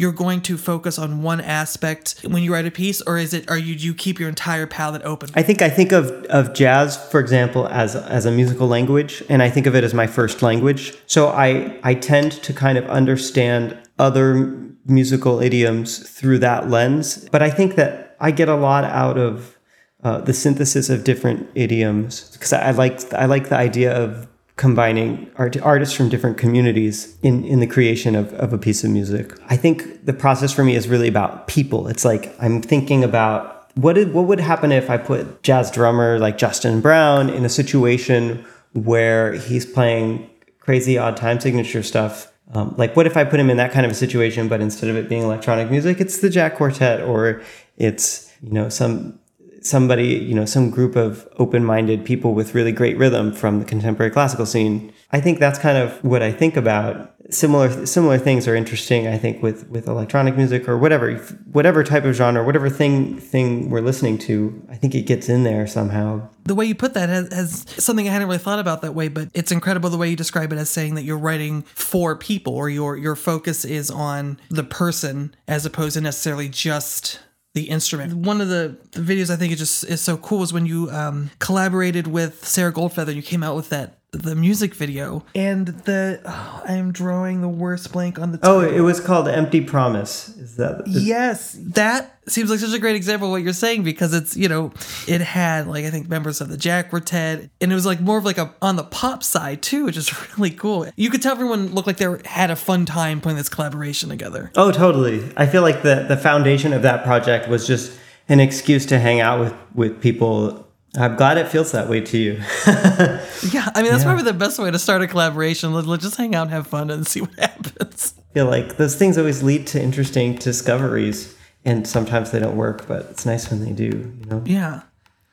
you're 0.00 0.12
going 0.12 0.40
to 0.40 0.56
focus 0.56 0.98
on 0.98 1.22
one 1.22 1.40
aspect 1.40 2.20
when 2.26 2.42
you 2.42 2.52
write 2.52 2.66
a 2.66 2.70
piece 2.70 3.00
or 3.02 3.18
is 3.18 3.34
it 3.34 3.48
are 3.50 3.58
you 3.58 3.76
do 3.76 3.84
you 3.84 3.94
keep 3.94 4.18
your 4.18 4.28
entire 4.28 4.66
palette 4.66 5.02
open 5.04 5.28
I 5.34 5.42
think 5.42 5.62
I 5.62 5.68
think 5.68 5.92
of, 5.92 6.10
of 6.24 6.54
jazz, 6.54 6.96
for 7.10 7.20
example, 7.20 7.66
as 7.68 7.96
as 7.96 8.26
a 8.26 8.30
musical 8.30 8.66
language, 8.66 9.22
and 9.28 9.42
I 9.42 9.50
think 9.50 9.66
of 9.66 9.74
it 9.74 9.84
as 9.84 9.94
my 9.94 10.06
first 10.06 10.42
language. 10.42 10.94
So 11.06 11.28
I 11.28 11.78
I 11.82 11.94
tend 11.94 12.32
to 12.32 12.52
kind 12.52 12.78
of 12.78 12.84
understand 12.86 13.78
other 13.98 14.56
musical 14.86 15.40
idioms 15.40 15.98
through 16.08 16.38
that 16.38 16.70
lens. 16.70 17.28
But 17.30 17.42
I 17.42 17.50
think 17.50 17.76
that 17.76 18.16
I 18.20 18.30
get 18.30 18.48
a 18.48 18.56
lot 18.56 18.84
out 18.84 19.18
of 19.18 19.58
uh, 20.02 20.20
the 20.20 20.32
synthesis 20.32 20.88
of 20.88 21.04
different 21.04 21.48
idioms 21.54 22.30
because 22.32 22.52
I, 22.52 22.68
I 22.68 22.70
like 22.72 23.14
I 23.14 23.26
like 23.26 23.48
the 23.48 23.56
idea 23.56 23.92
of 23.92 24.26
combining 24.60 25.30
art, 25.36 25.56
artists 25.62 25.94
from 25.96 26.10
different 26.10 26.36
communities 26.36 27.16
in, 27.22 27.44
in 27.44 27.60
the 27.60 27.66
creation 27.66 28.14
of, 28.14 28.30
of 28.34 28.52
a 28.52 28.58
piece 28.58 28.84
of 28.84 28.90
music. 28.90 29.32
I 29.48 29.56
think 29.56 30.04
the 30.04 30.12
process 30.12 30.52
for 30.52 30.64
me 30.64 30.74
is 30.76 30.86
really 30.86 31.08
about 31.08 31.48
people. 31.48 31.88
It's 31.88 32.04
like 32.04 32.36
I'm 32.38 32.60
thinking 32.60 33.02
about 33.02 33.72
what 33.74 33.94
did, 33.94 34.12
what 34.12 34.26
would 34.26 34.38
happen 34.38 34.70
if 34.70 34.90
I 34.90 34.98
put 34.98 35.42
jazz 35.42 35.70
drummer 35.70 36.18
like 36.18 36.36
Justin 36.36 36.82
Brown 36.82 37.30
in 37.30 37.46
a 37.46 37.48
situation 37.48 38.44
where 38.74 39.32
he's 39.32 39.64
playing 39.64 40.28
crazy 40.58 40.98
odd 40.98 41.16
time 41.16 41.40
signature 41.40 41.82
stuff 41.82 42.30
Um, 42.52 42.74
like, 42.76 42.96
what 42.96 43.06
if 43.06 43.16
I 43.16 43.24
put 43.24 43.38
him 43.38 43.48
in 43.48 43.58
that 43.58 43.72
kind 43.72 43.86
of 43.86 43.92
a 43.92 43.94
situation, 43.94 44.48
but 44.48 44.60
instead 44.60 44.90
of 44.90 44.96
it 44.96 45.08
being 45.08 45.22
electronic 45.22 45.70
music, 45.70 46.00
it's 46.00 46.18
the 46.18 46.28
Jack 46.28 46.56
Quartet, 46.56 47.00
or 47.00 47.42
it's 47.76 48.30
you 48.42 48.52
know 48.52 48.68
some 48.68 49.19
somebody 49.62 50.08
you 50.08 50.34
know 50.34 50.44
some 50.44 50.70
group 50.70 50.96
of 50.96 51.28
open-minded 51.38 52.04
people 52.04 52.34
with 52.34 52.54
really 52.54 52.72
great 52.72 52.96
rhythm 52.96 53.32
from 53.32 53.58
the 53.58 53.64
contemporary 53.64 54.10
classical 54.10 54.46
scene. 54.46 54.92
I 55.12 55.20
think 55.20 55.38
that's 55.38 55.58
kind 55.58 55.76
of 55.76 56.02
what 56.04 56.22
I 56.22 56.32
think 56.32 56.56
about. 56.56 57.14
Similar 57.30 57.86
similar 57.86 58.18
things 58.18 58.48
are 58.48 58.56
interesting. 58.56 59.06
I 59.06 59.18
think 59.18 59.42
with 59.42 59.68
with 59.68 59.86
electronic 59.86 60.36
music 60.36 60.68
or 60.68 60.76
whatever 60.78 61.14
whatever 61.52 61.84
type 61.84 62.04
of 62.04 62.14
genre, 62.14 62.44
whatever 62.44 62.68
thing 62.68 63.18
thing 63.18 63.70
we're 63.70 63.82
listening 63.82 64.18
to. 64.18 64.66
I 64.68 64.76
think 64.76 64.94
it 64.94 65.02
gets 65.02 65.28
in 65.28 65.44
there 65.44 65.66
somehow. 65.66 66.28
The 66.44 66.54
way 66.54 66.64
you 66.64 66.74
put 66.74 66.94
that 66.94 67.08
has, 67.08 67.32
has 67.32 67.66
something 67.84 68.08
I 68.08 68.12
hadn't 68.12 68.26
really 68.26 68.38
thought 68.38 68.58
about 68.58 68.82
that 68.82 68.94
way, 68.94 69.08
but 69.08 69.28
it's 69.34 69.52
incredible 69.52 69.90
the 69.90 69.98
way 69.98 70.08
you 70.10 70.16
describe 70.16 70.52
it 70.52 70.58
as 70.58 70.70
saying 70.70 70.94
that 70.96 71.04
you're 71.04 71.18
writing 71.18 71.62
for 71.62 72.16
people 72.16 72.54
or 72.54 72.68
your 72.68 72.96
your 72.96 73.14
focus 73.14 73.64
is 73.64 73.90
on 73.90 74.40
the 74.48 74.64
person 74.64 75.34
as 75.46 75.64
opposed 75.66 75.94
to 75.94 76.00
necessarily 76.00 76.48
just 76.48 77.20
the 77.54 77.64
instrument. 77.64 78.14
One 78.14 78.40
of 78.40 78.48
the, 78.48 78.76
the 78.92 79.00
videos 79.00 79.30
I 79.30 79.36
think 79.36 79.52
is 79.52 79.58
just 79.58 79.84
is 79.84 80.00
so 80.00 80.16
cool 80.16 80.42
is 80.42 80.52
when 80.52 80.66
you 80.66 80.90
um, 80.90 81.30
collaborated 81.38 82.06
with 82.06 82.44
Sarah 82.46 82.72
Goldfeather 82.72 83.14
you 83.14 83.22
came 83.22 83.42
out 83.42 83.56
with 83.56 83.70
that 83.70 83.99
the 84.12 84.34
music 84.34 84.74
video 84.74 85.24
and 85.34 85.68
the 85.68 86.20
oh, 86.24 86.62
I 86.66 86.74
am 86.74 86.92
drawing 86.92 87.40
the 87.40 87.48
worst 87.48 87.92
blank 87.92 88.18
on 88.18 88.32
the 88.32 88.40
Oh, 88.42 88.60
it 88.60 88.80
was 88.80 89.00
called 89.00 89.28
Empty 89.28 89.60
Promise. 89.60 90.30
Is 90.36 90.56
that 90.56 90.82
is, 90.86 91.06
Yes, 91.06 91.56
that 91.60 92.18
seems 92.26 92.50
like 92.50 92.58
such 92.58 92.74
a 92.74 92.78
great 92.78 92.96
example 92.96 93.28
of 93.28 93.32
what 93.32 93.42
you're 93.42 93.52
saying 93.52 93.82
because 93.82 94.12
it's 94.12 94.36
you 94.36 94.48
know 94.48 94.72
it 95.06 95.20
had 95.20 95.66
like 95.66 95.84
I 95.84 95.90
think 95.90 96.08
members 96.08 96.40
of 96.40 96.48
the 96.48 96.56
Jack 96.56 96.92
were 96.92 97.00
Ted 97.00 97.50
and 97.60 97.70
it 97.70 97.74
was 97.74 97.86
like 97.86 98.00
more 98.00 98.18
of 98.18 98.24
like 98.24 98.38
a 98.38 98.54
on 98.60 98.76
the 98.76 98.84
pop 98.84 99.22
side 99.22 99.62
too, 99.62 99.84
which 99.84 99.96
is 99.96 100.12
really 100.36 100.50
cool. 100.50 100.86
You 100.96 101.10
could 101.10 101.22
tell 101.22 101.32
everyone 101.32 101.72
looked 101.74 101.86
like 101.86 101.98
they 101.98 102.08
were, 102.08 102.20
had 102.24 102.50
a 102.50 102.56
fun 102.56 102.86
time 102.86 103.20
putting 103.20 103.36
this 103.36 103.48
collaboration 103.48 104.08
together. 104.08 104.50
Oh, 104.56 104.72
totally. 104.72 105.32
I 105.36 105.46
feel 105.46 105.62
like 105.62 105.82
the 105.82 106.06
the 106.08 106.16
foundation 106.16 106.72
of 106.72 106.82
that 106.82 107.04
project 107.04 107.48
was 107.48 107.66
just 107.66 107.92
an 108.28 108.40
excuse 108.40 108.86
to 108.86 108.98
hang 108.98 109.20
out 109.20 109.40
with 109.40 109.54
with 109.74 110.00
people. 110.00 110.66
I'm 110.96 111.16
glad 111.16 111.38
it 111.38 111.48
feels 111.48 111.72
that 111.72 111.88
way 111.88 112.00
to 112.00 112.18
you. 112.18 112.40
Yeah, 113.52 113.70
I 113.74 113.80
mean 113.82 113.90
that's 113.90 114.04
probably 114.04 114.24
the 114.24 114.34
best 114.34 114.58
way 114.58 114.70
to 114.70 114.78
start 114.78 115.00
a 115.00 115.06
collaboration. 115.06 115.72
Let, 115.72 115.86
let's 115.86 116.02
just 116.04 116.16
hang 116.18 116.34
out 116.34 116.42
and 116.42 116.50
have 116.50 116.66
fun 116.66 116.90
and 116.90 117.06
see 117.06 117.22
what 117.22 117.34
happens. 117.38 118.12
Feel 118.34 118.44
like 118.44 118.76
those 118.76 118.96
things 118.96 119.16
always 119.16 119.42
lead 119.42 119.66
to 119.68 119.82
interesting 119.82 120.34
discoveries, 120.34 121.34
and 121.64 121.88
sometimes 121.88 122.32
they 122.32 122.38
don't 122.38 122.56
work, 122.56 122.86
but 122.86 123.06
it's 123.10 123.24
nice 123.24 123.50
when 123.50 123.64
they 123.64 123.72
do. 123.72 124.12
You 124.20 124.26
know. 124.26 124.42
Yeah. 124.44 124.82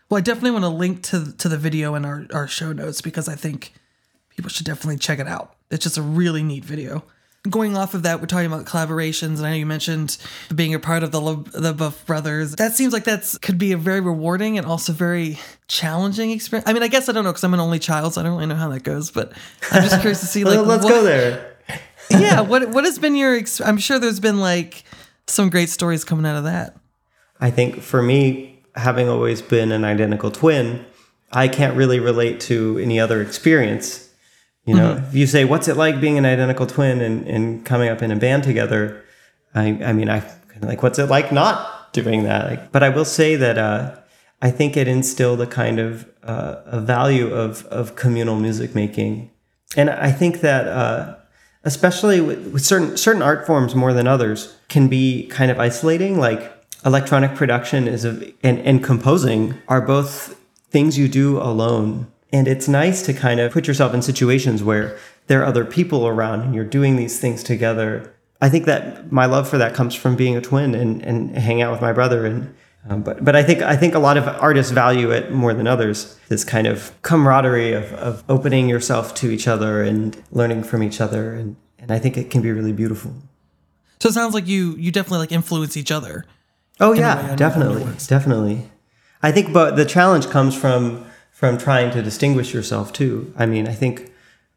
Well, 0.10 0.20
I 0.20 0.22
definitely 0.22 0.52
want 0.52 0.64
to 0.64 0.70
link 0.70 1.04
to 1.04 1.34
to 1.34 1.50
the 1.50 1.58
video 1.58 1.96
in 1.96 2.06
our, 2.06 2.26
our 2.34 2.48
show 2.48 2.72
notes 2.72 3.02
because 3.02 3.28
I 3.28 3.36
think 3.36 3.74
people 4.30 4.50
should 4.50 4.66
definitely 4.66 4.98
check 4.98 5.20
it 5.20 5.28
out. 5.28 5.56
It's 5.70 5.84
just 5.84 5.98
a 5.98 6.02
really 6.02 6.44
neat 6.44 6.64
video. 6.64 7.04
Going 7.50 7.78
off 7.78 7.94
of 7.94 8.04
that, 8.04 8.20
we're 8.20 8.28
talking 8.28 8.48
about 8.48 8.66
collaborations, 8.66 9.38
and 9.38 9.46
I 9.46 9.52
know 9.52 9.56
you 9.58 9.66
mentioned 9.66 10.18
being 10.54 10.74
a 10.74 10.80
part 10.80 11.04
of 11.04 11.12
the 11.12 11.20
the 11.54 11.74
Buff 11.74 12.06
Brothers. 12.06 12.56
That 12.56 12.74
seems 12.74 12.94
like 12.94 13.04
that's 13.04 13.38
could 13.38 13.58
be 13.58 13.72
a 13.72 13.78
very 13.78 14.02
rewarding 14.02 14.58
and 14.58 14.66
also 14.68 14.94
very 14.94 15.38
challenging 15.68 16.32
experience. 16.32 16.68
I 16.68 16.74
mean, 16.74 16.84
I 16.84 16.88
guess 16.88 17.10
I 17.10 17.12
don't 17.12 17.24
know 17.24 17.32
because 17.32 17.44
I'm 17.44 17.54
an 17.54 17.60
only 17.60 17.80
child, 17.80 18.14
so 18.14 18.22
I 18.22 18.24
don't 18.24 18.34
really 18.34 18.48
know 18.48 18.56
how 18.56 18.70
that 18.70 18.84
goes. 18.84 19.12
But 19.12 19.32
I'm 19.72 19.84
just 19.84 20.00
curious 20.02 20.20
to 20.22 20.26
see 20.26 20.44
like 20.46 20.56
Well, 20.58 20.66
let's 20.66 20.84
what- 20.84 20.90
go 20.92 21.04
there. 21.04 21.58
yeah, 22.10 22.42
what 22.42 22.70
what 22.70 22.84
has 22.86 23.00
been 23.00 23.16
your? 23.16 23.36
Ex- 23.36 23.62
I'm 23.62 23.78
sure 23.78 24.00
there's 24.00 24.20
been 24.20 24.40
like 24.40 24.84
some 25.28 25.50
great 25.50 25.70
stories 25.70 26.04
coming 26.04 26.26
out 26.26 26.38
of 26.38 26.46
that. 26.46 26.78
I 27.40 27.52
think 27.52 27.82
for 27.82 28.02
me, 28.02 28.64
having 28.76 29.10
always 29.10 29.42
been 29.42 29.72
an 29.72 29.84
identical 29.84 30.32
twin, 30.32 30.86
I 31.32 31.48
can't 31.50 31.76
really 31.76 32.00
relate 32.00 32.40
to 32.42 32.80
any 32.80 33.00
other 33.00 33.22
experience. 33.22 34.07
You 34.68 34.76
know, 34.76 34.96
Mm-hmm. 34.96 35.06
if 35.08 35.16
you 35.16 35.28
say, 35.28 35.46
"What's 35.46 35.68
it 35.70 35.78
like 35.78 36.02
being 36.02 36.18
an 36.18 36.26
identical 36.26 36.68
twin 36.68 37.00
and, 37.02 37.26
and 37.28 37.66
coming 37.66 37.90
up 37.90 38.02
in 38.02 38.12
a 38.12 38.16
band 38.18 38.44
together?" 38.44 39.02
I, 39.56 39.80
I 39.90 39.94
mean, 39.94 40.10
I 40.10 40.20
kind 40.20 40.64
of 40.64 40.70
like, 40.70 40.84
"What's 40.84 41.00
it 41.00 41.08
like 41.10 41.32
not 41.32 41.94
doing 41.94 42.24
that?" 42.24 42.50
Like, 42.50 42.72
but 42.74 42.84
I 42.84 42.90
will 42.90 43.06
say 43.06 43.38
that 43.38 43.58
uh, 43.58 43.96
I 44.42 44.52
think 44.52 44.76
it 44.76 44.88
instilled 44.88 45.40
a 45.42 45.48
kind 45.48 45.80
of 45.80 46.06
uh, 46.22 46.56
a 46.66 46.80
value 46.82 47.34
of 47.34 47.66
of 47.68 47.96
communal 47.96 48.36
music 48.36 48.76
making, 48.76 49.32
and 49.76 49.90
I 49.90 50.12
think 50.12 50.42
that. 50.42 50.68
Uh, 50.68 51.16
especially 51.64 52.22
with, 52.22 52.48
with 52.54 52.64
certain 52.64 52.96
certain 52.96 53.22
art 53.22 53.46
forms 53.46 53.76
more 53.76 53.92
than 53.92 54.08
others 54.08 54.56
can 54.70 54.88
be 54.88 55.28
kind 55.28 55.52
of 55.52 55.60
isolating 55.60 56.18
like 56.18 56.54
electronic 56.86 57.36
production 57.36 57.88
is 57.90 58.06
a, 58.06 58.34
and, 58.42 58.60
and 58.60 58.82
composing 58.84 59.54
are 59.68 59.82
both 59.82 60.40
things 60.70 60.98
you 60.98 61.10
do 61.10 61.38
alone 61.42 62.08
and 62.32 62.48
it's 62.48 62.68
nice 62.68 63.02
to 63.04 63.14
kind 63.14 63.40
of 63.40 63.52
put 63.52 63.68
yourself 63.68 63.94
in 63.94 64.02
situations 64.02 64.64
where 64.64 64.98
there 65.28 65.42
are 65.42 65.46
other 65.46 65.66
people 65.66 66.08
around 66.08 66.42
and 66.42 66.56
you're 66.56 66.66
doing 66.66 66.96
these 66.96 67.20
things 67.20 67.44
together 67.44 68.14
i 68.42 68.50
think 68.50 68.66
that 68.66 69.12
my 69.12 69.26
love 69.26 69.48
for 69.48 69.58
that 69.58 69.74
comes 69.74 69.96
from 69.96 70.16
being 70.16 70.36
a 70.36 70.42
twin 70.42 70.76
and, 70.76 71.02
and 71.04 71.38
hang 71.38 71.62
out 71.62 71.72
with 71.72 71.82
my 71.82 71.94
brother 71.94 72.26
and 72.26 72.54
um, 72.90 73.02
but 73.02 73.24
but 73.24 73.36
I 73.36 73.44
think 73.44 73.62
I 73.62 73.76
think 73.76 73.96
a 73.96 74.00
lot 74.00 74.18
of 74.18 74.28
artists 74.28 74.72
value 74.72 75.12
it 75.12 75.32
more 75.32 75.54
than 75.54 75.68
others. 75.68 76.18
This 76.30 76.44
kind 76.44 76.68
of 76.68 76.94
camaraderie 77.02 77.74
of, 77.74 77.92
of 77.94 78.24
opening 78.30 78.70
yourself 78.70 79.14
to 79.16 79.30
each 79.30 79.48
other 79.48 79.84
and 79.84 80.22
learning 80.32 80.64
from 80.64 80.84
each 80.84 81.02
other, 81.02 81.34
and, 81.34 81.58
and 81.80 81.92
I 81.92 82.00
think 82.00 82.18
it 82.18 82.30
can 82.30 82.42
be 82.42 82.52
really 82.52 82.72
beautiful. 82.72 83.14
So 84.00 84.10
it 84.10 84.14
sounds 84.14 84.34
like 84.34 84.48
you 84.48 84.76
you 84.78 84.92
definitely 84.92 85.20
like 85.20 85.32
influence 85.32 85.76
each 85.76 85.92
other. 85.92 86.26
Oh 86.80 86.90
a 86.90 86.92
way, 86.92 86.98
I 86.98 87.02
yeah, 87.02 87.16
know 87.16 87.22
how 87.22 87.34
it 87.34 87.38
definitely, 87.38 87.94
definitely. 88.08 88.72
I 89.22 89.32
think, 89.32 89.52
but 89.52 89.76
the 89.76 89.86
challenge 89.86 90.30
comes 90.30 90.56
from 90.56 91.06
from 91.38 91.56
trying 91.56 91.92
to 91.92 92.02
distinguish 92.02 92.52
yourself 92.52 92.92
too. 92.92 93.32
I 93.38 93.46
mean, 93.46 93.68
I 93.68 93.74
think 93.74 94.12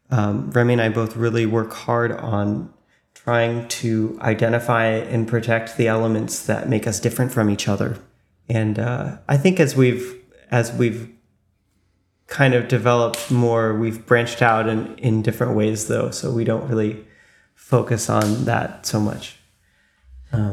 um, 0.09 0.49
Remy 0.49 0.73
and 0.73 0.81
I 0.81 0.89
both 0.89 1.15
really 1.15 1.45
work 1.45 1.71
hard 1.73 2.11
on 2.11 2.73
trying 3.13 3.67
to 3.67 4.17
identify 4.19 4.85
and 4.87 5.27
protect 5.27 5.77
the 5.77 5.87
elements 5.87 6.43
that 6.47 6.69
make 6.69 6.87
us 6.87 6.99
different 6.99 7.31
from 7.31 7.51
each 7.51 7.67
other. 7.67 7.99
And 8.49 8.79
uh, 8.79 9.19
I 9.29 9.37
think 9.37 9.59
as 9.59 9.75
we've 9.75 10.23
as 10.49 10.73
we've 10.73 11.07
kind 12.25 12.55
of 12.55 12.67
developed 12.67 13.29
more, 13.29 13.75
we've 13.75 14.03
branched 14.07 14.41
out 14.41 14.67
in, 14.67 14.97
in 14.97 15.21
different 15.21 15.55
ways 15.55 15.87
though, 15.87 16.09
so 16.09 16.31
we 16.31 16.43
don't 16.43 16.67
really 16.67 17.05
focus 17.53 18.09
on 18.09 18.45
that 18.45 18.87
so 18.87 18.99
much. 18.99 19.37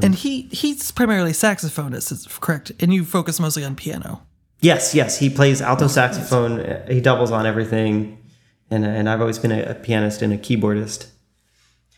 and 0.02 0.14
he 0.14 0.42
he's 0.52 0.90
primarily 0.90 1.32
saxophonist, 1.32 2.12
is 2.12 2.26
correct? 2.26 2.70
And 2.80 2.92
you 2.92 3.06
focus 3.06 3.40
mostly 3.40 3.64
on 3.64 3.76
piano. 3.76 4.27
Yes, 4.60 4.94
yes, 4.94 5.18
he 5.18 5.30
plays 5.30 5.62
alto 5.62 5.86
saxophone. 5.86 6.60
uh, 6.60 6.86
He 6.88 7.00
doubles 7.00 7.30
on 7.30 7.46
everything, 7.46 8.18
and 8.70 8.84
and 8.84 9.08
I've 9.08 9.20
always 9.20 9.38
been 9.38 9.52
a, 9.52 9.62
a 9.62 9.74
pianist 9.74 10.22
and 10.22 10.32
a 10.32 10.38
keyboardist. 10.38 11.10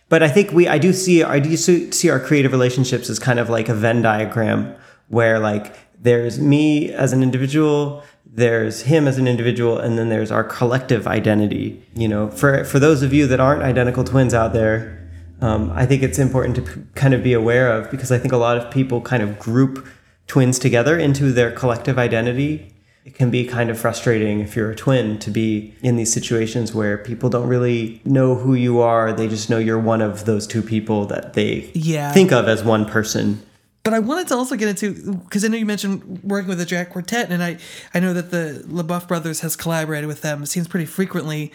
But 0.09 0.23
I 0.23 0.29
think 0.29 0.51
we, 0.53 0.67
I 0.67 0.79
do 0.79 0.93
see, 0.93 1.23
I 1.23 1.39
do 1.39 1.57
see 1.57 2.11
our 2.11 2.19
creative 2.19 2.51
relationships 2.53 3.09
as 3.09 3.19
kind 3.21 3.39
of 3.39 3.49
like 3.49 3.69
a 3.69 3.75
Venn 3.75 4.03
diagram, 4.03 4.75
where 5.09 5.39
like 5.39 5.75
there's 6.03 6.39
me 6.39 6.93
as 6.93 7.13
an 7.13 7.23
individual, 7.23 8.03
there's 8.27 8.83
him 8.83 9.07
as 9.09 9.19
an 9.19 9.27
individual, 9.29 9.79
and 9.79 9.97
then 9.97 10.09
there's 10.09 10.31
our 10.33 10.45
collective 10.45 11.07
identity. 11.07 11.83
You 11.95 12.09
know, 12.09 12.29
for 12.31 12.65
for 12.65 12.79
those 12.79 13.03
of 13.03 13.15
you 13.15 13.27
that 13.29 13.41
aren't 13.41 13.63
identical 13.63 14.05
twins 14.05 14.35
out 14.35 14.53
there, 14.53 14.99
um, 15.41 15.71
I 15.75 15.87
think 15.87 16.03
it's 16.03 16.19
important 16.19 16.57
to 16.57 16.63
p- 16.63 16.83
kind 16.95 17.15
of 17.15 17.23
be 17.23 17.33
aware 17.33 17.73
of 17.73 17.91
because 17.91 18.13
I 18.13 18.19
think 18.19 18.33
a 18.35 18.37
lot 18.37 18.59
of 18.59 18.71
people 18.71 19.01
kind 19.01 19.23
of 19.23 19.39
group 19.39 19.87
twins 20.31 20.61
together 20.61 20.97
into 20.97 21.33
their 21.33 21.51
collective 21.51 21.99
identity. 21.99 22.73
It 23.05 23.17
can 23.17 23.31
be 23.33 23.45
kind 23.47 23.69
of 23.69 23.77
frustrating 23.81 24.39
if 24.39 24.55
you're 24.55 24.71
a 24.71 24.77
twin 24.77 25.19
to 25.21 25.31
be 25.31 25.75
in 25.83 25.97
these 25.97 26.13
situations 26.13 26.73
where 26.73 26.97
people 26.99 27.29
don't 27.29 27.49
really 27.49 28.01
know 28.05 28.37
who 28.37 28.55
you 28.55 28.79
are. 28.81 29.13
They 29.13 29.27
just 29.27 29.51
know 29.51 29.59
you're 29.59 29.77
one 29.81 30.01
of 30.01 30.27
those 30.27 30.47
two 30.47 30.63
people 30.63 31.05
that 31.07 31.33
they 31.35 31.71
Yeah. 31.75 32.13
think 32.13 32.31
of 32.31 32.47
as 32.47 32.63
one 32.63 32.85
person. 32.85 33.43
But 33.83 33.93
I 33.93 33.99
wanted 33.99 34.29
to 34.29 34.37
also 34.37 34.55
get 34.55 34.69
into 34.69 35.15
because 35.25 35.45
I 35.45 35.49
know 35.49 35.57
you 35.57 35.67
mentioned 35.67 36.21
working 36.23 36.49
with 36.49 36.59
the 36.59 36.65
Jack 36.67 36.91
Quartet, 36.91 37.31
and 37.31 37.43
I 37.43 37.57
I 37.93 37.99
know 37.99 38.13
that 38.13 38.31
the 38.31 38.63
Le 38.69 38.85
Boeuf 38.85 39.09
brothers 39.09 39.41
has 39.41 39.57
collaborated 39.57 40.07
with 40.07 40.21
them. 40.21 40.45
It 40.45 40.47
seems 40.47 40.69
pretty 40.69 40.87
frequently. 40.87 41.51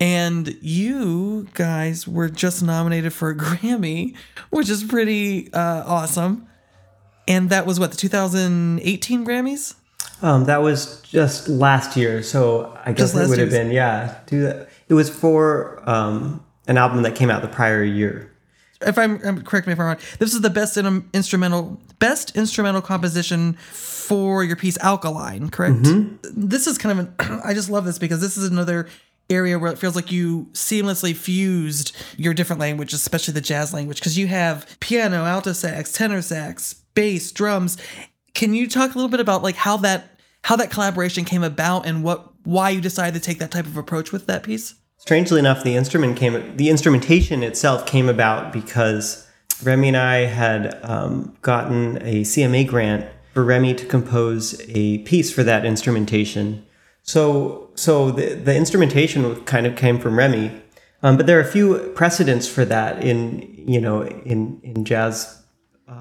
And 0.00 0.56
you 0.62 1.48
guys 1.54 2.06
were 2.08 2.28
just 2.30 2.62
nominated 2.62 3.12
for 3.12 3.28
a 3.30 3.34
Grammy, 3.44 4.14
which 4.50 4.70
is 4.70 4.84
pretty 4.84 5.52
uh, 5.52 5.82
awesome. 5.86 6.46
And 7.28 7.50
that 7.50 7.66
was 7.66 7.80
what 7.80 7.90
the 7.90 7.96
2018 7.96 9.26
Grammys. 9.26 9.74
Um, 10.22 10.44
that 10.44 10.62
was 10.62 11.02
just 11.02 11.48
last 11.48 11.96
year, 11.96 12.22
so 12.22 12.76
I 12.84 12.92
guess 12.92 13.14
it 13.14 13.28
would 13.28 13.38
have 13.38 13.50
been 13.50 13.70
yeah. 13.70 14.18
Do 14.26 14.42
that. 14.44 14.68
It 14.88 14.94
was 14.94 15.10
for 15.10 15.82
um, 15.88 16.42
an 16.66 16.78
album 16.78 17.02
that 17.02 17.14
came 17.14 17.30
out 17.30 17.42
the 17.42 17.48
prior 17.48 17.84
year. 17.84 18.32
if 18.80 18.96
I'm, 18.96 19.20
um, 19.24 19.42
correct 19.42 19.66
me 19.66 19.74
if 19.74 19.80
I'm 19.80 19.86
wrong, 19.86 19.98
this 20.18 20.32
is 20.32 20.40
the 20.40 20.50
best 20.50 20.76
in, 20.76 21.08
instrumental 21.12 21.80
best 21.98 22.36
instrumental 22.36 22.80
composition 22.80 23.54
for 23.54 24.44
your 24.44 24.56
piece 24.56 24.78
Alkaline, 24.78 25.50
correct? 25.50 25.82
This 26.22 26.66
is 26.66 26.78
kind 26.78 26.98
of 26.98 27.06
an 27.06 27.40
I 27.44 27.52
just 27.52 27.68
love 27.68 27.84
this 27.84 27.98
because 27.98 28.20
this 28.20 28.36
is 28.36 28.50
another 28.50 28.88
area 29.28 29.58
where 29.58 29.72
it 29.72 29.78
feels 29.78 29.96
like 29.96 30.12
you 30.12 30.46
seamlessly 30.52 31.14
fused 31.14 31.96
your 32.16 32.32
different 32.32 32.60
languages, 32.60 33.00
especially 33.00 33.34
the 33.34 33.40
jazz 33.40 33.74
language, 33.74 33.98
because 33.98 34.16
you 34.16 34.28
have 34.28 34.76
piano, 34.80 35.24
alto 35.24 35.52
sax, 35.52 35.92
tenor 35.92 36.22
sax, 36.22 36.82
bass, 36.96 37.30
drums. 37.30 37.78
Can 38.34 38.54
you 38.54 38.68
talk 38.68 38.92
a 38.92 38.98
little 38.98 39.08
bit 39.08 39.20
about 39.20 39.44
like 39.44 39.54
how 39.54 39.76
that 39.78 40.18
how 40.42 40.56
that 40.56 40.72
collaboration 40.72 41.24
came 41.24 41.44
about 41.44 41.86
and 41.86 42.02
what 42.02 42.32
why 42.42 42.70
you 42.70 42.80
decided 42.80 43.14
to 43.14 43.24
take 43.24 43.38
that 43.38 43.52
type 43.52 43.66
of 43.66 43.76
approach 43.76 44.10
with 44.10 44.26
that 44.26 44.42
piece? 44.42 44.74
strangely 45.06 45.38
enough, 45.38 45.62
the 45.62 45.76
instrument 45.76 46.16
came, 46.16 46.56
the 46.56 46.68
instrumentation 46.68 47.42
itself 47.42 47.86
came 47.86 48.08
about 48.08 48.52
because 48.52 49.26
Remy 49.62 49.88
and 49.88 49.96
I 49.96 50.16
had 50.26 50.78
um, 50.82 51.36
gotten 51.42 51.98
a 51.98 52.22
CMA 52.22 52.66
grant 52.66 53.06
for 53.32 53.44
Remy 53.44 53.74
to 53.74 53.86
compose 53.86 54.60
a 54.68 54.98
piece 54.98 55.32
for 55.32 55.42
that 55.44 55.64
instrumentation. 55.64 56.66
So, 57.02 57.70
so 57.76 58.10
the, 58.10 58.34
the 58.34 58.56
instrumentation 58.56 59.44
kind 59.44 59.66
of 59.66 59.76
came 59.76 60.00
from 60.00 60.18
Remy, 60.18 60.50
um, 61.02 61.16
but 61.16 61.26
there 61.26 61.38
are 61.38 61.42
a 61.42 61.52
few 61.52 61.92
precedents 61.94 62.48
for 62.48 62.64
that 62.64 63.04
in 63.04 63.52
you 63.68 63.80
know 63.80 64.02
in 64.02 64.60
in 64.62 64.84
jazz 64.84 65.42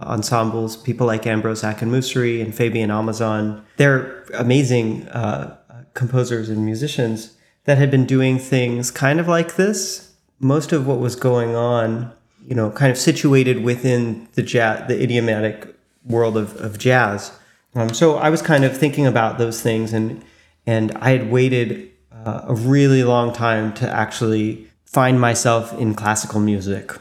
ensembles. 0.04 0.76
People 0.76 1.08
like 1.08 1.26
Ambrose 1.28 1.62
Akinmusire 1.64 2.42
and 2.42 2.54
Fabian 2.54 2.90
Almazan. 2.90 3.64
They're 3.78 4.24
amazing 4.34 5.08
uh, 5.10 5.58
composers 5.94 6.50
and 6.50 6.66
musicians 6.66 7.36
that 7.66 7.78
had 7.78 7.92
been 7.92 8.06
doing 8.06 8.38
things 8.38 8.92
kind 8.92 9.20
of 9.20 9.28
like 9.28 9.56
this. 9.56 10.14
Most 10.40 10.72
of 10.72 10.86
what 10.86 11.00
was 11.00 11.16
going 11.16 11.56
on, 11.56 12.12
you 12.46 12.56
know, 12.56 12.70
kind 12.72 12.92
of 12.92 12.98
situated 12.98 13.64
within 13.64 14.28
the 14.34 14.44
jazz, 14.44 14.88
the 14.88 15.02
idiomatic 15.02 15.76
world 16.06 16.38
of, 16.38 16.56
of 16.58 16.78
jazz. 16.78 17.32
Um, 17.74 17.90
so 17.90 18.18
I 18.18 18.30
was 18.30 18.42
kind 18.42 18.64
of 18.64 18.78
thinking 18.78 19.06
about 19.06 19.38
those 19.38 19.62
things, 19.62 19.94
and 19.94 20.24
and 20.66 20.92
I 20.98 21.12
had 21.12 21.32
waited 21.32 21.92
uh, 22.12 22.42
a 22.48 22.56
really 22.56 23.04
long 23.04 23.34
time 23.34 23.74
to 23.76 23.90
actually 23.90 24.68
find 24.86 25.20
myself 25.20 25.74
in 25.74 25.94
classical 25.94 26.40
music. 26.40 26.92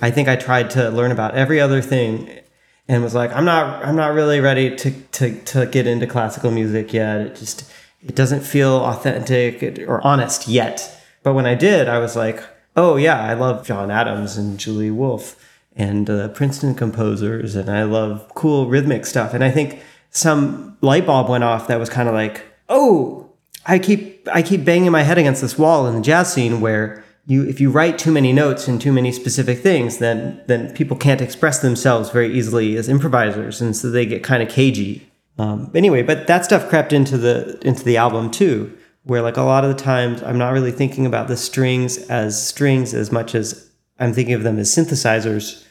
I 0.00 0.10
think 0.10 0.28
I 0.28 0.36
tried 0.36 0.70
to 0.70 0.90
learn 0.90 1.12
about 1.12 1.34
every 1.34 1.60
other 1.60 1.80
thing 1.80 2.40
and 2.88 3.02
was 3.02 3.14
like, 3.14 3.32
I'm 3.32 3.44
not 3.44 3.84
I'm 3.84 3.96
not 3.96 4.14
really 4.14 4.40
ready 4.40 4.74
to 4.76 4.90
to 4.90 5.40
to 5.40 5.66
get 5.66 5.86
into 5.86 6.06
classical 6.06 6.50
music 6.50 6.92
yet. 6.92 7.20
It 7.20 7.36
just 7.36 7.70
it 8.02 8.14
doesn't 8.14 8.42
feel 8.42 8.76
authentic 8.84 9.86
or 9.88 10.04
honest 10.06 10.46
yet. 10.46 10.90
But 11.22 11.34
when 11.34 11.46
I 11.46 11.54
did, 11.54 11.88
I 11.88 11.98
was 11.98 12.16
like, 12.16 12.42
oh 12.76 12.96
yeah, 12.96 13.22
I 13.22 13.34
love 13.34 13.66
John 13.66 13.90
Adams 13.90 14.36
and 14.36 14.58
Julia 14.58 14.92
Wolfe 14.92 15.40
and 15.76 16.08
uh, 16.08 16.28
Princeton 16.28 16.74
composers, 16.74 17.56
and 17.56 17.70
I 17.70 17.84
love 17.84 18.30
cool 18.34 18.68
rhythmic 18.68 19.06
stuff. 19.06 19.34
And 19.34 19.42
I 19.42 19.50
think 19.50 19.82
some 20.10 20.76
light 20.80 21.06
bulb 21.06 21.28
went 21.28 21.44
off 21.44 21.66
that 21.68 21.80
was 21.80 21.88
kind 21.88 22.08
of 22.08 22.14
like, 22.14 22.44
oh, 22.68 23.30
I 23.66 23.78
keep 23.78 24.28
I 24.32 24.42
keep 24.42 24.64
banging 24.64 24.92
my 24.92 25.02
head 25.02 25.18
against 25.18 25.42
this 25.42 25.58
wall 25.58 25.86
in 25.86 25.94
the 25.94 26.02
jazz 26.02 26.32
scene 26.32 26.60
where 26.60 27.03
you 27.26 27.44
if 27.44 27.60
you 27.60 27.70
write 27.70 27.98
too 27.98 28.12
many 28.12 28.32
notes 28.32 28.68
and 28.68 28.80
too 28.80 28.92
many 28.92 29.12
specific 29.12 29.58
things, 29.60 29.98
then 29.98 30.40
then 30.46 30.72
people 30.74 30.96
can't 30.96 31.20
express 31.20 31.60
themselves 31.60 32.10
very 32.10 32.32
easily 32.32 32.76
as 32.76 32.88
improvisers, 32.88 33.60
and 33.60 33.76
so 33.76 33.90
they 33.90 34.06
get 34.06 34.22
kind 34.22 34.42
of 34.42 34.48
cagey. 34.48 35.06
Um, 35.38 35.70
anyway, 35.74 36.02
but 36.02 36.26
that 36.26 36.44
stuff 36.44 36.68
crept 36.68 36.92
into 36.92 37.16
the 37.16 37.58
into 37.66 37.82
the 37.84 37.96
album 37.96 38.30
too, 38.30 38.76
where 39.04 39.22
like 39.22 39.36
a 39.36 39.42
lot 39.42 39.64
of 39.64 39.74
the 39.74 39.82
times 39.82 40.22
I'm 40.22 40.38
not 40.38 40.52
really 40.52 40.72
thinking 40.72 41.06
about 41.06 41.28
the 41.28 41.36
strings 41.36 41.98
as 42.08 42.40
strings 42.46 42.92
as 42.92 43.10
much 43.10 43.34
as 43.34 43.70
I'm 43.98 44.12
thinking 44.12 44.34
of 44.34 44.42
them 44.42 44.58
as 44.58 44.70
synthesizers, 44.70 45.64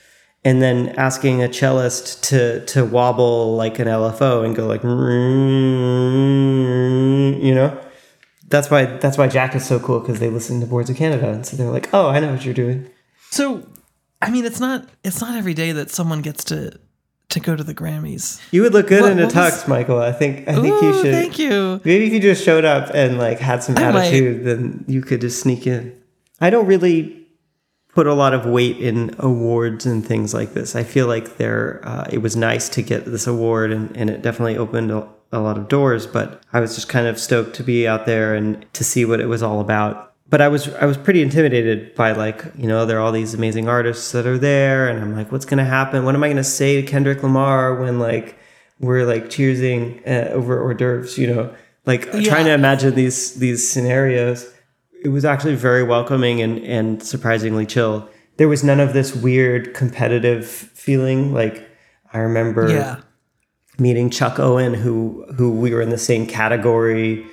and 0.43 0.61
then 0.61 0.89
asking 0.97 1.43
a 1.43 1.49
cellist 1.49 2.23
to 2.29 2.65
to 2.65 2.83
wobble 2.83 3.55
like 3.55 3.77
an 3.77 3.87
LFO 3.87 4.43
and 4.43 4.55
go 4.55 4.65
like, 4.65 4.83
you 7.43 7.53
know 7.53 7.79
that's 8.53 8.69
why 8.69 8.85
that's 8.85 9.17
why 9.17 9.27
Jack 9.27 9.55
is 9.55 9.65
so 9.65 9.79
cool 9.79 9.99
because 9.99 10.19
they 10.19 10.29
listen 10.29 10.59
to 10.61 10.65
Boards 10.67 10.89
of 10.89 10.95
Canada 10.95 11.29
and 11.31 11.45
so 11.45 11.57
they're 11.57 11.69
like, 11.71 11.89
oh, 11.93 12.07
I 12.09 12.19
know 12.19 12.31
what 12.31 12.45
you're 12.45 12.53
doing. 12.53 12.87
So, 13.31 13.67
I 14.21 14.29
mean, 14.29 14.45
it's 14.45 14.59
not 14.59 14.87
it's 15.03 15.19
not 15.19 15.35
every 15.35 15.53
day 15.55 15.71
that 15.73 15.89
someone 15.89 16.21
gets 16.21 16.43
to 16.45 16.79
to 17.29 17.39
go 17.39 17.55
to 17.55 17.63
the 17.63 17.73
Grammys. 17.73 18.39
You 18.51 18.61
would 18.61 18.73
look 18.73 18.87
good 18.87 19.01
What- 19.01 19.11
in 19.13 19.19
a 19.19 19.25
tux, 19.27 19.51
was- 19.51 19.67
Michael. 19.67 19.99
I 19.99 20.11
think 20.11 20.47
I 20.47 20.53
think 20.53 20.81
you 20.83 20.93
should. 21.01 21.11
Thank 21.13 21.39
you. 21.39 21.81
Maybe 21.83 22.05
if 22.07 22.13
you 22.13 22.19
just 22.19 22.43
showed 22.43 22.63
up 22.63 22.91
and 22.93 23.17
like 23.17 23.39
had 23.39 23.63
some 23.63 23.75
I 23.77 23.91
might. 23.91 24.05
attitude, 24.07 24.45
then 24.45 24.85
you 24.87 25.01
could 25.01 25.19
just 25.21 25.41
sneak 25.41 25.65
in. 25.65 25.99
I 26.39 26.49
don't 26.51 26.67
really 26.67 27.22
put 27.93 28.07
a 28.07 28.13
lot 28.13 28.33
of 28.33 28.45
weight 28.45 28.77
in 28.77 29.15
awards 29.19 29.85
and 29.85 30.05
things 30.05 30.33
like 30.33 30.53
this. 30.53 30.75
I 30.75 30.83
feel 30.83 31.07
like 31.07 31.37
there, 31.37 31.79
uh, 31.83 32.07
it 32.11 32.19
was 32.19 32.35
nice 32.35 32.69
to 32.69 32.81
get 32.81 33.05
this 33.05 33.27
award, 33.27 33.71
and, 33.71 33.95
and 33.95 34.09
it 34.09 34.21
definitely 34.21 34.57
opened 34.57 34.91
a, 34.91 35.07
a 35.31 35.39
lot 35.39 35.57
of 35.57 35.67
doors. 35.67 36.07
But 36.07 36.41
I 36.51 36.59
was 36.59 36.75
just 36.75 36.89
kind 36.89 37.07
of 37.07 37.19
stoked 37.19 37.55
to 37.57 37.63
be 37.63 37.87
out 37.87 38.05
there 38.05 38.33
and 38.33 38.65
to 38.73 38.83
see 38.83 39.05
what 39.05 39.19
it 39.19 39.27
was 39.27 39.43
all 39.43 39.59
about. 39.59 40.11
But 40.29 40.41
I 40.41 40.47
was 40.47 40.73
I 40.75 40.85
was 40.85 40.97
pretty 40.97 41.21
intimidated 41.21 41.93
by 41.93 42.13
like 42.13 42.43
you 42.57 42.67
know 42.67 42.85
there 42.87 42.97
are 42.97 43.01
all 43.01 43.11
these 43.11 43.35
amazing 43.35 43.67
artists 43.67 44.11
that 44.13 44.25
are 44.25 44.39
there, 44.39 44.87
and 44.87 44.99
I'm 44.99 45.15
like, 45.15 45.31
what's 45.31 45.45
gonna 45.45 45.65
happen? 45.65 46.05
What 46.05 46.15
am 46.15 46.23
I 46.23 46.29
gonna 46.29 46.43
say 46.43 46.81
to 46.81 46.87
Kendrick 46.87 47.21
Lamar 47.21 47.75
when 47.75 47.99
like 47.99 48.35
we're 48.79 49.05
like 49.05 49.25
cheersing 49.25 50.01
uh, 50.07 50.31
over 50.31 50.59
hors 50.59 50.73
d'oeuvres? 50.73 51.19
You 51.19 51.27
know, 51.27 51.55
like 51.85 52.09
trying 52.23 52.45
to 52.45 52.53
imagine 52.53 52.95
these 52.95 53.35
these 53.35 53.69
scenarios 53.69 54.51
it 55.03 55.09
was 55.09 55.25
actually 55.25 55.55
very 55.55 55.83
welcoming 55.83 56.41
and, 56.41 56.59
and 56.63 57.03
surprisingly 57.03 57.65
chill. 57.65 58.09
There 58.37 58.47
was 58.47 58.63
none 58.63 58.79
of 58.79 58.93
this 58.93 59.15
weird 59.15 59.73
competitive 59.73 60.45
feeling. 60.47 61.33
Like 61.33 61.67
I 62.13 62.19
remember 62.19 62.69
Yeah. 62.69 62.95
meeting 63.79 64.09
Chuck 64.09 64.39
Owen, 64.39 64.73
who 64.73 65.25
who 65.37 65.51
we 65.51 65.73
were 65.73 65.81
in 65.81 65.89
the 65.89 65.97
same 65.97 66.25
category, 66.25 67.25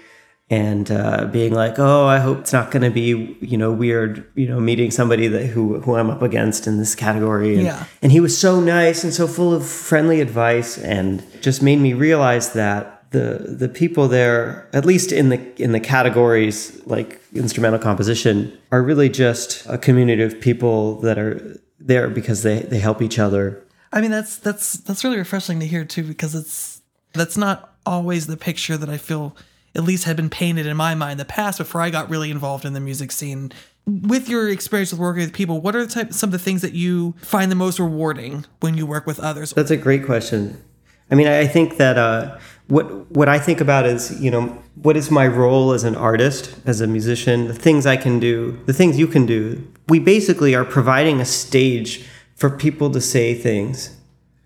and 0.50 0.90
uh, 0.90 1.26
being 1.32 1.54
like, 1.54 1.78
"Oh, 1.78 2.06
I 2.06 2.18
hope 2.18 2.40
it's 2.40 2.52
not 2.52 2.70
going 2.70 2.82
to 2.82 2.90
be 2.90 3.36
you 3.40 3.56
know 3.56 3.72
weird, 3.72 4.24
you 4.34 4.48
know, 4.48 4.58
meeting 4.60 4.90
somebody 4.90 5.28
that 5.28 5.46
who 5.46 5.80
who 5.80 5.96
I'm 5.96 6.10
up 6.10 6.22
against 6.22 6.66
in 6.66 6.78
this 6.78 6.94
category." 6.94 7.54
And, 7.54 7.64
Yeah. 7.64 7.84
and 8.02 8.10
he 8.12 8.20
was 8.20 8.36
so 8.36 8.60
nice 8.60 9.04
and 9.04 9.12
so 9.14 9.26
full 9.26 9.54
of 9.54 9.64
friendly 9.66 10.20
advice, 10.20 10.76
and 10.78 11.22
just 11.40 11.62
made 11.62 11.78
me 11.78 11.92
realize 11.94 12.52
that 12.54 12.99
the 13.10 13.56
the 13.58 13.68
people 13.68 14.08
there, 14.08 14.68
at 14.72 14.84
least 14.84 15.12
in 15.12 15.28
the 15.28 15.62
in 15.62 15.72
the 15.72 15.80
categories 15.80 16.80
like 16.86 17.20
instrumental 17.34 17.78
composition, 17.78 18.56
are 18.70 18.82
really 18.82 19.08
just 19.08 19.66
a 19.66 19.78
community 19.78 20.22
of 20.22 20.40
people 20.40 21.00
that 21.00 21.18
are 21.18 21.58
there 21.78 22.08
because 22.08 22.42
they 22.42 22.60
they 22.60 22.78
help 22.78 23.02
each 23.02 23.18
other. 23.18 23.62
I 23.92 24.00
mean, 24.00 24.10
that's 24.10 24.36
that's 24.36 24.74
that's 24.74 25.02
really 25.02 25.18
refreshing 25.18 25.60
to 25.60 25.66
hear 25.66 25.84
too, 25.84 26.04
because 26.04 26.34
it's 26.34 26.82
that's 27.12 27.36
not 27.36 27.74
always 27.84 28.26
the 28.26 28.36
picture 28.36 28.76
that 28.76 28.88
I 28.88 28.96
feel 28.96 29.36
at 29.74 29.84
least 29.84 30.04
had 30.04 30.16
been 30.16 30.30
painted 30.30 30.66
in 30.66 30.76
my 30.76 30.94
mind 30.94 31.12
in 31.12 31.18
the 31.18 31.24
past 31.24 31.58
before 31.58 31.80
I 31.80 31.90
got 31.90 32.10
really 32.10 32.30
involved 32.30 32.64
in 32.64 32.72
the 32.72 32.80
music 32.80 33.12
scene. 33.12 33.52
With 33.86 34.28
your 34.28 34.48
experience 34.48 34.92
with 34.92 35.00
working 35.00 35.22
with 35.22 35.32
people, 35.32 35.60
what 35.60 35.74
are 35.74 35.84
the 35.84 35.92
type, 35.92 36.12
some 36.12 36.28
of 36.28 36.32
the 36.32 36.38
things 36.38 36.62
that 36.62 36.74
you 36.74 37.14
find 37.22 37.50
the 37.50 37.56
most 37.56 37.80
rewarding 37.80 38.44
when 38.60 38.76
you 38.76 38.86
work 38.86 39.06
with 39.06 39.18
others? 39.18 39.52
That's 39.52 39.70
a 39.70 39.76
great 39.76 40.04
question. 40.04 40.62
I 41.10 41.14
mean, 41.16 41.26
I 41.26 41.40
I 41.40 41.46
think 41.46 41.78
that 41.78 41.98
uh, 41.98 42.38
what 42.70 43.10
what 43.10 43.28
I 43.28 43.38
think 43.38 43.60
about 43.60 43.84
is 43.84 44.20
you 44.22 44.30
know 44.30 44.56
what 44.76 44.96
is 44.96 45.10
my 45.10 45.26
role 45.26 45.72
as 45.72 45.84
an 45.84 45.96
artist, 45.96 46.54
as 46.64 46.80
a 46.80 46.86
musician, 46.86 47.48
the 47.48 47.54
things 47.54 47.84
I 47.84 47.96
can 47.96 48.18
do, 48.18 48.58
the 48.66 48.72
things 48.72 48.98
you 48.98 49.06
can 49.06 49.26
do. 49.26 49.66
We 49.88 49.98
basically 49.98 50.54
are 50.54 50.64
providing 50.64 51.20
a 51.20 51.24
stage 51.24 52.06
for 52.36 52.48
people 52.48 52.90
to 52.92 53.00
say 53.00 53.34
things, 53.34 53.96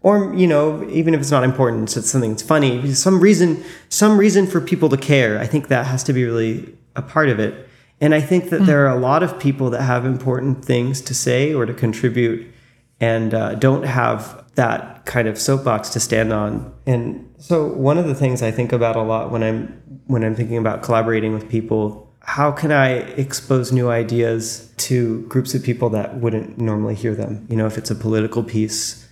or 0.01 0.35
you 0.35 0.47
know, 0.47 0.89
even 0.91 1.15
if 1.15 1.21
it's 1.21 1.31
not 1.31 1.45
important, 1.45 1.97
it's 1.97 2.11
something 2.11 2.31
that's 2.31 2.43
funny, 2.43 2.93
some 2.95 3.21
reason, 3.21 3.63
some 3.89 4.19
reason 4.19 4.47
for 4.47 4.61
people 4.61 4.89
to 4.89 4.97
care. 4.97 5.39
I 5.39 5.47
think 5.47 5.69
that 5.69 5.87
has 5.87 6.03
to 6.05 6.13
be 6.13 6.25
really 6.25 6.77
a 6.97 7.03
part 7.03 7.29
of 7.29 7.39
it. 7.39 7.69
And 8.01 8.15
I 8.15 8.21
think 8.21 8.51
that 8.51 8.67
there 8.67 8.87
are 8.87 8.95
a 8.95 9.01
lot 9.01 9.23
of 9.23 9.39
people 9.39 9.71
that 9.71 9.83
have 9.83 10.05
important 10.05 10.65
things 10.65 11.01
to 11.03 11.15
say 11.15 11.55
or 11.55 11.65
to 11.65 11.73
contribute 11.73 12.53
and 13.01 13.33
uh, 13.33 13.55
don't 13.55 13.85
have 13.85 14.44
that 14.55 15.05
kind 15.05 15.29
of 15.29 15.39
soapbox 15.39 15.89
to 15.91 16.01
stand 16.01 16.33
on. 16.33 16.73
And 16.87 17.35
so 17.39 17.67
one 17.67 17.99
of 17.99 18.07
the 18.07 18.15
things 18.15 18.43
I 18.43 18.51
think 18.51 18.73
about 18.73 18.97
a 18.97 19.03
lot 19.03 19.31
when 19.31 19.43
I'm 19.43 19.83
when 20.07 20.23
I'm 20.23 20.35
thinking 20.35 20.57
about 20.57 20.83
collaborating 20.83 21.33
with 21.33 21.49
people, 21.49 22.13
how 22.21 22.53
can 22.53 22.71
I 22.73 22.91
expose 22.91 23.73
new 23.73 23.91
ideas 23.91 24.73
to 24.77 25.23
groups 25.29 25.55
of 25.55 25.63
people 25.63 25.91
that 25.91 26.17
wouldn't 26.17 26.59
normally 26.59 26.95
hear 26.95 27.15
them? 27.15 27.47
You 27.51 27.57
know, 27.57 27.67
if 27.67 27.79
it's 27.79 27.91
a 27.91 27.95
political 27.95 28.43
piece, 28.43 29.09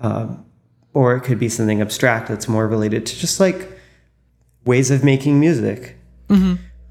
um, 0.00 0.44
or 0.92 1.16
it 1.16 1.22
could 1.22 1.38
be 1.38 1.48
something 1.48 1.80
abstract 1.80 2.28
that's 2.28 2.48
more 2.48 2.68
related 2.68 3.06
to 3.06 3.16
just 3.16 3.40
like 3.40 3.68
ways 4.64 4.90
of 4.90 5.04
making 5.04 5.40
music. 5.40 5.96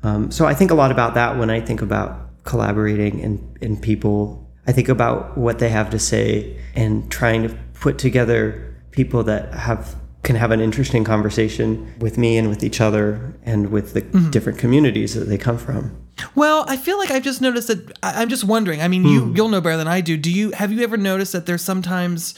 Um, 0.04 0.32
so 0.32 0.45
I 0.45 0.54
think 0.54 0.72
a 0.72 0.76
lot 0.76 0.91
about 0.91 1.14
that 1.14 1.38
when 1.38 1.49
I 1.49 1.62
think 1.62 1.82
about 1.82 2.43
collaborating 2.43 3.22
and, 3.22 3.58
and 3.62 3.82
people. 3.82 4.39
I 4.68 4.72
think 4.72 4.89
about 4.89 5.38
what 5.38 5.60
they 5.60 5.70
have 5.70 5.89
to 5.89 5.99
say 5.99 6.58
and 6.76 7.10
trying 7.12 7.43
to 7.43 7.58
put 7.84 7.98
together 7.98 8.74
people 8.92 9.24
that 9.26 9.54
have 9.54 9.94
can 10.24 10.38
have 10.38 10.52
an 10.52 10.62
interesting 10.62 11.04
conversation 11.04 11.94
with 12.00 12.18
me 12.18 12.38
and 12.38 12.48
with 12.48 12.64
each 12.64 12.80
other 12.80 13.34
and 13.44 13.72
with 13.72 13.94
the 13.94 14.02
mm-hmm. 14.02 14.30
different 14.30 14.58
communities 14.58 15.14
that 15.16 15.26
they 15.26 15.38
come 15.38 15.58
from. 15.58 15.94
Well, 16.34 16.64
I 16.70 16.78
feel 16.78 16.98
like 16.98 17.12
I've 17.12 17.24
just 17.24 17.42
noticed 17.42 17.68
that 17.68 17.92
I, 18.02 18.22
I'm 18.22 18.30
just 18.30 18.46
wondering. 18.46 18.82
I 18.82 18.88
mean, 18.88 19.04
you 19.04 19.26
hmm. 19.26 19.36
you'll 19.36 19.50
know 19.50 19.60
better 19.60 19.76
than 19.76 19.90
I 19.90 20.00
do. 20.00 20.16
Do 20.16 20.32
you 20.32 20.52
have 20.52 20.72
you 20.72 20.82
ever 20.82 20.96
noticed 20.96 21.34
that 21.34 21.46
there's 21.46 21.62
sometimes 21.62 22.36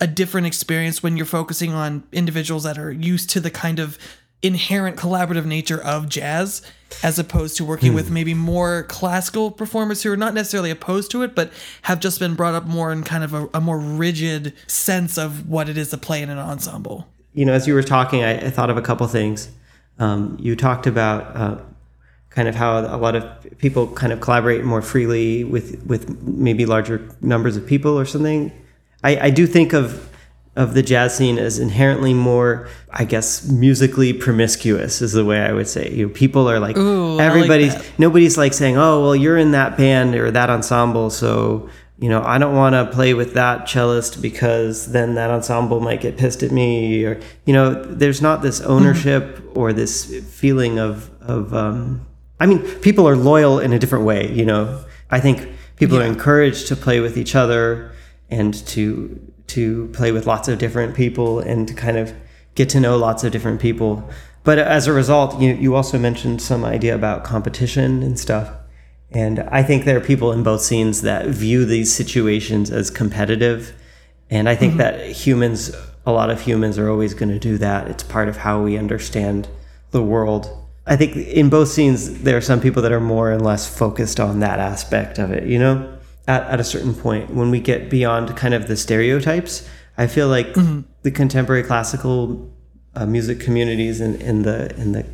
a 0.00 0.06
different 0.06 0.46
experience 0.46 1.02
when 1.02 1.18
you're 1.18 1.26
focusing 1.26 1.74
on 1.74 2.04
individuals 2.10 2.62
that 2.62 2.78
are 2.78 2.90
used 2.90 3.28
to 3.30 3.40
the 3.40 3.50
kind 3.50 3.78
of 3.78 3.98
inherent 4.42 4.96
collaborative 4.96 5.44
nature 5.44 5.82
of 5.82 6.08
jazz 6.08 6.62
as 7.02 7.18
opposed 7.18 7.56
to 7.56 7.64
working 7.64 7.92
with 7.92 8.10
maybe 8.10 8.32
more 8.32 8.84
classical 8.84 9.50
performers 9.50 10.02
who 10.02 10.12
are 10.12 10.16
not 10.16 10.32
necessarily 10.32 10.70
opposed 10.70 11.10
to 11.10 11.22
it 11.22 11.34
but 11.34 11.52
have 11.82 12.00
just 12.00 12.18
been 12.18 12.34
brought 12.34 12.54
up 12.54 12.64
more 12.64 12.92
in 12.92 13.02
kind 13.02 13.24
of 13.24 13.34
a, 13.34 13.48
a 13.52 13.60
more 13.60 13.78
rigid 13.78 14.54
sense 14.66 15.18
of 15.18 15.48
what 15.48 15.68
it 15.68 15.76
is 15.76 15.90
to 15.90 15.98
play 15.98 16.22
in 16.22 16.30
an 16.30 16.38
ensemble 16.38 17.06
you 17.38 17.44
know, 17.44 17.52
as 17.52 17.68
you 17.68 17.74
were 17.74 17.84
talking, 17.84 18.24
I, 18.24 18.46
I 18.46 18.50
thought 18.50 18.68
of 18.68 18.76
a 18.76 18.82
couple 18.82 19.06
things. 19.06 19.48
Um, 20.00 20.36
you 20.40 20.56
talked 20.56 20.88
about 20.88 21.36
uh, 21.36 21.58
kind 22.30 22.48
of 22.48 22.56
how 22.56 22.80
a 22.80 22.98
lot 22.98 23.14
of 23.14 23.58
people 23.58 23.86
kind 23.86 24.12
of 24.12 24.20
collaborate 24.20 24.64
more 24.64 24.82
freely 24.82 25.44
with 25.44 25.80
with 25.86 26.20
maybe 26.22 26.66
larger 26.66 27.08
numbers 27.20 27.56
of 27.56 27.64
people 27.64 27.96
or 27.96 28.04
something. 28.04 28.50
I, 29.04 29.26
I 29.26 29.30
do 29.30 29.46
think 29.46 29.72
of 29.72 30.08
of 30.58 30.74
the 30.74 30.82
jazz 30.82 31.16
scene 31.16 31.38
is 31.38 31.60
inherently 31.60 32.12
more, 32.12 32.68
I 32.90 33.04
guess, 33.04 33.48
musically 33.48 34.12
promiscuous 34.12 35.00
is 35.00 35.12
the 35.12 35.24
way 35.24 35.40
I 35.40 35.52
would 35.52 35.68
say. 35.68 35.88
You 35.88 36.08
know, 36.08 36.12
people 36.12 36.50
are 36.50 36.58
like 36.58 36.76
Ooh, 36.76 37.12
I 37.12 37.14
like 37.14 37.26
everybody's 37.26 37.98
nobody's 37.98 38.36
like 38.36 38.52
saying, 38.52 38.76
"Oh, 38.76 39.00
well, 39.00 39.14
you're 39.14 39.38
in 39.38 39.52
that 39.52 39.76
band 39.76 40.16
or 40.16 40.32
that 40.32 40.50
ensemble, 40.50 41.10
so 41.10 41.68
you 42.00 42.08
know, 42.08 42.24
I 42.24 42.38
don't 42.38 42.56
want 42.56 42.74
to 42.74 42.86
play 42.92 43.14
with 43.14 43.34
that 43.34 43.68
cellist 43.68 44.20
because 44.20 44.90
then 44.90 45.14
that 45.14 45.30
ensemble 45.30 45.78
might 45.78 46.00
get 46.00 46.18
pissed 46.18 46.42
at 46.42 46.50
me." 46.50 47.04
Or 47.04 47.20
you 47.46 47.52
know, 47.52 47.80
there's 47.84 48.20
not 48.20 48.42
this 48.42 48.60
ownership 48.60 49.40
or 49.54 49.72
this 49.72 50.12
feeling 50.28 50.80
of 50.80 51.08
of. 51.22 51.54
Um, 51.54 52.04
I 52.40 52.46
mean, 52.46 52.62
people 52.80 53.08
are 53.08 53.16
loyal 53.16 53.60
in 53.60 53.72
a 53.72 53.78
different 53.78 54.04
way. 54.04 54.32
You 54.32 54.44
know, 54.44 54.84
I 55.08 55.20
think 55.20 55.48
people 55.76 55.98
are 56.00 56.04
encouraged 56.04 56.66
to 56.68 56.74
play 56.74 56.98
with 56.98 57.16
each 57.16 57.36
other 57.36 57.92
and 58.28 58.54
to 58.66 59.32
to 59.48 59.88
play 59.88 60.12
with 60.12 60.26
lots 60.26 60.48
of 60.48 60.58
different 60.58 60.94
people 60.94 61.40
and 61.40 61.66
to 61.68 61.74
kind 61.74 61.96
of 61.96 62.12
get 62.54 62.68
to 62.70 62.80
know 62.80 62.96
lots 62.96 63.24
of 63.24 63.32
different 63.32 63.60
people. 63.60 64.08
But 64.44 64.58
as 64.58 64.86
a 64.86 64.92
result, 64.92 65.40
you 65.40 65.54
you 65.54 65.74
also 65.74 65.98
mentioned 65.98 66.40
some 66.40 66.64
idea 66.64 66.94
about 66.94 67.24
competition 67.24 68.02
and 68.02 68.18
stuff. 68.18 68.50
And 69.10 69.40
I 69.40 69.62
think 69.62 69.84
there 69.84 69.96
are 69.96 70.00
people 70.00 70.32
in 70.32 70.42
both 70.42 70.60
scenes 70.60 71.02
that 71.02 71.26
view 71.26 71.64
these 71.64 71.92
situations 71.92 72.70
as 72.70 72.90
competitive. 72.90 73.72
And 74.30 74.48
I 74.48 74.54
think 74.54 74.72
mm-hmm. 74.72 74.80
that 74.80 75.06
humans, 75.06 75.74
a 76.04 76.12
lot 76.12 76.30
of 76.30 76.42
humans 76.42 76.78
are 76.78 76.90
always 76.90 77.14
going 77.14 77.30
to 77.30 77.38
do 77.38 77.56
that. 77.58 77.88
It's 77.88 78.02
part 78.02 78.28
of 78.28 78.36
how 78.36 78.62
we 78.62 78.76
understand 78.76 79.48
the 79.90 80.02
world. 80.02 80.48
I 80.86 80.96
think 80.96 81.16
in 81.16 81.48
both 81.48 81.68
scenes, 81.68 82.22
there 82.22 82.36
are 82.36 82.42
some 82.42 82.60
people 82.60 82.82
that 82.82 82.92
are 82.92 83.00
more 83.00 83.32
and 83.32 83.42
less 83.42 83.66
focused 83.66 84.20
on 84.20 84.40
that 84.40 84.58
aspect 84.58 85.18
of 85.18 85.30
it, 85.30 85.44
you 85.44 85.58
know? 85.58 85.97
At, 86.28 86.42
at 86.42 86.60
a 86.60 86.64
certain 86.64 86.94
point, 86.94 87.30
when 87.30 87.50
we 87.50 87.58
get 87.58 87.90
beyond 87.90 88.36
kind 88.36 88.54
of 88.54 88.68
the 88.68 88.76
stereotypes, 88.76 89.68
I 89.96 90.06
feel 90.06 90.28
like 90.28 90.54
the 91.02 91.10
contemporary 91.10 91.64
classical 91.64 92.54
uh, 92.94 93.06
music 93.06 93.40
communities 93.40 94.00
and, 94.00 94.20
and 94.22 94.44
the 94.44 94.74
and 94.76 94.94
the 94.94 95.06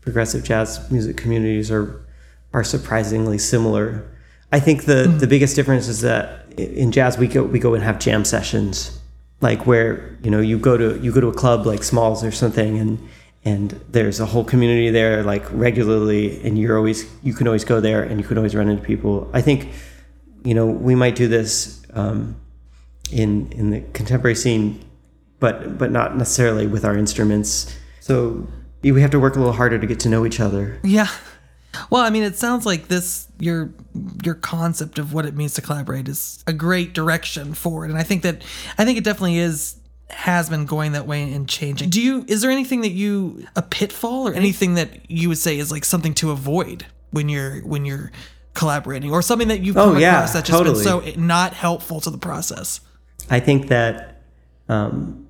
progressive 0.00 0.44
jazz 0.44 0.90
music 0.90 1.16
communities 1.16 1.70
are 1.70 2.06
are 2.52 2.64
surprisingly 2.64 3.38
similar. 3.38 4.08
I 4.52 4.60
think 4.60 4.84
the 4.84 5.04
the 5.18 5.26
biggest 5.26 5.56
difference 5.56 5.88
is 5.88 6.00
that 6.00 6.52
in 6.58 6.92
jazz 6.92 7.18
we 7.18 7.28
go 7.28 7.42
we 7.42 7.58
go 7.58 7.74
and 7.74 7.82
have 7.82 7.98
jam 7.98 8.24
sessions, 8.24 8.98
like 9.40 9.66
where 9.66 10.18
you 10.22 10.30
know 10.30 10.40
you 10.40 10.58
go 10.58 10.76
to 10.76 10.98
you 11.00 11.12
go 11.12 11.20
to 11.20 11.28
a 11.28 11.34
club 11.34 11.66
like 11.66 11.82
Smalls 11.82 12.24
or 12.24 12.30
something 12.30 12.78
and 12.78 12.98
and 13.44 13.70
there's 13.88 14.20
a 14.20 14.26
whole 14.26 14.44
community 14.44 14.90
there 14.90 15.22
like 15.22 15.44
regularly 15.52 16.42
and 16.42 16.58
you're 16.58 16.76
always 16.76 17.10
you 17.22 17.32
can 17.32 17.46
always 17.46 17.64
go 17.64 17.80
there 17.80 18.02
and 18.02 18.20
you 18.20 18.26
can 18.26 18.36
always 18.36 18.54
run 18.54 18.68
into 18.68 18.82
people. 18.82 19.30
I 19.32 19.40
think 19.40 19.68
you 20.44 20.54
know 20.54 20.66
we 20.66 20.94
might 20.94 21.14
do 21.14 21.28
this 21.28 21.82
um, 21.92 22.40
in 23.12 23.50
in 23.52 23.70
the 23.70 23.80
contemporary 23.92 24.34
scene, 24.34 24.84
but 25.38 25.78
but 25.78 25.90
not 25.90 26.16
necessarily 26.16 26.66
with 26.66 26.84
our 26.84 26.96
instruments. 26.96 27.76
So 28.00 28.46
we 28.82 29.00
have 29.00 29.10
to 29.10 29.20
work 29.20 29.36
a 29.36 29.38
little 29.38 29.54
harder 29.54 29.78
to 29.78 29.86
get 29.86 30.00
to 30.00 30.08
know 30.08 30.24
each 30.24 30.40
other. 30.40 30.78
Yeah. 30.82 31.08
Well, 31.88 32.02
I 32.02 32.10
mean, 32.10 32.24
it 32.24 32.36
sounds 32.36 32.66
like 32.66 32.88
this 32.88 33.28
your 33.38 33.72
your 34.24 34.34
concept 34.34 34.98
of 34.98 35.12
what 35.12 35.26
it 35.26 35.36
means 35.36 35.54
to 35.54 35.62
collaborate 35.62 36.08
is 36.08 36.42
a 36.46 36.52
great 36.52 36.94
direction 36.94 37.54
forward, 37.54 37.90
and 37.90 37.98
I 37.98 38.02
think 38.02 38.22
that 38.22 38.42
I 38.78 38.84
think 38.84 38.98
it 38.98 39.04
definitely 39.04 39.38
is 39.38 39.76
has 40.10 40.50
been 40.50 40.66
going 40.66 40.92
that 40.92 41.06
way 41.06 41.32
and 41.32 41.48
changing. 41.48 41.90
Do 41.90 42.02
you 42.02 42.24
is 42.26 42.42
there 42.42 42.50
anything 42.50 42.80
that 42.80 42.90
you 42.90 43.46
a 43.54 43.62
pitfall 43.62 44.28
or 44.28 44.34
anything 44.34 44.74
that 44.74 45.10
you 45.10 45.28
would 45.28 45.38
say 45.38 45.58
is 45.58 45.70
like 45.70 45.84
something 45.84 46.14
to 46.14 46.32
avoid 46.32 46.86
when 47.10 47.28
you're 47.28 47.60
when 47.60 47.84
you're 47.84 48.10
collaborating 48.54 49.10
or 49.12 49.22
something 49.22 49.48
that 49.48 49.60
you've 49.60 49.76
Oh, 49.76 49.92
come 49.92 50.00
yeah, 50.00 50.16
across 50.18 50.32
that's 50.32 50.48
just 50.48 50.58
totally. 50.58 50.84
been 50.84 51.14
so 51.14 51.20
not 51.20 51.52
helpful 51.54 52.00
to 52.00 52.10
the 52.10 52.18
process? 52.18 52.80
I 53.30 53.40
think 53.40 53.68
that 53.68 54.22
um, 54.68 55.26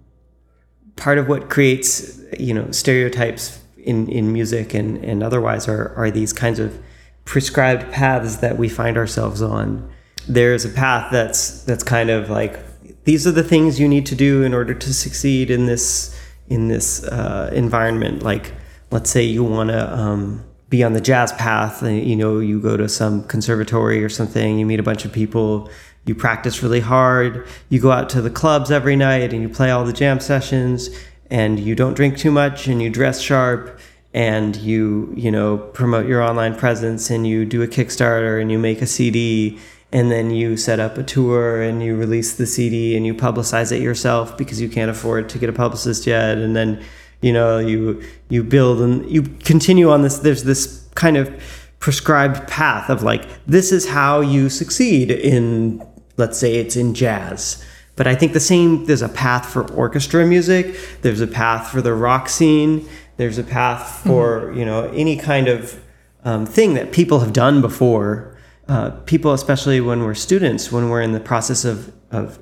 part 0.97 1.18
of 1.18 1.29
what 1.29 1.51
creates 1.51 2.18
you 2.39 2.55
know 2.55 2.71
stereotypes 2.71 3.59
in, 3.77 4.09
in 4.09 4.33
music 4.33 4.75
and, 4.75 5.03
and 5.05 5.23
otherwise 5.23 5.68
are, 5.68 5.95
are 5.97 6.11
these 6.11 6.33
kinds 6.33 6.59
of 6.59 6.79
prescribed 7.25 7.91
paths 7.93 8.37
that 8.37 8.59
we 8.59 8.68
find 8.68 8.97
ourselves 8.97 9.41
on. 9.43 9.91
There's 10.29 10.64
a 10.64 10.68
path 10.68 11.11
that's 11.11 11.62
that's 11.64 11.83
kind 11.83 12.11
of 12.11 12.29
like 12.31 12.59
these 13.05 13.27
are 13.27 13.33
the 13.33 13.43
things 13.43 13.81
you 13.81 13.89
need 13.89 14.07
to 14.07 14.14
do 14.14 14.43
in 14.43 14.53
order 14.55 14.75
to 14.75 14.95
succeed 14.95 15.51
in 15.51 15.66
this 15.66 16.16
in 16.49 16.68
this 16.68 17.03
uh, 17.05 17.51
environment. 17.55 18.23
Like 18.23 18.53
let's 18.91 19.11
say 19.11 19.23
you 19.25 19.45
want 19.45 19.71
to 19.71 19.99
um, 19.99 20.45
be 20.71 20.83
on 20.83 20.95
the 20.95 21.01
jazz 21.01 21.33
path, 21.33 21.83
and, 21.83 22.03
you 22.03 22.16
know 22.16 22.39
you 22.39 22.61
go 22.61 22.77
to 22.77 22.89
some 22.89 23.25
conservatory 23.25 24.03
or 24.03 24.09
something, 24.09 24.59
you 24.59 24.64
meet 24.64 24.81
a 24.81 24.85
bunch 24.85 25.05
of 25.05 25.12
people, 25.12 25.68
you 26.07 26.14
practice 26.14 26.62
really 26.62 26.81
hard, 26.81 27.47
you 27.68 27.81
go 27.81 27.93
out 27.93 28.09
to 28.11 28.23
the 28.23 28.31
clubs 28.31 28.71
every 28.71 28.97
night 28.97 29.33
and 29.35 29.43
you 29.43 29.49
play 29.49 29.71
all 29.71 29.85
the 29.85 29.93
jam 29.93 30.18
sessions 30.21 30.89
and 31.31 31.61
you 31.61 31.75
don't 31.75 31.95
drink 31.95 32.16
too 32.16 32.31
much 32.31 32.66
and 32.66 32.83
you 32.83 32.91
dress 32.91 33.21
sharp 33.21 33.79
and 34.12 34.57
you 34.57 35.12
you 35.16 35.31
know 35.31 35.57
promote 35.57 36.07
your 36.07 36.23
online 36.23 36.55
presence 36.57 37.11
and 37.11 37.27
you 37.27 37.45
do 37.45 37.62
a 37.62 37.68
kickstarter 37.68 38.41
and 38.41 38.51
you 38.51 38.59
make 38.59 38.83
a 38.83 38.87
cd 38.87 39.57
and 39.93 40.11
then 40.11 40.31
you 40.31 40.57
set 40.57 40.81
up 40.81 40.99
a 40.99 41.03
tour 41.03 41.62
and 41.62 41.83
you 41.83 41.97
release 41.97 42.35
the 42.35 42.47
cd 42.47 42.97
and 42.97 43.07
you 43.07 43.14
publicize 43.14 43.71
it 43.71 43.81
yourself 43.81 44.37
because 44.37 44.61
you 44.61 44.68
can't 44.68 44.91
afford 44.91 45.29
to 45.29 45.39
get 45.39 45.49
a 45.49 45.53
publicist 45.53 46.07
yet 46.07 46.39
and 46.39 46.57
then 46.57 46.83
you 47.21 47.33
know 47.33 47.59
you 47.59 48.03
you 48.29 48.43
build 48.43 48.81
and 48.81 49.09
you 49.11 49.23
continue 49.23 49.91
on 49.91 50.03
this 50.03 50.18
there's 50.18 50.45
this 50.45 50.89
kind 50.95 51.16
of 51.16 51.31
prescribed 51.79 52.47
path 52.49 52.91
of 52.91 53.03
like 53.03 53.27
this 53.47 53.73
is 53.73 53.89
how 53.89 54.21
you 54.21 54.49
succeed 54.49 55.11
in 55.11 55.87
let's 56.16 56.39
say 56.39 56.57
it's 56.57 56.77
in 56.77 56.95
jazz 56.95 57.64
but 58.01 58.07
I 58.07 58.14
think 58.14 58.33
the 58.33 58.41
same, 58.41 58.87
there's 58.87 59.03
a 59.03 59.11
path 59.11 59.45
for 59.53 59.71
orchestra 59.73 60.25
music, 60.25 60.75
there's 61.03 61.21
a 61.21 61.27
path 61.27 61.71
for 61.71 61.83
the 61.83 61.93
rock 61.93 62.31
scene, 62.31 62.89
there's 63.18 63.37
a 63.37 63.45
path 63.45 64.01
for, 64.07 64.55
you 64.55 64.64
know, 64.64 64.85
any 64.95 65.18
kind 65.18 65.49
of 65.49 65.79
um, 66.25 66.47
thing 66.47 66.73
that 66.73 66.93
people 66.93 67.21
have 67.21 67.35
done 67.35 67.61
before. 67.61 68.39
Uh, 68.68 68.93
people, 69.05 69.35
especially 69.35 69.83
when 69.83 70.03
we're 70.03 70.14
students, 70.14 70.73
when 70.73 70.89
we're 70.89 71.03
in 71.03 71.12
the 71.12 71.21
process 71.21 71.66
of, 71.66 71.93
of 72.11 72.39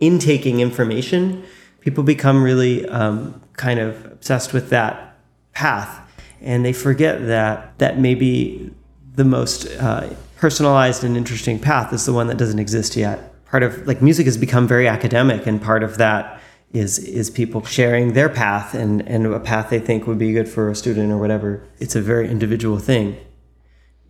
intaking 0.00 0.58
information, 0.58 1.44
people 1.82 2.02
become 2.02 2.42
really 2.42 2.84
um, 2.88 3.40
kind 3.56 3.78
of 3.80 4.04
obsessed 4.06 4.52
with 4.52 4.70
that 4.70 5.18
path. 5.52 6.00
And 6.40 6.64
they 6.64 6.72
forget 6.72 7.26
that, 7.26 7.78
that 7.78 7.98
maybe 7.98 8.70
the 9.14 9.24
most 9.24 9.66
uh, 9.80 10.10
personalized 10.36 11.02
and 11.04 11.16
interesting 11.16 11.58
path 11.58 11.92
is 11.92 12.04
the 12.06 12.12
one 12.12 12.26
that 12.26 12.36
doesn't 12.36 12.58
exist 12.58 12.96
yet. 12.96 13.32
Part 13.46 13.62
of 13.62 13.86
like 13.86 14.02
music 14.02 14.26
has 14.26 14.36
become 14.36 14.66
very 14.68 14.86
academic 14.88 15.46
and 15.46 15.62
part 15.62 15.82
of 15.82 15.96
that 15.98 16.40
is 16.72 16.98
is 16.98 17.30
people 17.30 17.64
sharing 17.64 18.12
their 18.12 18.28
path 18.28 18.74
and 18.74 19.00
and 19.08 19.24
a 19.24 19.38
path 19.40 19.70
they 19.70 19.78
think 19.78 20.06
would 20.06 20.18
be 20.18 20.32
good 20.32 20.48
for 20.48 20.68
a 20.68 20.74
student 20.74 21.10
or 21.12 21.16
whatever. 21.16 21.62
It's 21.78 21.94
a 21.96 22.02
very 22.02 22.28
individual 22.28 22.78
thing. 22.78 23.16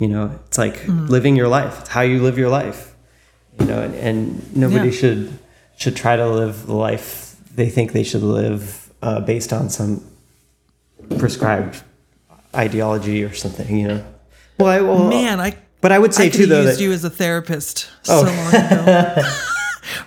You 0.00 0.08
know 0.08 0.40
it's 0.46 0.58
like 0.58 0.82
living 0.88 1.36
your 1.36 1.48
life. 1.48 1.80
It's 1.80 1.90
how 1.90 2.00
you 2.00 2.20
live 2.22 2.38
your 2.38 2.48
life. 2.48 2.96
You 3.60 3.66
know 3.66 3.82
and, 3.82 3.94
and 3.94 4.56
nobody 4.56 4.86
Yeah. 4.88 4.94
should 5.00 5.38
should 5.76 5.96
try 5.96 6.16
to 6.16 6.26
live 6.28 6.66
the 6.66 6.74
life 6.74 7.36
they 7.54 7.68
think 7.68 7.92
they 7.92 8.02
should 8.02 8.22
live 8.22 8.85
uh, 9.02 9.20
based 9.20 9.52
on 9.52 9.68
some 9.70 10.04
prescribed 11.18 11.82
ideology 12.54 13.22
or 13.22 13.32
something 13.34 13.76
you 13.78 13.86
know 13.88 14.04
well, 14.58 14.68
I, 14.68 14.80
well 14.80 15.08
Man, 15.08 15.38
I 15.40 15.54
but 15.82 15.92
I 15.92 15.98
would 15.98 16.14
say 16.14 16.26
I 16.26 16.28
too 16.30 16.46
though 16.46 16.62
used 16.62 16.78
that 16.78 16.82
you 16.82 16.90
as 16.92 17.04
a 17.04 17.10
therapist 17.10 17.90
Oh. 18.08 18.24
so 18.24 18.32
long 18.32 18.48
ago. 18.72 19.22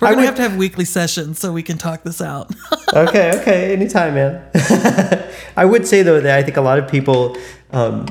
We're 0.02 0.08
I 0.08 0.12
gonna 0.12 0.16
would- 0.18 0.26
have 0.26 0.36
to 0.36 0.42
have 0.42 0.58
weekly 0.58 0.86
sessions 0.86 1.40
so 1.40 1.54
we 1.54 1.64
can 1.64 1.78
talk 1.78 2.04
this 2.04 2.20
out. 2.22 2.52
okay, 2.94 3.32
okay, 3.40 3.72
anytime, 3.74 4.16
man. 4.16 4.44
I 5.56 5.64
would 5.66 5.88
say 5.88 6.02
though 6.04 6.20
that 6.20 6.38
I 6.38 6.44
think 6.44 6.58
a 6.58 6.62
lot 6.62 6.80
of 6.80 6.90
people, 6.90 7.38
um, 7.72 8.08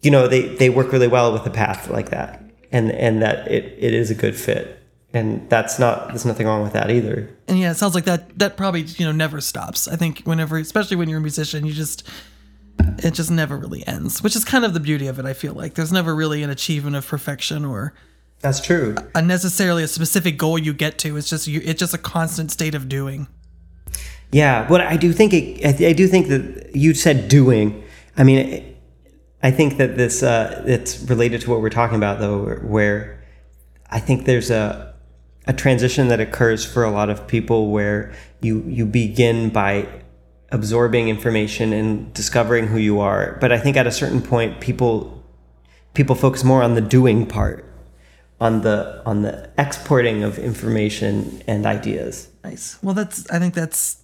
you 0.00 0.10
know, 0.10 0.28
they 0.28 0.42
they 0.54 0.70
work 0.70 0.92
really 0.92 1.08
well 1.08 1.32
with 1.32 1.44
a 1.44 1.50
path 1.50 1.90
like 1.90 2.08
that, 2.10 2.42
and 2.72 2.90
and 2.92 3.20
that 3.20 3.48
it, 3.50 3.64
it 3.78 3.92
is 3.92 4.10
a 4.10 4.14
good 4.14 4.34
fit, 4.36 4.77
and 5.14 5.48
that's 5.48 5.78
not 5.78 6.08
there's 6.08 6.24
nothing 6.26 6.46
wrong 6.46 6.62
with 6.62 6.72
that 6.74 6.90
either. 6.90 7.28
and 7.48 7.58
yeah, 7.58 7.70
it 7.70 7.76
sounds 7.76 7.94
like 7.94 8.04
that 8.04 8.38
that 8.38 8.56
probably 8.56 8.82
you 8.82 9.06
know 9.06 9.12
never 9.12 9.40
stops. 9.40 9.88
I 9.88 9.96
think 9.96 10.20
whenever, 10.22 10.58
especially 10.58 10.96
when 10.96 11.08
you're 11.08 11.18
a 11.18 11.22
musician, 11.22 11.64
you 11.64 11.72
just 11.72 12.06
it 12.98 13.14
just 13.14 13.30
never 13.30 13.56
really 13.56 13.86
ends, 13.86 14.22
which 14.22 14.36
is 14.36 14.44
kind 14.44 14.64
of 14.64 14.74
the 14.74 14.80
beauty 14.80 15.06
of 15.06 15.18
it. 15.18 15.24
I 15.24 15.32
feel 15.32 15.52
like 15.54 15.74
there's 15.74 15.92
never 15.92 16.14
really 16.14 16.42
an 16.42 16.50
achievement 16.50 16.94
of 16.96 17.06
perfection 17.06 17.64
or 17.64 17.92
That's 18.40 18.60
true. 18.60 18.94
a 19.14 19.22
necessarily 19.22 19.82
a 19.82 19.88
specific 19.88 20.38
goal 20.38 20.58
you 20.58 20.72
get 20.72 20.98
to. 20.98 21.16
It's 21.16 21.28
just 21.28 21.46
you, 21.48 21.60
it's 21.64 21.80
just 21.80 21.94
a 21.94 21.98
constant 21.98 22.52
state 22.52 22.74
of 22.74 22.88
doing. 22.88 23.26
Yeah, 24.30 24.66
but 24.68 24.82
I 24.82 24.96
do 24.96 25.12
think 25.12 25.32
it, 25.32 25.64
I, 25.64 25.88
I 25.88 25.92
do 25.92 26.06
think 26.06 26.28
that 26.28 26.76
you 26.76 26.92
said 26.94 27.28
doing. 27.28 27.82
I 28.16 28.24
mean, 28.24 28.76
I 29.42 29.50
think 29.50 29.78
that 29.78 29.96
this 29.96 30.22
uh, 30.22 30.62
it's 30.66 31.00
related 31.08 31.40
to 31.42 31.50
what 31.50 31.60
we're 31.62 31.70
talking 31.70 31.96
about 31.96 32.18
though, 32.20 32.44
where, 32.44 32.60
where 32.60 33.24
I 33.90 34.00
think 34.00 34.26
there's 34.26 34.50
a 34.50 34.87
a 35.48 35.52
transition 35.52 36.08
that 36.08 36.20
occurs 36.20 36.64
for 36.64 36.84
a 36.84 36.90
lot 36.90 37.10
of 37.10 37.26
people 37.26 37.70
where 37.70 38.12
you 38.40 38.62
you 38.68 38.86
begin 38.86 39.48
by 39.48 39.88
absorbing 40.50 41.08
information 41.08 41.72
and 41.72 42.12
discovering 42.14 42.68
who 42.68 42.78
you 42.78 43.00
are. 43.00 43.36
But 43.40 43.50
I 43.50 43.58
think 43.58 43.76
at 43.76 43.86
a 43.86 43.90
certain 43.90 44.22
point, 44.22 44.60
people 44.60 45.24
people 45.94 46.14
focus 46.14 46.44
more 46.44 46.62
on 46.62 46.74
the 46.74 46.80
doing 46.80 47.26
part, 47.26 47.64
on 48.40 48.60
the 48.60 49.02
on 49.06 49.22
the 49.22 49.50
exporting 49.58 50.22
of 50.22 50.38
information 50.38 51.42
and 51.46 51.66
ideas. 51.66 52.28
Nice. 52.44 52.78
Well, 52.82 52.94
that's. 52.94 53.28
I 53.30 53.38
think 53.38 53.54
that's 53.54 54.02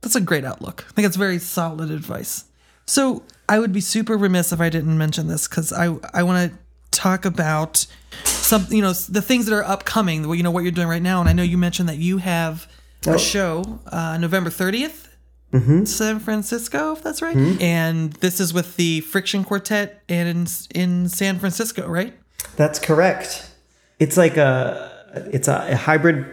that's 0.00 0.16
a 0.16 0.20
great 0.20 0.44
outlook. 0.44 0.86
I 0.88 0.92
think 0.92 1.06
it's 1.06 1.16
very 1.16 1.38
solid 1.38 1.90
advice. 1.90 2.44
So 2.86 3.22
I 3.48 3.58
would 3.58 3.72
be 3.72 3.80
super 3.80 4.16
remiss 4.16 4.52
if 4.52 4.60
I 4.60 4.70
didn't 4.70 4.96
mention 4.96 5.28
this 5.28 5.46
because 5.46 5.72
I 5.72 5.94
I 6.14 6.22
want 6.22 6.50
to 6.50 6.58
talk 6.90 7.24
about 7.24 7.86
some 8.24 8.66
you 8.70 8.82
know 8.82 8.92
the 8.92 9.22
things 9.22 9.46
that 9.46 9.54
are 9.54 9.64
upcoming. 9.64 10.28
You 10.32 10.42
know 10.42 10.50
what 10.50 10.62
you're 10.62 10.72
doing 10.72 10.88
right 10.88 11.02
now, 11.02 11.20
and 11.20 11.28
I 11.28 11.32
know 11.32 11.42
you 11.42 11.58
mentioned 11.58 11.88
that 11.88 11.98
you 11.98 12.18
have 12.18 12.66
a 13.06 13.10
Oh. 13.12 13.16
show 13.16 13.80
uh, 13.86 14.18
November 14.18 14.50
30th. 14.50 15.08
Mm-hmm. 15.52 15.84
San 15.84 16.20
Francisco, 16.20 16.92
if 16.92 17.02
that's 17.02 17.20
right. 17.22 17.36
And 17.60 18.12
this 18.14 18.38
is 18.38 18.54
with 18.54 18.76
the 18.76 19.00
Friction 19.00 19.42
Quartet 19.42 20.00
and 20.08 20.28
in, 20.28 20.46
in 20.80 21.08
San 21.08 21.40
Francisco, 21.40 21.88
right? 21.88 22.14
That's 22.54 22.78
correct. 22.78 23.50
It's 23.98 24.16
like 24.16 24.36
a 24.36 24.92
it's 25.32 25.48
a, 25.48 25.66
a 25.72 25.76
hybrid 25.76 26.24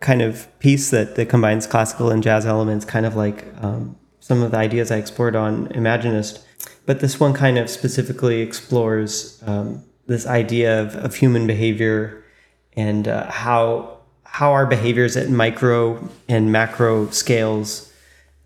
kind 0.00 0.20
of 0.20 0.46
piece 0.58 0.90
that, 0.90 1.14
that 1.16 1.28
combines 1.30 1.66
classical 1.66 2.10
and 2.10 2.22
jazz 2.22 2.44
elements, 2.44 2.84
kind 2.84 3.06
of 3.06 3.16
like 3.16 3.46
um, 3.62 3.96
some 4.20 4.42
of 4.42 4.50
the 4.50 4.58
ideas 4.58 4.90
I 4.90 4.96
explored 4.98 5.36
on 5.36 5.68
Imaginist. 5.68 6.42
But 6.84 7.00
this 7.00 7.18
one 7.18 7.32
kind 7.32 7.56
of 7.56 7.70
specifically 7.70 8.40
explores 8.42 9.42
um, 9.46 9.82
this 10.10 10.26
idea 10.26 10.82
of, 10.82 10.96
of 10.96 11.14
human 11.14 11.46
behavior 11.46 12.24
and 12.74 13.06
uh, 13.06 13.30
how 13.30 13.96
how 14.24 14.52
our 14.52 14.66
behaviors 14.66 15.16
at 15.16 15.30
micro 15.30 16.08
and 16.28 16.50
macro 16.50 17.08
scales 17.10 17.92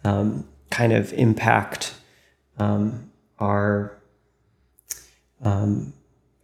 um, 0.05 0.47
kind 0.71 0.93
of 0.93 1.13
impact 1.15 1.95
um, 2.59 3.11
our 3.39 3.97
um, 5.43 5.95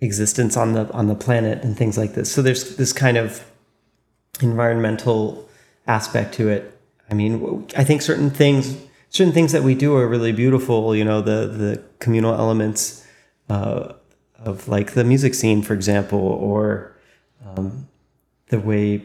existence 0.01 0.57
on 0.57 0.73
the 0.73 0.91
on 0.93 1.07
the 1.07 1.15
planet 1.15 1.63
and 1.63 1.77
things 1.77 1.99
like 1.99 2.15
this. 2.15 2.33
So 2.33 2.41
there's 2.41 2.77
this 2.77 2.95
kind 2.95 3.19
of 3.19 3.45
environmental 4.41 5.47
aspect 5.87 6.33
to 6.35 6.49
it. 6.49 6.79
I 7.11 7.15
mean, 7.15 7.67
I 7.77 7.85
think 7.85 8.01
certain 8.01 8.31
things 8.31 8.75
certain 9.11 9.35
things 9.35 9.53
that 9.53 9.65
we 9.65 9.75
do 9.75 9.97
are 9.97 10.09
really 10.09 10.33
beautiful. 10.33 10.97
You 10.97 11.05
know, 11.05 11.21
the 11.21 11.47
the 11.47 11.83
communal 11.99 12.33
elements 12.33 13.07
uh, 13.51 13.93
of 14.45 14.69
like 14.69 14.93
the 14.93 15.05
music 15.05 15.35
scene, 15.35 15.63
for 15.63 15.75
example, 15.75 16.19
or 16.19 16.97
um, 17.47 17.89
the 18.49 18.59
way 18.59 19.03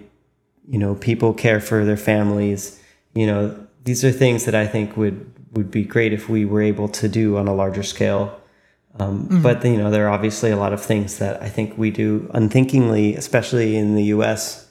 you 0.68 0.80
know 0.80 0.96
people 0.96 1.34
care 1.34 1.60
for 1.60 1.86
their 1.86 1.98
families. 1.98 2.82
You 3.14 3.28
know, 3.28 3.68
these 3.84 4.04
are 4.04 4.12
things 4.12 4.46
that 4.46 4.56
I 4.56 4.68
think 4.68 4.98
would 4.98 5.32
would 5.54 5.72
be 5.72 5.84
great 5.84 6.14
if 6.14 6.28
we 6.30 6.46
were 6.46 6.62
able 6.62 6.88
to 6.90 7.08
do 7.08 7.38
on 7.38 7.48
a 7.48 7.54
larger 7.54 7.84
scale. 7.84 8.40
Um, 8.98 9.42
But 9.42 9.64
you 9.66 9.78
know, 9.78 9.92
there 9.92 10.08
are 10.08 10.10
obviously 10.10 10.52
a 10.52 10.58
lot 10.58 10.74
of 10.74 10.82
things 10.82 11.18
that 11.18 11.42
I 11.42 11.50
think 11.50 11.78
we 11.78 11.92
do 11.92 12.30
unthinkingly, 12.34 13.16
especially 13.16 13.76
in 13.76 13.96
the 13.96 14.04
U.S. 14.16 14.68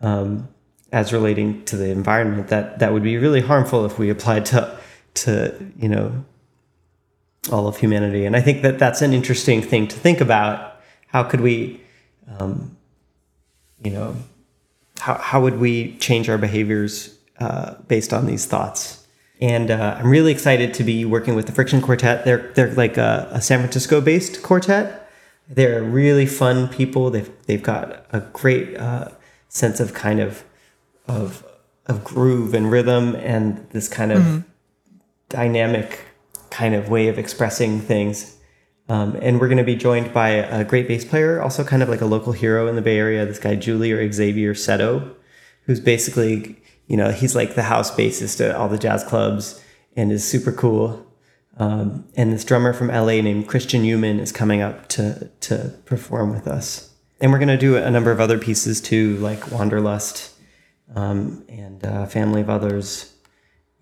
Um, 0.00 0.48
as 0.92 1.12
relating 1.12 1.64
to 1.64 1.76
the 1.76 1.90
environment 1.90 2.48
that 2.48 2.78
that 2.78 2.92
would 2.92 3.02
be 3.02 3.16
really 3.18 3.40
harmful 3.40 3.84
if 3.84 3.98
we 3.98 4.08
applied 4.08 4.46
to 4.46 4.78
to 5.14 5.72
you 5.76 5.88
know 5.88 6.24
all 7.48 7.66
of 7.66 7.78
humanity. 7.78 8.24
And 8.24 8.36
I 8.36 8.40
think 8.40 8.62
that 8.62 8.78
that's 8.78 9.02
an 9.02 9.12
interesting 9.12 9.62
thing 9.62 9.88
to 9.88 9.96
think 9.96 10.20
about. 10.20 10.80
How 11.08 11.22
could 11.22 11.40
we, 11.40 11.80
um, 12.38 12.76
you 13.82 13.90
know, 13.90 14.16
how 14.98 15.14
how 15.14 15.40
would 15.40 15.58
we 15.58 15.96
change 15.98 16.28
our 16.28 16.38
behaviors 16.38 17.18
uh, 17.38 17.74
based 17.88 18.12
on 18.12 18.26
these 18.26 18.46
thoughts? 18.46 19.06
And 19.40 19.70
uh, 19.70 19.96
I'm 19.98 20.08
really 20.08 20.32
excited 20.32 20.72
to 20.74 20.84
be 20.84 21.04
working 21.04 21.34
with 21.34 21.46
the 21.46 21.52
Friction 21.52 21.82
Quartet. 21.82 22.24
They're 22.24 22.52
they're 22.54 22.72
like 22.72 22.96
a, 22.96 23.28
a 23.30 23.40
San 23.40 23.60
Francisco 23.60 24.00
based 24.00 24.42
quartet. 24.42 25.10
They're 25.48 25.82
really 25.82 26.26
fun 26.26 26.68
people. 26.68 27.10
They've 27.10 27.30
they've 27.46 27.62
got 27.62 28.06
a 28.12 28.20
great 28.20 28.76
uh, 28.76 29.10
sense 29.48 29.78
of 29.78 29.94
kind 29.94 30.20
of 30.20 30.44
of 31.06 31.44
of 31.86 32.02
groove 32.02 32.54
and 32.54 32.70
rhythm 32.70 33.14
and 33.16 33.68
this 33.70 33.88
kind 33.88 34.10
of 34.10 34.44
dynamic 35.28 36.00
kind 36.56 36.74
of 36.74 36.88
way 36.88 37.08
of 37.08 37.18
expressing 37.18 37.80
things. 37.80 38.38
Um, 38.88 39.18
and 39.20 39.38
we're 39.38 39.48
going 39.48 39.58
to 39.58 39.64
be 39.64 39.76
joined 39.76 40.14
by 40.14 40.30
a 40.30 40.64
great 40.64 40.88
bass 40.88 41.04
player, 41.04 41.42
also 41.42 41.62
kind 41.64 41.82
of 41.82 41.90
like 41.90 42.00
a 42.00 42.06
local 42.06 42.32
hero 42.32 42.66
in 42.66 42.76
the 42.76 42.82
Bay 42.82 42.98
Area. 42.98 43.26
This 43.26 43.38
guy 43.38 43.56
Julie 43.56 43.92
or 43.92 44.10
Xavier 44.10 44.54
Seto, 44.54 45.14
who's 45.66 45.80
basically 45.80 46.56
you 46.86 46.96
know 46.96 47.10
he's 47.10 47.34
like 47.34 47.56
the 47.56 47.64
house 47.64 47.90
bassist 47.90 48.40
at 48.40 48.54
all 48.54 48.68
the 48.68 48.78
jazz 48.78 49.04
clubs 49.04 49.62
and 49.96 50.10
is 50.10 50.26
super 50.26 50.52
cool. 50.52 51.04
Um, 51.58 52.06
and 52.16 52.32
this 52.32 52.44
drummer 52.44 52.72
from 52.72 52.88
LA 52.88 53.20
named 53.20 53.48
Christian 53.48 53.82
Euman 53.82 54.18
is 54.18 54.32
coming 54.32 54.62
up 54.62 54.88
to 54.90 55.30
to 55.40 55.74
perform 55.84 56.32
with 56.32 56.46
us. 56.46 56.94
And 57.20 57.32
we're 57.32 57.38
going 57.38 57.48
to 57.48 57.58
do 57.58 57.76
a 57.76 57.90
number 57.90 58.12
of 58.12 58.20
other 58.20 58.38
pieces 58.38 58.80
too, 58.80 59.16
like 59.16 59.50
Wanderlust 59.50 60.32
um, 60.94 61.44
and 61.48 61.84
uh, 61.84 62.06
Family 62.06 62.40
of 62.40 62.48
Others, 62.48 63.12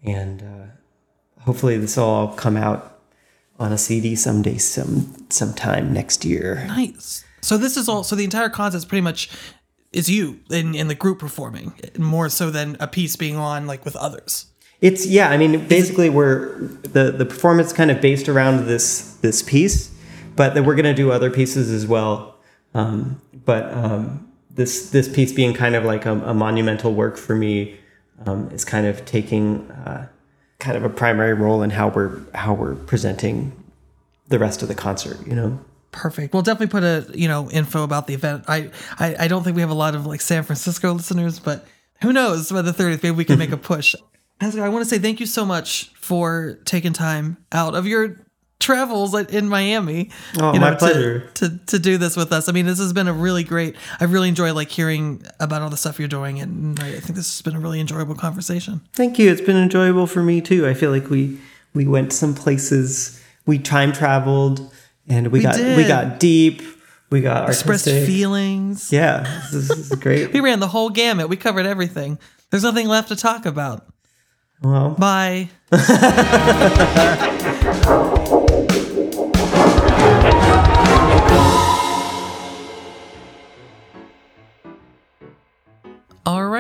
and 0.03 0.43
uh, 0.43 0.84
hopefully 1.45 1.77
this 1.77 1.97
will 1.97 2.05
all 2.05 2.29
come 2.35 2.57
out 2.57 3.01
on 3.59 3.73
a 3.73 3.79
CD 3.79 4.17
someday, 4.17 4.59
some 4.59 5.27
sometime 5.31 5.93
next 5.93 6.25
year. 6.25 6.65
Nice. 6.67 7.25
So 7.41 7.57
this 7.57 7.77
is 7.77 7.89
all. 7.89 8.05
So 8.05 8.17
the 8.17 8.25
entire 8.25 8.49
concept 8.49 8.79
is 8.79 8.85
pretty 8.85 9.03
much 9.03 9.31
is 9.93 10.11
you 10.11 10.41
in 10.51 10.75
in 10.75 10.89
the 10.89 10.95
group 10.95 11.19
performing 11.19 11.73
more 11.99 12.29
so 12.29 12.51
than 12.51 12.77
a 12.81 12.89
piece 12.89 13.17
being 13.17 13.37
on 13.37 13.67
like 13.67 13.85
with 13.85 13.97
others. 13.97 14.47
It's 14.81 15.07
yeah. 15.07 15.31
I 15.31 15.37
mean, 15.37 15.67
basically, 15.69 16.11
we're 16.11 16.59
the 16.83 17.13
the 17.17 17.25
performance 17.25 17.73
kind 17.73 17.91
of 17.91 18.01
based 18.01 18.29
around 18.29 18.67
this 18.67 19.17
this 19.23 19.43
piece, 19.43 19.95
but 20.37 20.55
then 20.55 20.65
we're 20.65 20.75
going 20.75 20.85
to 20.85 20.95
do 20.95 21.13
other 21.13 21.31
pieces 21.31 21.71
as 21.71 21.87
well. 21.87 22.37
Um, 22.75 23.21
but 23.45 23.73
um, 23.73 24.33
this 24.51 24.91
this 24.91 25.09
piece 25.09 25.33
being 25.33 25.55
kind 25.55 25.75
of 25.75 25.85
like 25.85 26.07
a, 26.07 26.13
a 26.13 26.35
monumental 26.35 26.93
work 26.93 27.17
for 27.17 27.35
me 27.37 27.79
um, 28.27 28.51
is 28.51 28.65
kind 28.65 28.87
of 28.87 29.05
taking 29.05 29.71
uh, 29.71 30.09
kind 30.59 30.77
of 30.77 30.85
a 30.85 30.89
primary 30.89 31.35
role 31.35 31.63
in 31.63 31.71
how 31.71 31.89
we're 31.89 32.21
how 32.35 32.55
we're 32.55 32.75
presenting 32.75 33.53
the 34.29 34.39
rest 34.39 34.63
of 34.63 34.69
the 34.69 34.75
concert. 34.75 35.27
You 35.27 35.35
know. 35.35 35.61
Perfect. 35.93 36.35
We'll 36.35 36.43
definitely 36.43 36.73
put 36.73 36.83
a 36.83 37.07
you 37.15 37.29
know 37.29 37.51
info 37.51 37.85
about 37.85 38.07
the 38.07 38.15
event. 38.15 38.45
I 38.49 38.71
I, 38.99 39.17
I 39.21 39.29
don't 39.29 39.45
think 39.45 39.55
we 39.55 39.63
have 39.63 39.71
a 39.71 39.75
lot 39.75 39.95
of 39.95 40.07
like 40.07 40.21
San 40.21 40.43
Francisco 40.43 40.93
listeners, 40.93 41.39
but 41.39 41.67
who 42.03 42.13
knows 42.13 42.51
by 42.51 42.63
the 42.63 42.73
30th 42.73 43.03
maybe 43.03 43.13
we 43.13 43.25
can 43.25 43.39
make 43.39 43.53
a 43.53 43.57
push. 43.73 43.95
Pascal, 44.41 44.65
I 44.65 44.69
want 44.69 44.85
to 44.85 44.89
say 44.89 44.99
thank 44.99 45.21
you 45.21 45.27
so 45.27 45.45
much 45.45 45.93
for 45.95 46.59
taking 46.65 46.93
time 46.93 47.37
out 47.53 47.75
of 47.75 47.87
your 47.87 48.24
travels 48.65 49.15
in 49.15 49.49
Miami. 49.49 50.11
Oh, 50.41 50.55
you 50.55 50.61
my 50.61 50.71
to- 50.71 50.77
pleasure. 50.77 51.21
To, 51.35 51.59
to 51.67 51.79
do 51.79 51.99
this 51.99 52.17
with 52.17 52.33
us. 52.33 52.49
I 52.49 52.53
mean, 52.53 52.67
this 52.67 52.79
has 52.79 52.93
been 52.93 53.09
a 53.09 53.13
really 53.13 53.45
great. 53.45 53.77
I've 54.01 54.13
really 54.13 54.29
enjoyed 54.29 54.55
like 54.55 54.71
hearing 54.71 55.23
about 55.39 55.63
all 55.63 55.71
the 55.71 55.77
stuff 55.77 55.99
you're 55.99 56.09
doing, 56.09 56.41
and 56.41 56.79
I 56.81 56.93
think 56.93 57.15
this 57.17 57.31
has 57.37 57.43
been 57.43 57.55
a 57.55 57.61
really 57.61 57.81
enjoyable 57.81 58.15
conversation. 58.15 58.81
Thank 58.95 59.19
you. 59.19 59.31
It's 59.31 59.41
been 59.43 59.57
enjoyable 59.57 60.07
for 60.07 60.23
me 60.23 60.41
too. 60.41 60.67
I 60.67 60.75
feel 60.75 60.91
like 60.91 61.11
we 61.11 61.39
we 61.75 61.87
went 61.87 62.13
some 62.13 62.35
places. 62.35 63.21
We 63.47 63.59
time 63.59 63.93
traveled, 63.93 64.73
and 65.09 65.27
we, 65.29 65.41
We 65.41 65.43
got 65.43 65.57
did. 65.57 65.77
we 65.77 65.87
got 65.87 66.19
deep. 66.19 66.63
We 67.11 67.21
got 67.21 67.49
Expressed 67.49 67.87
artistic. 67.87 68.09
feelings. 68.09 68.91
Yeah, 68.91 69.21
this 69.53 69.55
is, 69.55 69.69
this 69.69 69.91
is 69.93 69.99
great. 70.01 70.33
We 70.33 70.41
ran 70.41 70.59
the 70.61 70.67
whole 70.69 70.91
gamut. 70.91 71.29
We 71.29 71.37
covered 71.37 71.67
everything. 71.67 72.19
There's 72.51 72.65
nothing 72.65 72.89
left 72.89 73.09
to 73.09 73.17
talk 73.17 73.47
about. 73.47 73.87
Well, 74.63 74.91
Bye. 74.99 75.51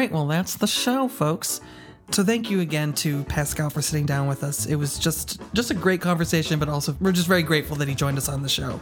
right, 0.04 0.12
well, 0.12 0.26
that's 0.26 0.56
the 0.56 0.66
show, 0.66 1.08
folks. 1.08 1.60
So 2.10 2.22
thank 2.22 2.50
you 2.50 2.60
again 2.60 2.92
to 2.94 3.24
Pascal 3.24 3.70
for 3.70 3.80
sitting 3.80 4.04
down 4.04 4.28
with 4.28 4.44
us. 4.44 4.66
It 4.66 4.76
was 4.76 4.98
just 4.98 5.40
just 5.54 5.70
a 5.70 5.74
great 5.74 6.02
conversation, 6.02 6.58
but 6.58 6.68
also 6.68 6.94
we're 7.00 7.12
just 7.12 7.26
very 7.26 7.42
grateful 7.42 7.76
that 7.76 7.88
he 7.88 7.94
joined 7.94 8.18
us 8.18 8.28
on 8.28 8.42
the 8.42 8.48
show. 8.48 8.78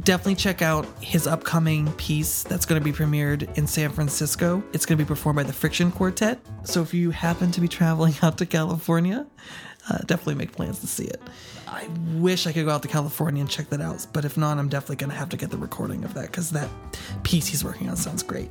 Definitely 0.00 0.36
check 0.36 0.62
out 0.62 0.86
his 1.02 1.26
upcoming 1.26 1.92
piece 1.92 2.42
that's 2.44 2.64
going 2.64 2.80
to 2.80 2.84
be 2.84 2.96
premiered 2.96 3.54
in 3.58 3.66
San 3.66 3.90
Francisco. 3.90 4.62
It's 4.72 4.86
going 4.86 4.96
to 4.96 5.04
be 5.04 5.06
performed 5.06 5.36
by 5.36 5.42
the 5.42 5.52
Friction 5.52 5.92
Quartet. 5.92 6.38
So 6.64 6.80
if 6.80 6.94
you 6.94 7.10
happen 7.10 7.50
to 7.52 7.60
be 7.60 7.68
traveling 7.68 8.14
out 8.22 8.38
to 8.38 8.46
California, 8.46 9.26
uh, 9.90 9.98
definitely 10.06 10.36
make 10.36 10.52
plans 10.52 10.80
to 10.80 10.86
see 10.86 11.04
it. 11.04 11.20
I 11.68 11.88
wish 12.14 12.46
I 12.46 12.52
could 12.52 12.64
go 12.64 12.70
out 12.70 12.82
to 12.82 12.88
California 12.88 13.42
and 13.42 13.50
check 13.50 13.68
that 13.68 13.82
out, 13.82 14.06
but 14.14 14.24
if 14.24 14.38
not, 14.38 14.56
I'm 14.56 14.70
definitely 14.70 14.96
going 14.96 15.10
to 15.10 15.16
have 15.16 15.28
to 15.28 15.36
get 15.36 15.50
the 15.50 15.58
recording 15.58 16.04
of 16.04 16.14
that 16.14 16.28
because 16.30 16.50
that 16.52 16.70
piece 17.22 17.46
he's 17.46 17.62
working 17.62 17.90
on 17.90 17.96
sounds 17.96 18.22
great. 18.22 18.50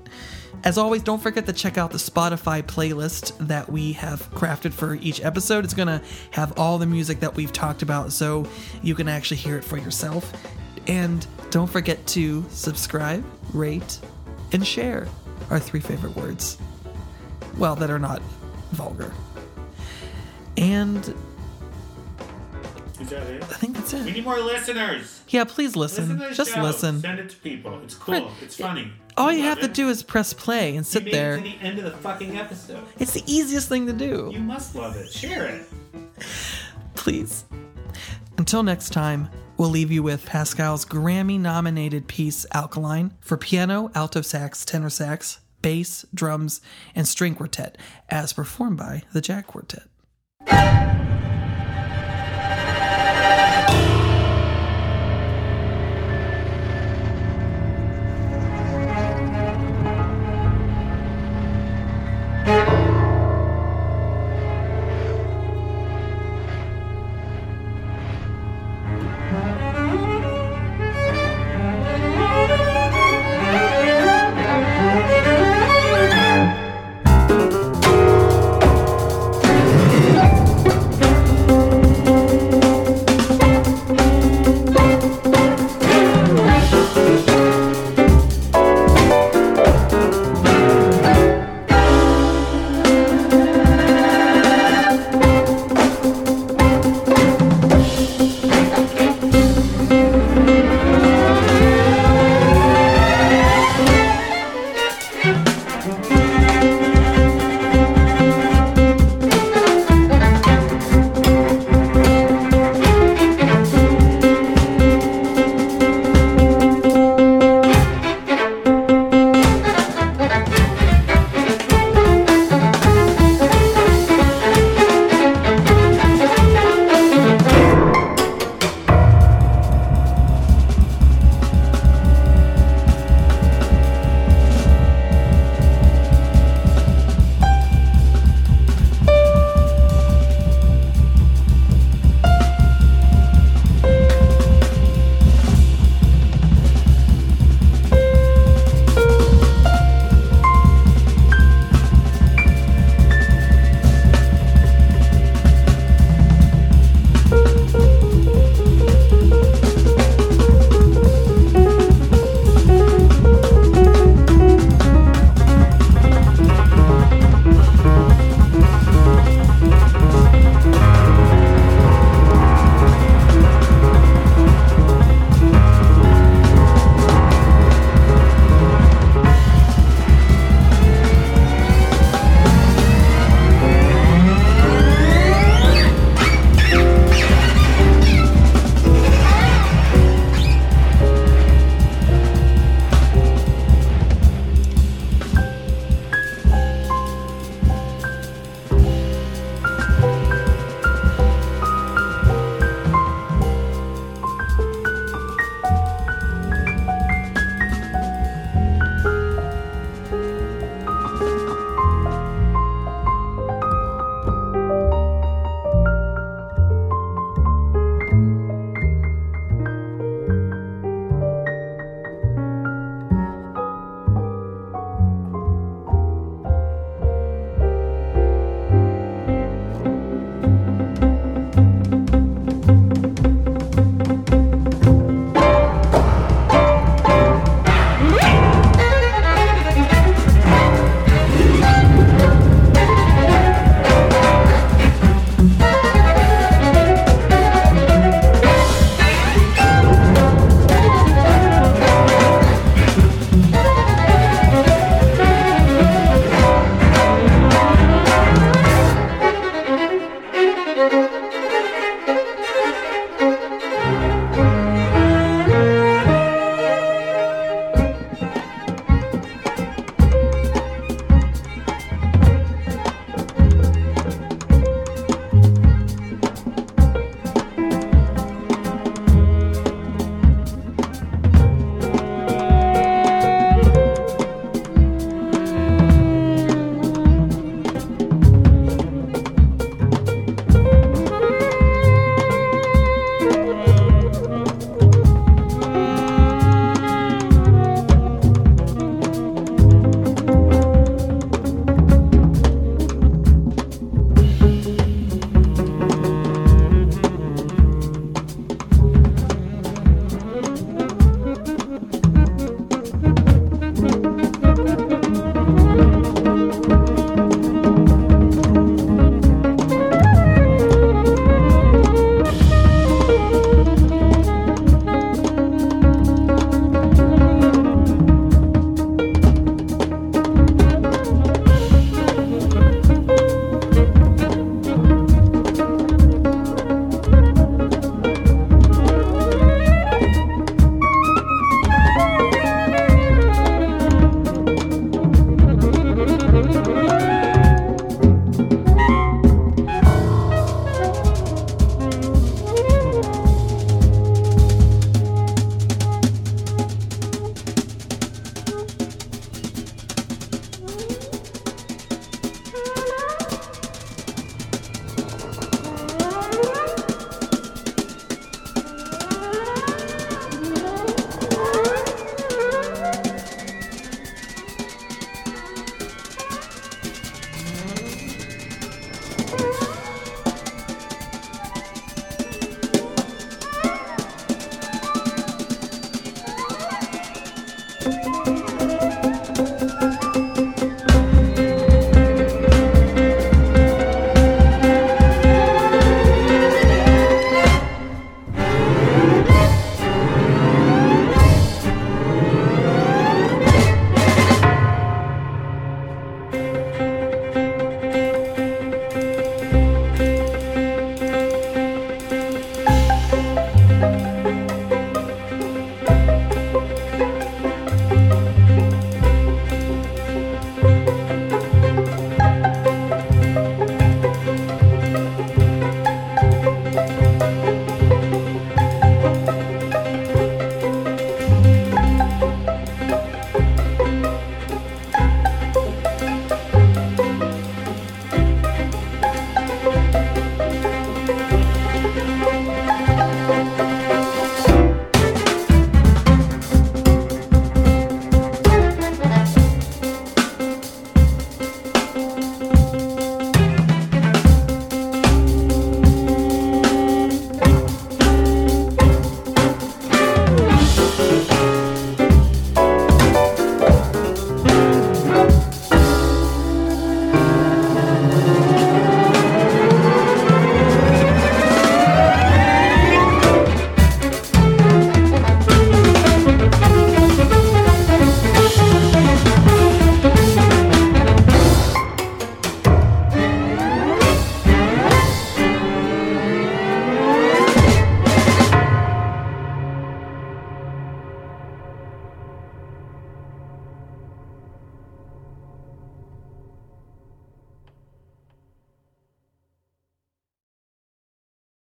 As 0.66 0.80
always, 0.80 1.04
don't 1.04 1.22
forget 1.22 1.46
to 1.46 1.54
check 1.54 1.78
out 1.78 1.92
the 1.92 2.00
Spotify 2.00 2.64
playlist 2.64 3.38
that 3.48 3.72
we 3.72 3.94
have 3.94 4.32
crafted 4.32 4.74
for 4.74 4.96
each 4.96 5.24
episode. 5.24 5.64
It's 5.64 5.76
going 5.76 5.88
to 5.88 6.02
have 6.32 6.58
all 6.58 6.80
the 6.80 6.88
music 6.88 7.20
that 7.20 7.36
we've 7.36 7.54
talked 7.54 7.84
about 7.84 8.12
so 8.12 8.48
you 8.82 8.96
can 8.96 9.08
actually 9.08 9.38
hear 9.38 9.58
it 9.58 9.64
for 9.64 9.78
yourself. 9.78 10.34
And 10.88 11.26
don't 11.52 11.70
forget 11.70 12.06
to 12.08 12.44
subscribe, 12.50 13.24
rate, 13.54 14.00
and 14.54 14.66
share 14.66 15.08
our 15.52 15.60
three 15.60 15.80
favorite 15.82 16.16
words. 16.16 16.58
Well, 17.60 17.76
that 17.76 17.92
are 17.92 18.00
not 18.00 18.24
vulgar. 18.72 19.14
And 20.58 20.98
Is 23.00 23.10
that 23.10 23.22
it? 23.28 23.44
I 23.44 23.46
think 23.46 23.76
that's 23.76 23.94
We 23.94 24.00
it. 24.00 24.14
need 24.16 24.24
more 24.24 24.40
listeners. 24.40 25.22
Yeah, 25.30 25.44
please 25.44 25.76
listen. 25.76 26.18
Listen 26.18 26.34
Just 26.34 26.54
show. 26.56 26.62
listen. 26.64 27.02
Send 27.02 27.20
it 27.20 27.30
to 27.30 27.36
people. 27.38 27.80
It's 27.84 27.94
cool. 27.94 28.32
It's 28.42 28.56
funny. 28.58 28.92
All 29.18 29.32
you 29.32 29.44
have 29.44 29.62
to 29.62 29.68
do 29.68 29.90
is 29.90 30.04
press 30.04 30.34
play 30.34 30.76
and 30.76 30.86
sit 30.86 31.10
there. 31.10 31.40
the 31.40 31.58
end 31.62 31.78
of 31.78 31.86
the 31.86 31.92
fucking 31.92 32.38
episode. 32.38 32.84
It's 33.00 33.14
the 33.14 33.24
easiest 33.26 33.70
thing 33.70 33.88
to 33.88 33.94
do. 33.94 34.30
You 34.34 34.40
must 34.42 34.76
love 34.76 34.96
it. 34.98 35.10
Share 35.10 35.46
it. 35.46 35.66
Please. 36.96 37.46
Until 38.38 38.64
next 38.64 38.90
time, 38.90 39.30
we'll 39.58 39.70
leave 39.70 39.92
you 39.92 40.04
with 40.04 40.26
Pascal's 40.26 40.86
Grammy 40.86 41.40
nominated 41.40 42.08
piece 42.08 42.46
Alkaline 42.54 43.14
for 43.22 43.38
piano, 43.38 43.90
alto 43.96 44.22
sax, 44.22 44.66
tenor 44.66 44.90
sax, 44.90 45.40
bass, 45.62 46.06
drums, 46.14 46.60
and 46.94 47.08
string 47.08 47.36
quartet, 47.36 47.78
as 48.10 48.34
performed 48.34 48.78
by 48.78 49.04
the 49.14 49.22
Jack 49.22 49.48
Quartet. 49.48 49.88